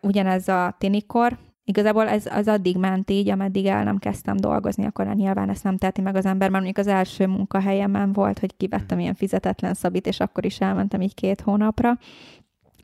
Ugyanez 0.00 0.48
a 0.48 0.74
tinikor, 0.78 1.38
Igazából 1.66 2.08
ez 2.08 2.26
az 2.26 2.48
addig 2.48 2.76
ment 2.76 3.10
így, 3.10 3.28
ameddig 3.28 3.66
el 3.66 3.84
nem 3.84 3.98
kezdtem 3.98 4.36
dolgozni, 4.36 4.84
akkor 4.84 5.06
nyilván 5.06 5.48
ezt 5.48 5.64
nem 5.64 5.76
teheti 5.76 6.00
meg 6.00 6.16
az 6.16 6.26
ember, 6.26 6.50
mert 6.50 6.64
mondjuk 6.64 6.86
az 6.86 6.92
első 6.92 7.26
munkahelyemen 7.26 8.12
volt, 8.12 8.38
hogy 8.38 8.56
kivettem 8.56 8.98
ilyen 8.98 9.14
fizetetlen 9.14 9.74
szabit, 9.74 10.06
és 10.06 10.20
akkor 10.20 10.44
is 10.44 10.60
elmentem 10.60 11.00
így 11.00 11.14
két 11.14 11.40
hónapra. 11.40 11.98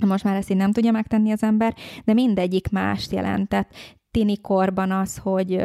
Most 0.06 0.24
már 0.24 0.36
ezt 0.36 0.50
így 0.50 0.56
nem 0.56 0.72
tudja 0.72 0.90
megtenni 0.90 1.30
az 1.30 1.42
ember, 1.42 1.74
de 2.04 2.12
mindegyik 2.12 2.70
mást 2.70 3.12
jelentett. 3.12 3.70
Tini 4.10 4.40
korban 4.40 4.90
az, 4.90 5.16
hogy 5.16 5.64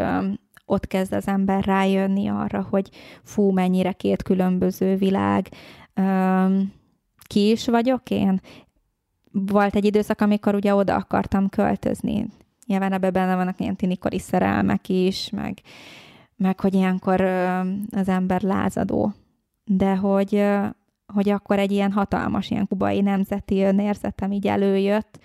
ott 0.66 0.88
kezd 0.88 1.14
az 1.14 1.28
ember 1.28 1.66
rájönni 1.66 2.28
arra, 2.28 2.68
hogy 2.70 2.90
fú, 3.24 3.52
mennyire 3.52 3.92
két 3.92 4.24
különböző 4.24 4.96
világ. 4.96 5.50
Ki 7.28 7.50
is 7.50 7.68
vagyok 7.68 8.10
én? 8.10 8.42
Volt 9.32 9.76
egy 9.76 9.86
időszak, 9.86 10.22
amikor 10.22 10.56
ugye 10.56 10.76
oda 10.76 10.96
akartam 10.96 11.50
költözni 11.50 12.26
Nyilván 12.66 12.94
ebben 12.94 13.14
benne 13.14 13.36
vannak 13.36 13.60
ilyen 13.60 13.76
tinikori 13.76 14.20
szerelmek 14.20 14.90
is, 14.90 15.30
meg, 15.30 15.62
meg 16.36 16.60
hogy 16.60 16.74
ilyenkor 16.74 17.22
az 17.92 18.08
ember 18.08 18.42
lázadó. 18.42 19.14
De 19.64 19.96
hogy, 19.96 20.46
hogy 21.14 21.30
akkor 21.30 21.60
egy 21.60 21.72
ilyen 21.72 21.92
hatalmas, 21.92 22.50
ilyen 22.50 22.68
kubai 22.68 23.02
nemzeti 23.02 23.62
önérzetem 23.62 24.32
így 24.32 24.48
előjött, 24.48 25.20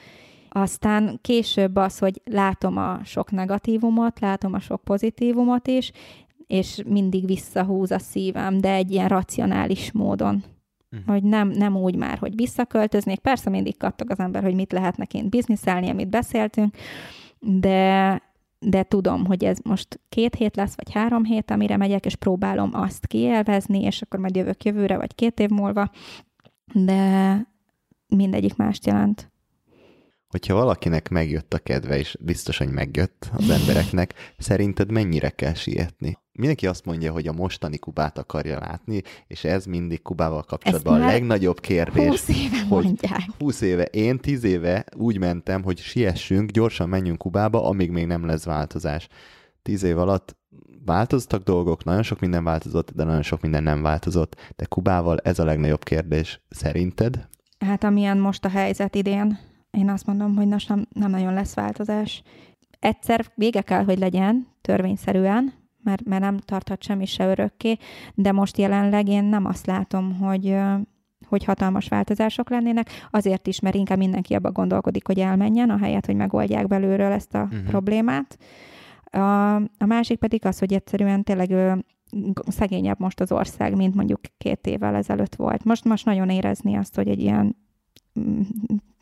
aztán 0.48 1.18
később 1.22 1.76
az, 1.76 1.98
hogy 1.98 2.22
látom 2.24 2.76
a 2.76 3.01
sok 3.05 3.30
negatívumot, 3.30 4.20
látom 4.20 4.55
a 4.55 4.61
sok 4.61 4.84
pozitívumot 4.84 5.68
is, 5.68 5.92
és 6.46 6.82
mindig 6.86 7.26
visszahúz 7.26 7.90
a 7.90 7.98
szívem, 7.98 8.59
de 8.59 8.72
egy 8.72 8.90
ilyen 8.90 9.09
racionális 9.09 9.92
módon. 9.92 10.44
Uh-huh. 10.93 11.09
Hogy 11.09 11.22
nem, 11.22 11.49
nem 11.49 11.76
úgy 11.76 11.97
már, 11.97 12.18
hogy 12.18 12.34
visszaköltöznék. 12.34 13.18
Persze 13.18 13.51
mindig 13.51 13.76
kaptak 13.76 14.11
az 14.11 14.18
ember, 14.18 14.43
hogy 14.43 14.55
mit 14.55 14.72
lehetnek 14.72 15.14
én 15.14 15.28
bizniszelni, 15.28 15.88
amit 15.88 16.09
beszéltünk, 16.09 16.74
de, 17.38 18.22
de 18.59 18.82
tudom, 18.82 19.26
hogy 19.26 19.45
ez 19.45 19.59
most 19.62 20.01
két 20.09 20.34
hét 20.34 20.57
lesz, 20.57 20.76
vagy 20.76 20.93
három 20.93 21.24
hét, 21.24 21.51
amire 21.51 21.76
megyek, 21.76 22.07
és 22.07 22.16
próbálom 22.16 22.70
azt 22.72 23.07
kielvezni, 23.07 23.82
és 23.82 24.03
akkor 24.03 24.20
majd 24.20 24.36
jövök 24.36 24.64
jövőre, 24.64 24.97
vagy 24.97 25.14
két 25.14 25.41
év 25.41 25.49
múlva, 25.49 25.91
de 26.72 27.32
mindegyik 28.09 28.57
mást 28.57 28.86
jelent. 28.86 29.30
Hogyha 30.28 30.55
valakinek 30.55 31.09
megjött 31.09 31.55
a 31.55 31.59
kedve, 31.59 31.99
és 31.99 32.16
biztos, 32.20 32.59
hogy 32.59 32.70
megjött 32.70 33.30
az 33.32 33.51
embereknek, 33.51 34.14
szerinted 34.38 34.91
mennyire 34.91 35.30
kell 35.30 35.55
sietni? 35.55 36.18
Mindenki 36.41 36.66
azt 36.66 36.84
mondja, 36.84 37.12
hogy 37.12 37.26
a 37.26 37.32
mostani 37.32 37.78
Kubát 37.78 38.18
akarja 38.18 38.59
látni, 38.59 39.03
és 39.26 39.45
ez 39.45 39.64
mindig 39.64 40.03
Kubával 40.03 40.43
kapcsolatban 40.43 41.03
a 41.03 41.07
legnagyobb 41.07 41.61
kérdés. 41.61 42.09
20 42.09 42.28
éve 42.28 42.64
hogy 42.68 42.84
mondják. 42.84 43.22
20 43.38 43.61
éve. 43.61 43.84
Én 43.84 44.18
10 44.18 44.45
éve 44.45 44.84
úgy 44.97 45.18
mentem, 45.18 45.62
hogy 45.62 45.78
siessünk, 45.78 46.51
gyorsan 46.51 46.88
menjünk 46.88 47.18
Kubába, 47.18 47.64
amíg 47.64 47.91
még 47.91 48.07
nem 48.07 48.26
lesz 48.26 48.45
változás. 48.45 49.09
10 49.62 49.82
év 49.82 49.99
alatt 49.99 50.36
változtak 50.84 51.43
dolgok, 51.43 51.84
nagyon 51.84 52.03
sok 52.03 52.20
minden 52.20 52.45
változott, 52.45 52.91
de 52.95 53.05
nagyon 53.05 53.22
sok 53.22 53.41
minden 53.41 53.62
nem 53.62 53.82
változott. 53.82 54.53
De 54.57 54.64
Kubával 54.64 55.18
ez 55.18 55.38
a 55.38 55.45
legnagyobb 55.45 55.82
kérdés. 55.82 56.41
Szerinted? 56.49 57.28
Hát 57.59 57.84
amilyen 57.84 58.18
most 58.18 58.45
a 58.45 58.49
helyzet 58.49 58.95
idén, 58.95 59.38
én 59.70 59.88
azt 59.88 60.07
mondom, 60.07 60.36
hogy 60.36 60.47
most 60.47 60.68
nem, 60.68 60.86
nem 60.93 61.11
nagyon 61.11 61.34
lesz 61.34 61.55
változás. 61.55 62.22
Egyszer 62.78 63.26
vége 63.34 63.61
kell, 63.61 63.84
hogy 63.84 63.99
legyen, 63.99 64.47
törvényszerűen, 64.61 65.59
mert, 65.82 66.04
mert 66.04 66.22
nem 66.22 66.38
tarthat 66.38 66.82
semmi 66.82 67.06
se 67.06 67.26
örökké, 67.26 67.76
de 68.14 68.32
most 68.32 68.58
jelenleg 68.58 69.08
én 69.08 69.24
nem 69.24 69.44
azt 69.44 69.66
látom, 69.66 70.14
hogy, 70.14 70.56
hogy 71.26 71.44
hatalmas 71.44 71.88
változások 71.88 72.50
lennének, 72.50 72.88
azért 73.10 73.46
is, 73.46 73.60
mert 73.60 73.74
inkább 73.74 73.98
mindenki 73.98 74.34
abba 74.34 74.52
gondolkodik, 74.52 75.06
hogy 75.06 75.18
elmenjen, 75.18 75.70
ahelyett, 75.70 76.06
hogy 76.06 76.16
megoldják 76.16 76.66
belülről 76.66 77.12
ezt 77.12 77.34
a 77.34 77.42
uh-huh. 77.42 77.62
problémát. 77.62 78.38
A, 79.04 79.54
a 79.54 79.86
másik 79.86 80.18
pedig 80.18 80.46
az, 80.46 80.58
hogy 80.58 80.72
egyszerűen 80.72 81.22
tényleg 81.22 81.78
szegényebb 82.46 82.98
most 82.98 83.20
az 83.20 83.32
ország, 83.32 83.76
mint 83.76 83.94
mondjuk 83.94 84.20
két 84.38 84.66
évvel 84.66 84.94
ezelőtt 84.94 85.34
volt. 85.34 85.64
Most, 85.64 85.84
most 85.84 86.04
nagyon 86.04 86.30
érezni 86.30 86.76
azt, 86.76 86.94
hogy 86.94 87.08
egy 87.08 87.20
ilyen 87.20 87.56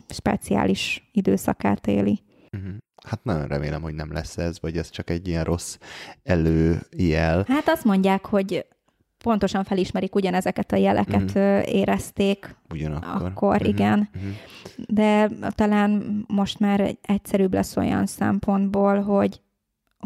speciális 0.08 1.10
időszakát 1.12 1.86
éli. 1.86 2.22
Uh-huh. 2.56 2.76
Hát 3.07 3.24
nagyon 3.24 3.46
remélem, 3.46 3.82
hogy 3.82 3.94
nem 3.94 4.12
lesz 4.12 4.36
ez, 4.38 4.61
vagy 4.61 4.76
ez 4.76 4.90
csak 4.90 5.11
egy 5.11 5.28
ilyen 5.28 5.44
rossz 5.44 5.78
előjel. 6.22 7.44
Hát 7.49 7.68
azt 7.68 7.84
mondják, 7.84 8.26
hogy 8.26 8.66
pontosan 9.18 9.64
felismerik 9.64 10.14
ugyanezeket 10.14 10.72
a 10.72 10.76
jeleket, 10.76 11.22
uh-huh. 11.22 11.74
érezték. 11.74 12.57
Ugyanakkor. 12.70 13.26
Akkor, 13.26 13.55
uh-huh. 13.55 13.68
igen. 13.68 14.09
Uh-huh. 14.14 14.30
De 14.88 15.30
talán 15.51 16.24
most 16.28 16.59
már 16.59 16.96
egyszerűbb 17.03 17.55
lesz 17.55 17.76
olyan 17.76 18.07
szempontból, 18.07 19.01
hogy 19.01 19.40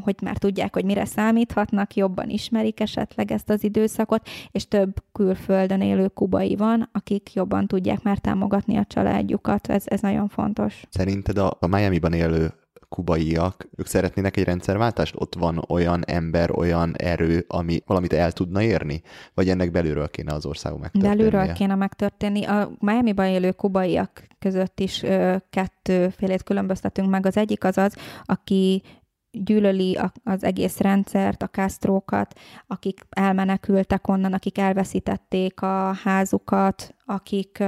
hogy 0.03 0.15
már 0.23 0.37
tudják, 0.37 0.75
hogy 0.75 0.85
mire 0.85 1.05
számíthatnak, 1.05 1.95
jobban 1.95 2.29
ismerik 2.29 2.81
esetleg 2.81 3.33
ezt 3.33 3.51
az 3.51 3.65
időszakot, 3.65 4.29
és 4.51 4.69
több 4.69 4.95
külföldön 5.13 5.81
élő 5.81 6.09
kubai 6.09 6.57
van, 6.57 6.89
akik 6.93 7.33
jobban 7.35 7.67
tudják 7.67 8.03
már 8.03 8.19
támogatni 8.19 8.77
a 8.77 8.85
családjukat. 8.85 9.67
Ez, 9.67 9.83
ez 9.87 10.01
nagyon 10.01 10.29
fontos. 10.29 10.83
Szerinted 10.89 11.39
a, 11.39 11.57
a 11.61 11.67
Miami-ban 11.67 12.13
élő 12.13 12.53
kubaiak, 12.93 13.69
ők 13.77 13.87
szeretnének 13.87 14.37
egy 14.37 14.45
rendszerváltást? 14.45 15.15
Ott 15.17 15.35
van 15.35 15.65
olyan 15.69 16.05
ember, 16.07 16.51
olyan 16.59 16.95
erő, 16.97 17.45
ami 17.49 17.83
valamit 17.87 18.13
el 18.13 18.33
tudna 18.33 18.63
érni? 18.63 19.03
Vagy 19.35 19.49
ennek 19.49 19.71
belülről 19.71 20.09
kéne 20.09 20.33
az 20.33 20.47
országok 20.47 20.81
megtörténnie? 20.81 21.17
Belülről 21.17 21.53
kéne 21.53 21.75
megtörténni. 21.75 22.45
A 22.45 22.71
Miami-ban 22.79 23.27
élő 23.27 23.51
kubaiak 23.51 24.27
között 24.39 24.81
is 24.81 25.03
ö, 25.03 25.37
kettőfélét 25.51 26.43
különböztetünk 26.43 27.11
meg. 27.11 27.27
Az 27.27 27.37
egyik 27.37 27.65
az 27.65 27.79
az, 27.79 27.95
aki 28.25 28.83
gyűlöli 29.33 29.99
az 30.25 30.45
egész 30.45 30.79
rendszert, 30.79 31.43
a 31.43 31.49
kastrókat, 31.49 32.39
akik 32.67 33.01
elmenekültek 33.11 34.09
onnan, 34.09 34.33
akik 34.33 34.59
elveszítették 34.59 35.63
a 35.63 35.93
házukat, 36.03 36.95
akik, 37.05 37.65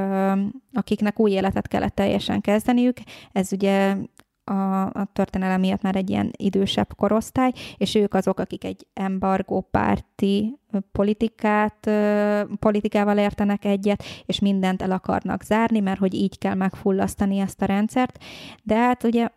akiknek 0.72 1.20
új 1.20 1.31
életet 1.31 1.68
kellett 1.68 1.95
teljesen 1.95 2.41
kezdeniük. 2.41 2.97
Ez 3.33 3.53
ugye 3.53 3.97
a, 4.45 4.84
a 4.84 5.09
történelem 5.12 5.61
miatt 5.61 5.82
már 5.82 5.97
egy 5.97 6.11
ilyen 6.11 6.30
idősebb 6.36 6.95
korosztály, 6.97 7.53
és 7.76 7.95
ők 7.95 8.14
azok, 8.14 8.38
akik 8.38 8.64
egy 8.64 8.86
embargópárti 8.95 10.59
politikát, 10.92 11.90
politikával 12.59 13.18
értenek 13.18 13.64
egyet, 13.64 14.05
és 14.26 14.38
mindent 14.38 14.82
el 14.82 14.90
akarnak 14.90 15.42
zárni, 15.42 15.80
mert 15.80 15.99
hogy 15.99 16.14
így 16.14 16.38
kell 16.38 16.55
megfullasztani 16.55 17.38
ezt 17.38 17.62
a 17.62 17.66
rendszert. 17.66 18.18
De 18.62 18.76
hát 18.76 19.05
ugye 19.05 19.28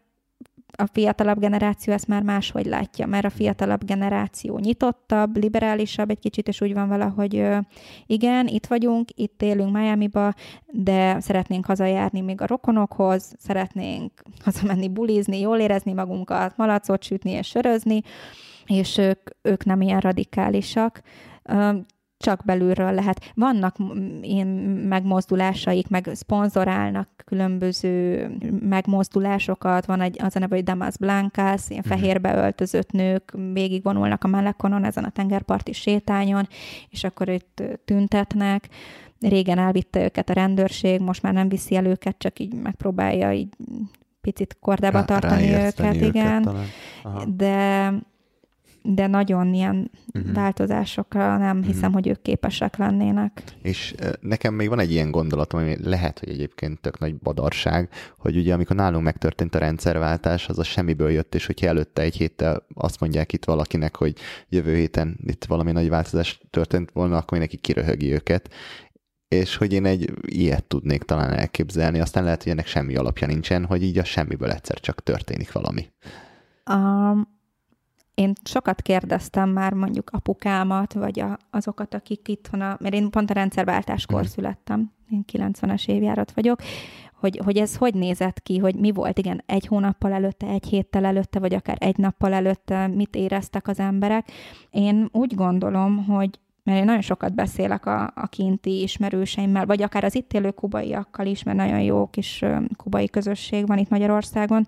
a 0.79 0.85
fiatalabb 0.85 1.39
generáció 1.39 1.93
ezt 1.93 2.07
már 2.07 2.21
máshogy 2.21 2.65
látja, 2.65 3.07
mert 3.07 3.25
a 3.25 3.29
fiatalabb 3.29 3.85
generáció 3.85 4.57
nyitottabb, 4.57 5.37
liberálisabb 5.37 6.09
egy 6.09 6.19
kicsit, 6.19 6.47
és 6.47 6.61
úgy 6.61 6.73
van 6.73 6.89
vele, 6.89 7.05
hogy 7.05 7.47
igen, 8.05 8.47
itt 8.47 8.65
vagyunk, 8.65 9.09
itt 9.15 9.41
élünk 9.41 9.73
Miami-ba, 9.73 10.33
de 10.65 11.19
szeretnénk 11.19 11.65
hazajárni 11.65 12.21
még 12.21 12.41
a 12.41 12.47
rokonokhoz, 12.47 13.35
szeretnénk 13.37 14.11
hazamenni 14.43 14.89
bulizni, 14.89 15.39
jól 15.39 15.59
érezni 15.59 15.93
magunkat, 15.93 16.57
malacot 16.57 17.03
sütni 17.03 17.31
és 17.31 17.47
sörözni, 17.47 18.01
és 18.65 18.97
ők, 18.97 19.29
ők 19.41 19.65
nem 19.65 19.81
ilyen 19.81 19.99
radikálisak 19.99 21.01
csak 22.17 22.41
belülről 22.45 22.91
lehet. 22.91 23.31
Vannak 23.35 23.75
ilyen 24.21 24.47
megmozdulásaik, 24.87 25.87
meg 25.87 26.09
szponzorálnak 26.13 27.09
különböző 27.25 28.27
megmozdulásokat, 28.59 29.85
van 29.85 30.01
egy, 30.01 30.21
az 30.21 30.35
a 30.35 30.39
neve, 30.39 30.55
hogy 30.55 30.63
Damas 30.63 30.97
Blancas, 30.97 31.69
ilyen 31.69 31.83
mhm. 31.85 31.93
fehérbe 31.93 32.35
öltözött 32.35 32.91
nők 32.91 33.33
végigvonulnak 33.53 34.23
a 34.23 34.27
Melekonon, 34.27 34.83
ezen 34.83 35.03
a 35.03 35.09
tengerparti 35.09 35.71
sétányon, 35.71 36.47
és 36.89 37.03
akkor 37.03 37.29
itt 37.29 37.63
tüntetnek. 37.85 38.69
Régen 39.19 39.57
elvitte 39.57 40.03
őket 40.03 40.29
a 40.29 40.33
rendőrség, 40.33 40.99
most 40.99 41.21
már 41.21 41.33
nem 41.33 41.49
viszi 41.49 41.75
el 41.75 41.85
őket, 41.85 42.17
csak 42.17 42.39
így 42.39 42.53
megpróbálja 42.53 43.31
így 43.31 43.49
picit 44.21 44.57
kordába 44.59 44.97
Rá, 44.97 45.05
tartani 45.05 45.49
őket, 45.49 45.79
őket, 45.79 45.95
igen. 45.95 46.49
De 47.35 47.93
de 48.81 49.07
nagyon 49.07 49.53
ilyen 49.53 49.91
uh-huh. 50.13 50.33
változásokra 50.33 51.37
nem 51.37 51.63
hiszem, 51.63 51.79
uh-huh. 51.79 51.93
hogy 51.93 52.07
ők 52.07 52.21
képesek 52.21 52.77
lennének. 52.77 53.43
És 53.61 53.95
nekem 54.19 54.53
még 54.53 54.69
van 54.69 54.79
egy 54.79 54.91
ilyen 54.91 55.11
gondolatom, 55.11 55.59
ami 55.59 55.75
lehet, 55.83 56.19
hogy 56.19 56.29
egyébként 56.29 56.81
tök 56.81 56.99
nagy 56.99 57.17
badarság, 57.17 57.89
hogy 58.17 58.37
ugye 58.37 58.53
amikor 58.53 58.75
nálunk 58.75 59.03
megtörtént 59.03 59.55
a 59.55 59.59
rendszerváltás, 59.59 60.49
az 60.49 60.59
a 60.59 60.63
semmiből 60.63 61.09
jött, 61.09 61.35
és 61.35 61.45
hogyha 61.45 61.67
előtte 61.67 62.01
egy 62.01 62.15
héttel 62.15 62.65
azt 62.73 62.99
mondják 62.99 63.33
itt 63.33 63.45
valakinek, 63.45 63.95
hogy 63.95 64.13
jövő 64.49 64.75
héten 64.75 65.17
itt 65.23 65.45
valami 65.45 65.71
nagy 65.71 65.89
változás 65.89 66.41
történt 66.49 66.91
volna, 66.91 67.15
akkor 67.15 67.37
mindenki 67.37 67.57
kiröhögi 67.57 68.13
őket, 68.13 68.49
és 69.27 69.55
hogy 69.55 69.73
én 69.73 69.85
egy 69.85 70.13
ilyet 70.21 70.63
tudnék 70.63 71.03
talán 71.03 71.33
elképzelni, 71.33 71.99
aztán 71.99 72.23
lehet, 72.23 72.43
hogy 72.43 72.51
ennek 72.51 72.67
semmi 72.67 72.95
alapja 72.95 73.27
nincsen, 73.27 73.65
hogy 73.65 73.83
így 73.83 73.97
a 73.97 74.03
semmiből 74.03 74.51
egyszer 74.51 74.79
csak 74.79 75.03
történik 75.03 75.51
valami. 75.51 75.87
Um, 76.71 77.36
én 78.17 78.33
sokat 78.43 78.81
kérdeztem 78.81 79.49
már 79.49 79.73
mondjuk 79.73 80.09
apukámat, 80.09 80.93
vagy 80.93 81.19
a, 81.19 81.37
azokat, 81.51 81.93
akik 81.93 82.27
itthon, 82.27 82.61
a, 82.61 82.77
mert 82.79 82.93
én 82.93 83.09
pont 83.09 83.29
a 83.29 83.33
rendszerváltáskor 83.33 84.21
mm. 84.21 84.25
születtem, 84.25 84.91
én 85.11 85.25
90-es 85.31 85.87
évjárat 85.87 86.31
vagyok, 86.31 86.59
hogy, 87.13 87.41
hogy 87.43 87.57
ez 87.57 87.75
hogy 87.75 87.93
nézett 87.93 88.41
ki, 88.41 88.57
hogy 88.57 88.75
mi 88.75 88.91
volt, 88.91 89.17
igen, 89.17 89.43
egy 89.45 89.65
hónappal 89.65 90.11
előtte, 90.11 90.47
egy 90.47 90.65
héttel 90.65 91.05
előtte, 91.05 91.39
vagy 91.39 91.53
akár 91.53 91.77
egy 91.79 91.97
nappal 91.97 92.33
előtte, 92.33 92.87
mit 92.87 93.15
éreztek 93.15 93.67
az 93.67 93.79
emberek. 93.79 94.31
Én 94.69 95.09
úgy 95.11 95.35
gondolom, 95.35 96.05
hogy 96.05 96.39
mert 96.63 96.79
én 96.79 96.85
nagyon 96.85 97.01
sokat 97.01 97.33
beszélek 97.35 97.85
a, 97.85 98.11
a 98.15 98.27
kinti 98.27 98.81
ismerőseimmel, 98.81 99.65
vagy 99.65 99.81
akár 99.81 100.03
az 100.03 100.15
itt 100.15 100.33
élő 100.33 100.51
kubaiakkal 100.51 101.25
is, 101.25 101.43
mert 101.43 101.57
nagyon 101.57 101.81
jó 101.81 102.07
kis 102.07 102.43
kubai 102.75 103.09
közösség 103.09 103.67
van 103.67 103.77
itt 103.77 103.89
Magyarországon, 103.89 104.67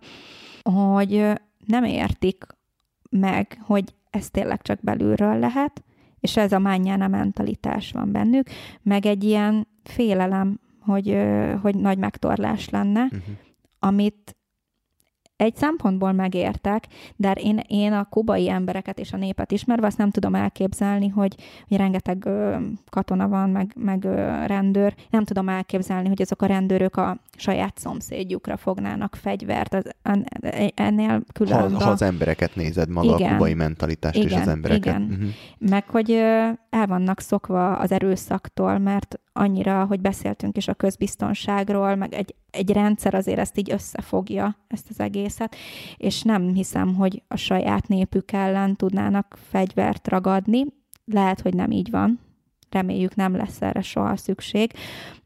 hogy 0.64 1.26
nem 1.66 1.84
értik 1.84 2.46
meg, 3.10 3.58
hogy 3.62 3.94
ez 4.10 4.30
tényleg 4.30 4.62
csak 4.62 4.80
belülről 4.82 5.40
lehet, 5.40 5.84
és 6.20 6.38
ez 6.38 6.52
a 6.52 6.60
mányána 6.60 7.08
mentalitás 7.08 7.92
van 7.92 8.12
bennük, 8.12 8.50
meg 8.82 9.06
egy 9.06 9.24
ilyen 9.24 9.68
félelem, 9.84 10.60
hogy, 10.80 11.18
hogy 11.62 11.76
nagy 11.76 11.98
megtorlás 11.98 12.70
lenne, 12.70 13.04
uh-huh. 13.04 13.22
amit 13.80 14.36
egy 15.40 15.56
szempontból 15.56 16.12
megértek, 16.12 16.88
de 17.16 17.32
én, 17.32 17.60
én 17.68 17.94
a 17.94 18.04
kubai 18.10 18.50
embereket 18.50 19.00
és 19.00 19.14
a 19.14 19.18
népet 19.18 19.52
ismerve 19.52 19.86
azt 19.86 19.98
nem 19.98 20.12
tudom 20.12 20.36
elképzelni, 20.36 21.08
hogy, 21.08 21.36
hogy 21.68 21.78
rengeteg 21.78 22.26
ö, 22.26 22.56
katona 22.90 23.28
van, 23.28 23.50
meg, 23.50 23.74
meg 23.76 24.04
ö, 24.04 24.46
rendőr. 24.46 24.96
Nem 25.10 25.24
tudom 25.24 25.50
elképzelni, 25.50 26.08
hogy 26.08 26.22
azok 26.22 26.42
a 26.42 26.46
rendőrök 26.46 26.96
a 26.96 27.18
saját 27.38 27.78
szomszédjukra 27.78 28.58
fognának 28.58 29.16
fegyvert. 29.16 29.74
Az, 29.74 29.84
ennél 30.76 31.24
külön. 31.34 31.74
Ha, 31.74 31.84
ha 31.84 31.90
az 31.90 32.02
embereket 32.02 32.56
nézed, 32.56 32.90
maga 32.90 33.16
igen, 33.16 33.30
a 33.30 33.32
kubai 33.32 33.54
mentalitást 33.54 34.16
igen, 34.16 34.28
és 34.28 34.36
az 34.36 34.48
embereket. 34.48 34.86
Igen. 34.86 35.02
Uh-huh. 35.02 35.30
Meg 35.58 35.90
hogy 35.90 36.12
ö, 36.12 36.50
el 36.70 36.88
vannak 36.88 37.20
szokva 37.20 37.78
az 37.78 37.92
erőszaktól, 37.92 38.78
mert 38.78 39.20
annyira, 39.34 39.86
hogy 39.86 40.00
beszéltünk 40.00 40.58
is 40.58 40.68
a 40.68 40.74
közbiztonságról, 40.74 41.96
meg 41.96 42.14
egy, 42.14 42.36
egy 42.52 42.72
rendszer 42.72 43.14
azért 43.14 43.40
ezt 43.40 43.58
így 43.58 43.72
összefogja, 43.72 44.58
ezt 44.68 44.86
az 44.90 45.00
egészet, 45.30 45.56
és 45.98 46.22
nem 46.22 46.54
hiszem, 46.54 46.96
hogy 46.96 47.24
a 47.28 47.36
saját 47.36 47.88
népük 47.88 48.32
ellen 48.32 48.76
tudnának 48.76 49.38
fegyvert 49.50 50.08
ragadni. 50.08 50.66
Lehet, 51.06 51.42
hogy 51.42 51.54
nem 51.54 51.72
így 51.72 51.90
van, 51.90 52.20
reméljük 52.72 53.16
nem 53.16 53.36
lesz 53.36 53.62
erre 53.62 53.82
soha 53.82 54.16
szükség, 54.16 54.72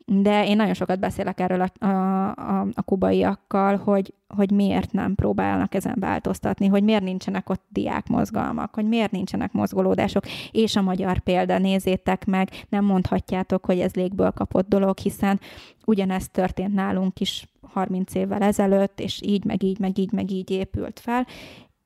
de 0.05 0.47
én 0.47 0.55
nagyon 0.55 0.73
sokat 0.73 0.99
beszélek 0.99 1.39
erről 1.39 1.61
a, 1.61 1.85
a, 1.85 2.29
a, 2.29 2.67
a 2.73 2.81
kubaiakkal, 2.81 3.77
hogy, 3.77 4.13
hogy 4.27 4.51
miért 4.51 4.91
nem 4.91 5.15
próbálnak 5.15 5.75
ezen 5.75 5.95
változtatni, 5.99 6.67
hogy 6.67 6.83
miért 6.83 7.03
nincsenek 7.03 7.49
ott 7.49 7.63
diákmozgalmak, 7.69 8.73
hogy 8.73 8.87
miért 8.87 9.11
nincsenek 9.11 9.51
mozgolódások, 9.51 10.23
és 10.51 10.75
a 10.75 10.81
magyar 10.81 11.19
példa, 11.19 11.57
nézzétek 11.57 12.25
meg, 12.25 12.49
nem 12.69 12.85
mondhatjátok, 12.85 13.65
hogy 13.65 13.79
ez 13.79 13.93
légből 13.93 14.31
kapott 14.31 14.67
dolog, 14.67 14.97
hiszen 14.97 15.39
ugyanezt 15.85 16.31
történt 16.31 16.73
nálunk 16.73 17.19
is 17.19 17.47
30 17.61 18.15
évvel 18.15 18.41
ezelőtt, 18.41 18.99
és 18.99 19.21
így, 19.23 19.45
meg 19.45 19.63
így, 19.63 19.79
meg 19.79 19.97
így, 19.97 20.11
meg 20.11 20.31
így 20.31 20.51
épült 20.51 20.99
fel, 20.99 21.27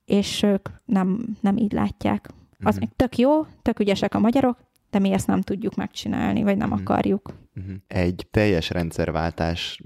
és 0.04 0.42
ők 0.42 0.68
nem, 0.84 1.36
nem 1.40 1.56
így 1.56 1.72
látják. 1.72 2.28
Az 2.62 2.78
még 2.78 2.88
tök 2.96 3.18
jó, 3.18 3.46
tök 3.62 3.78
ügyesek 3.78 4.14
a 4.14 4.18
magyarok, 4.18 4.56
de 4.90 4.98
mi 4.98 5.12
ezt 5.12 5.26
nem 5.26 5.40
tudjuk 5.40 5.74
megcsinálni, 5.74 6.42
vagy 6.42 6.56
nem 6.56 6.68
mm-hmm. 6.68 6.78
akarjuk. 6.80 7.34
Mm-hmm. 7.60 7.74
Egy 7.86 8.26
teljes 8.30 8.70
rendszerváltás 8.70 9.82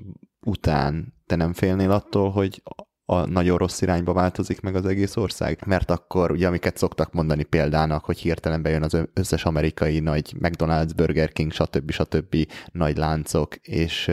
után 0.47 1.15
te 1.27 1.37
nem 1.37 1.53
félnél 1.53 1.91
attól, 1.91 2.31
hogy 2.31 2.63
a 3.05 3.27
nagyon 3.27 3.59
rossz 3.59 3.81
irányba 3.81 4.13
változik 4.13 4.61
meg 4.61 4.75
az 4.75 4.87
egész 4.87 5.17
ország? 5.17 5.63
Mert 5.67 5.91
akkor 5.91 6.31
ugye, 6.31 6.47
amiket 6.47 6.77
szoktak 6.77 7.13
mondani 7.13 7.43
példának, 7.43 8.05
hogy 8.05 8.19
hirtelen 8.19 8.63
bejön 8.63 8.83
az 8.83 8.99
összes 9.13 9.45
amerikai 9.45 10.01
nagy 10.01 10.35
McDonald's, 10.41 10.91
Burger 10.97 11.33
King, 11.33 11.53
stb. 11.53 11.91
stb. 11.91 12.37
nagy 12.73 12.97
láncok, 12.97 13.57
és, 13.57 14.11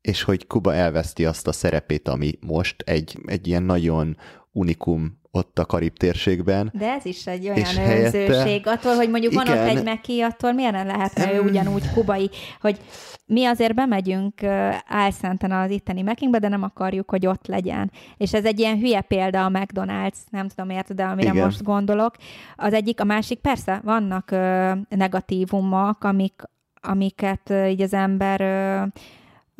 és 0.00 0.22
hogy 0.22 0.46
Kuba 0.46 0.74
elveszti 0.74 1.24
azt 1.24 1.46
a 1.46 1.52
szerepét, 1.52 2.08
ami 2.08 2.38
most 2.40 2.82
egy, 2.82 3.18
egy 3.26 3.46
ilyen 3.46 3.62
nagyon 3.62 4.16
unikum 4.50 5.20
ott 5.34 5.58
a 5.58 5.64
Karib 5.64 5.96
térségben. 5.96 6.70
De 6.72 6.92
ez 6.92 7.04
is 7.04 7.26
egy 7.26 7.44
olyan 7.44 7.58
önzőség. 7.58 8.30
Helyette... 8.30 8.70
Attól, 8.70 8.94
hogy 8.94 9.10
mondjuk 9.10 9.32
igen, 9.32 9.44
van 9.44 9.56
ott 9.58 9.68
egy 9.68 9.84
meki, 9.84 10.20
attól 10.20 10.52
miért 10.52 10.72
nem 10.72 10.86
lehetne 10.86 11.34
ő 11.34 11.40
ugyanúgy 11.40 11.92
kubai, 11.92 12.30
hogy 12.60 12.80
mi 13.26 13.44
azért 13.44 13.74
bemegyünk 13.74 14.42
álszenten 14.86 15.52
az 15.52 15.70
itteni 15.70 16.02
mekingbe, 16.02 16.38
de 16.38 16.48
nem 16.48 16.62
akarjuk, 16.62 17.10
hogy 17.10 17.26
ott 17.26 17.46
legyen. 17.46 17.90
És 18.16 18.32
ez 18.32 18.44
egy 18.44 18.58
ilyen 18.58 18.78
hülye 18.78 19.00
példa 19.00 19.44
a 19.44 19.50
McDonald's, 19.50 20.18
nem 20.30 20.48
tudom 20.48 20.70
érted, 20.70 20.96
de 20.96 21.04
amire 21.04 21.30
Igen. 21.30 21.44
most 21.44 21.62
gondolok. 21.62 22.14
Az 22.56 22.72
egyik, 22.72 23.00
a 23.00 23.04
másik, 23.04 23.38
persze, 23.38 23.80
vannak 23.84 24.30
ö, 24.30 24.72
negatívumok, 24.88 26.04
amik, 26.04 26.42
amiket 26.80 27.50
ö, 27.50 27.66
így 27.66 27.82
az 27.82 27.92
ember 27.92 28.40
ö, 28.40 28.82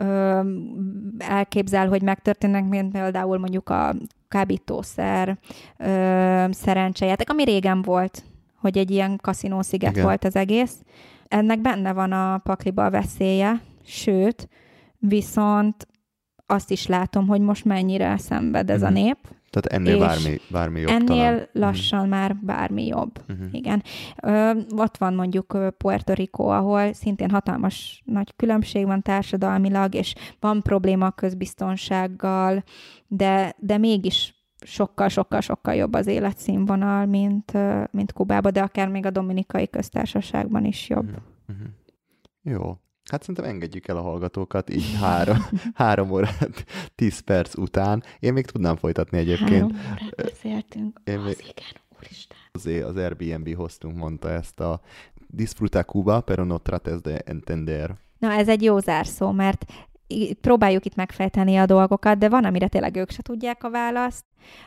ö, 0.05 0.41
elképzel, 1.19 1.89
hogy 1.89 2.03
megtörténnek, 2.03 2.69
mint 2.69 2.93
például 2.93 3.39
mondjuk 3.39 3.69
a 3.69 3.95
kábítószer 4.33 5.39
ö, 5.79 6.47
szerencsejáték, 6.51 7.31
ami 7.31 7.45
régen 7.45 7.83
volt, 7.83 8.23
hogy 8.57 8.79
egy 8.79 8.91
ilyen 8.91 9.19
kaszinósziget 9.23 9.91
Igen. 9.91 10.05
volt 10.05 10.25
az 10.25 10.37
egész. 10.37 10.75
Ennek 11.29 11.61
benne 11.61 11.93
van 11.93 12.13
a 12.13 12.39
pakliba 12.39 12.85
a 12.85 12.91
veszélye, 12.91 13.61
sőt, 13.85 14.49
viszont 14.99 15.87
azt 16.47 16.71
is 16.71 16.87
látom, 16.87 17.27
hogy 17.27 17.41
most 17.41 17.65
mennyire 17.65 18.17
szenved 18.17 18.71
ez 18.71 18.83
uh-huh. 18.83 18.97
a 18.97 18.99
mhm. 18.99 19.07
nép. 19.07 19.19
Tehát 19.53 19.67
ennél 19.67 19.99
bármi, 19.99 20.41
bármi 20.51 20.81
jobb 20.81 20.91
Ennél 20.91 21.07
talán. 21.07 21.35
Mhm. 21.35 21.43
lassan 21.53 21.99
uh-huh. 21.99 22.15
már 22.15 22.37
bármi 22.37 22.87
jobb. 22.87 23.19
Uh-huh. 23.29 23.47
Igen. 23.51 23.83
Ö, 24.23 24.51
ott 24.77 24.97
van 24.97 25.15
mondjuk 25.15 25.59
Puerto 25.77 26.13
Rico, 26.13 26.47
ahol 26.47 26.93
szintén 26.93 27.31
hatalmas 27.31 28.03
nagy 28.05 28.37
különbség 28.37 28.87
van 28.87 29.03
társadalmilag, 29.03 29.95
és 29.95 30.15
van 30.41 30.63
probléma 30.63 31.07
a 31.07 31.11
közbiztonsággal, 31.11 32.63
de, 33.07 33.55
de 33.59 33.79
mégis 33.79 34.35
sokkal-sokkal-sokkal 34.65 35.75
jobb 35.75 35.95
az 35.95 36.07
életszínvonal, 36.07 37.07
mint, 37.07 37.53
mint 37.91 38.13
Kubában, 38.13 38.53
de 38.53 38.63
akár 38.63 38.89
még 38.89 39.07
a 39.07 39.11
Dominikai 39.11 39.69
köztársaságban 39.69 40.65
is 40.65 40.89
jobb. 40.89 41.09
Uh-huh. 41.49 41.67
Jó. 42.43 42.77
Hát 43.11 43.21
szerintem 43.21 43.45
engedjük 43.45 43.89
el 43.89 43.97
a 43.97 44.03
hallgatókat 44.03 44.71
így 44.71 44.97
három, 45.01 45.39
három 45.75 46.11
órát, 46.11 46.65
tíz 46.95 47.19
perc 47.19 47.57
után. 47.57 48.03
Én 48.19 48.33
még 48.33 48.47
tudnám 48.47 48.77
folytatni 48.77 49.19
egyébként. 49.19 49.77
Három 49.77 49.77
órát 49.93 50.15
beszéltünk. 50.17 51.01
Én 51.05 51.19
még... 51.19 51.37
Az 51.39 51.41
igen, 51.41 51.81
úristen. 51.99 52.37
Azért 52.53 52.85
az 52.85 52.97
Airbnb 52.97 53.55
hoztunk 53.55 53.97
mondta 53.97 54.31
ezt 54.31 54.61
a 54.61 54.81
Disfruta 55.27 55.83
Cuba, 55.85 56.21
pero 56.21 56.45
no 56.45 56.59
trates 56.59 57.01
de 57.01 57.19
entender. 57.19 57.97
Na, 58.19 58.33
ez 58.33 58.49
egy 58.49 58.63
jó 58.63 58.79
zárszó, 58.79 59.31
mert 59.31 59.65
próbáljuk 60.41 60.85
itt 60.85 60.95
megfejteni 60.95 61.57
a 61.57 61.67
dolgokat, 61.67 62.19
de 62.19 62.29
van, 62.29 62.45
amire 62.45 62.69
tényleg 62.69 62.97
ők 62.97 63.11
se 63.11 63.23
tudják 63.23 63.65
a 63.65 63.71
választ, 63.71 64.25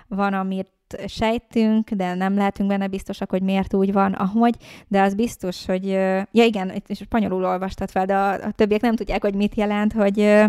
van, 0.08 0.34
amit 0.34 0.72
sejtünk, 1.06 1.90
de 1.90 2.14
nem 2.14 2.36
lehetünk 2.36 2.70
benne 2.70 2.88
biztosak, 2.88 3.30
hogy 3.30 3.42
miért 3.42 3.74
úgy 3.74 3.94
van, 3.94 4.14
ahogy, 4.14 4.56
de 4.88 5.02
az 5.02 5.14
biztos, 5.14 5.66
hogy, 5.66 5.88
ja 6.32 6.44
igen, 6.44 6.74
itt 6.76 6.90
is 6.90 6.98
spanyolul 6.98 7.46
olvastad 7.46 7.90
fel, 7.90 8.06
de 8.06 8.16
a, 8.16 8.34
a 8.34 8.52
többiek 8.52 8.82
nem 8.82 8.96
tudják, 8.96 9.22
hogy 9.22 9.36
mit 9.36 9.56
jelent, 9.56 9.94
hogy 9.94 10.46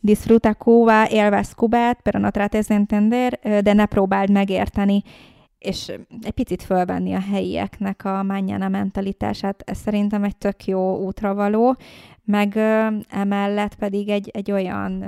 disfruta 0.00 0.54
Cuba, 0.54 1.08
élvez 1.08 1.52
Kubát, 1.52 2.00
pero 2.02 2.18
no 2.18 2.30
trates 2.30 2.66
de 2.66 2.74
entender, 2.74 3.38
de 3.62 3.72
ne 3.72 3.86
próbáld 3.86 4.30
megérteni, 4.30 5.02
és 5.60 5.92
egy 6.22 6.30
picit 6.30 6.62
fölvenni 6.62 7.12
a 7.12 7.20
helyieknek 7.20 8.04
a 8.04 8.22
mannyana 8.22 8.68
mentalitását. 8.68 9.62
Ez 9.66 9.78
szerintem 9.78 10.24
egy 10.24 10.36
tök 10.36 10.64
jó 10.64 10.96
útra 10.96 11.34
való, 11.34 11.76
meg 12.24 12.56
emellett 13.08 13.74
pedig 13.74 14.08
egy, 14.08 14.28
egy 14.32 14.50
olyan, 14.50 15.04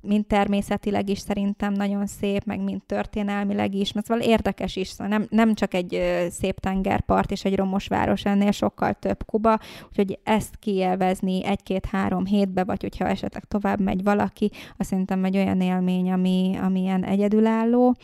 mint 0.00 0.26
természetileg 0.26 1.08
is 1.08 1.18
szerintem 1.18 1.72
nagyon 1.72 2.06
szép, 2.06 2.44
meg 2.44 2.60
mint 2.60 2.82
történelmileg 2.82 3.74
is, 3.74 3.92
mert 3.92 4.06
szóval 4.06 4.22
érdekes 4.22 4.76
is, 4.76 4.88
szóval 4.88 5.18
nem, 5.18 5.26
nem 5.30 5.54
csak 5.54 5.74
egy 5.74 6.02
szép 6.30 6.60
tengerpart 6.60 7.30
és 7.30 7.44
egy 7.44 7.56
romos 7.56 7.86
város, 7.86 8.24
ennél 8.24 8.50
sokkal 8.50 8.92
több 8.92 9.24
Kuba, 9.24 9.58
úgyhogy 9.88 10.18
ezt 10.22 10.56
kielvezni 10.56 11.44
egy-két-három 11.44 12.24
hétbe, 12.24 12.64
vagy 12.64 12.82
hogyha 12.82 13.08
esetleg 13.08 13.44
tovább 13.44 13.80
megy 13.80 14.02
valaki, 14.02 14.50
azt 14.76 14.88
szerintem 14.88 15.24
egy 15.24 15.36
olyan 15.36 15.60
élmény, 15.60 16.10
ami, 16.10 16.58
ami 16.62 16.80
ilyen 16.80 17.04
egyedülálló, 17.04 17.96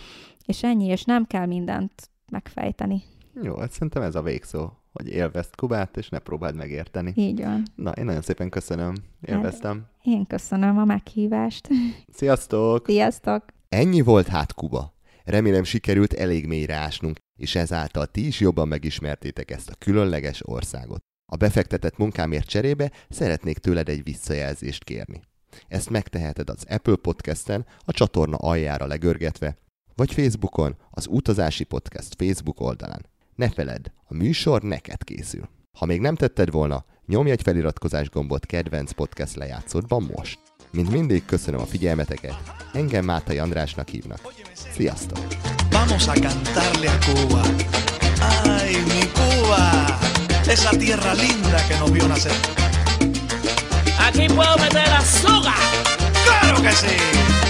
és 0.46 0.62
ennyi, 0.62 0.86
és 0.86 1.04
nem 1.04 1.26
kell 1.26 1.46
mindent 1.46 1.92
megfejteni. 2.30 3.02
Jó, 3.42 3.56
hát 3.56 3.72
szerintem 3.72 4.02
ez 4.02 4.14
a 4.14 4.22
végszó, 4.22 4.68
hogy 4.92 5.08
élvezd 5.08 5.54
Kubát, 5.54 5.96
és 5.96 6.08
ne 6.08 6.18
próbáld 6.18 6.54
megérteni. 6.54 7.12
Így 7.16 7.40
van. 7.42 7.62
Na, 7.74 7.90
én 7.90 8.04
nagyon 8.04 8.22
szépen 8.22 8.48
köszönöm. 8.48 8.94
Élveztem. 9.20 9.76
Hát, 9.76 10.06
én 10.14 10.26
köszönöm 10.26 10.78
a 10.78 10.84
meghívást. 10.84 11.68
Sziasztok! 12.18 12.86
Sziasztok! 12.86 13.44
Ennyi 13.68 14.00
volt 14.00 14.26
hát 14.26 14.54
Kuba. 14.54 14.94
Remélem 15.24 15.64
sikerült 15.64 16.12
elég 16.12 16.46
mélyre 16.46 16.74
ásnunk, 16.74 17.16
és 17.38 17.54
ezáltal 17.54 18.06
ti 18.06 18.26
is 18.26 18.40
jobban 18.40 18.68
megismertétek 18.68 19.50
ezt 19.50 19.70
a 19.70 19.74
különleges 19.78 20.48
országot. 20.48 21.00
A 21.32 21.36
befektetett 21.36 21.96
munkámért 21.96 22.46
cserébe 22.46 22.90
szeretnék 23.08 23.58
tőled 23.58 23.88
egy 23.88 24.02
visszajelzést 24.02 24.84
kérni. 24.84 25.20
Ezt 25.68 25.90
megteheted 25.90 26.50
az 26.50 26.64
Apple 26.68 26.96
Podcast-en, 26.96 27.66
a 27.84 27.92
csatorna 27.92 28.36
aljára 28.36 28.86
legörgetve, 28.86 29.56
vagy 29.94 30.12
Facebookon 30.12 30.76
az 30.90 31.06
Utazási 31.10 31.64
Podcast 31.64 32.14
Facebook 32.14 32.60
oldalán. 32.60 33.06
Ne 33.40 33.50
feledd, 33.50 33.86
a 34.08 34.14
műsor 34.14 34.62
neked 34.62 35.04
készül. 35.04 35.48
Ha 35.78 35.86
még 35.86 36.00
nem 36.00 36.14
tetted 36.14 36.50
volna, 36.50 36.84
nyomj 37.06 37.30
egy 37.30 37.42
feliratkozás 37.42 38.10
gombot 38.10 38.46
kedvenc 38.46 38.92
podcast 38.92 39.34
lejátszódban 39.36 40.10
most. 40.16 40.38
Mint 40.70 40.90
mindig 40.90 41.24
köszönöm 41.24 41.60
a 41.60 41.66
figyelmeteket, 41.66 42.34
engem 42.72 43.04
Mátai 43.04 43.38
Andrásnak 43.38 43.88
hívnak. 43.88 44.20
Sziasztok! 44.52 45.18
Vamos 45.70 46.08
a 46.08 46.12
cantarle 46.12 46.90
a 46.90 46.98
Cuba. 46.98 47.42
Ay, 48.42 48.72
mi 48.72 49.02
Cuba, 49.12 49.98
esa 50.46 50.76
tierra 50.76 51.12
linda 51.12 51.66
que 51.68 51.78
nos 51.78 51.90
vio 51.90 52.06
nacer. 52.08 52.36
Aquí 54.06 54.26
puedo 54.26 54.56
meter 54.58 54.88
la 54.88 55.00
soga. 55.00 55.54
¡Claro 56.24 56.62
que 56.62 56.72
sí! 56.72 57.49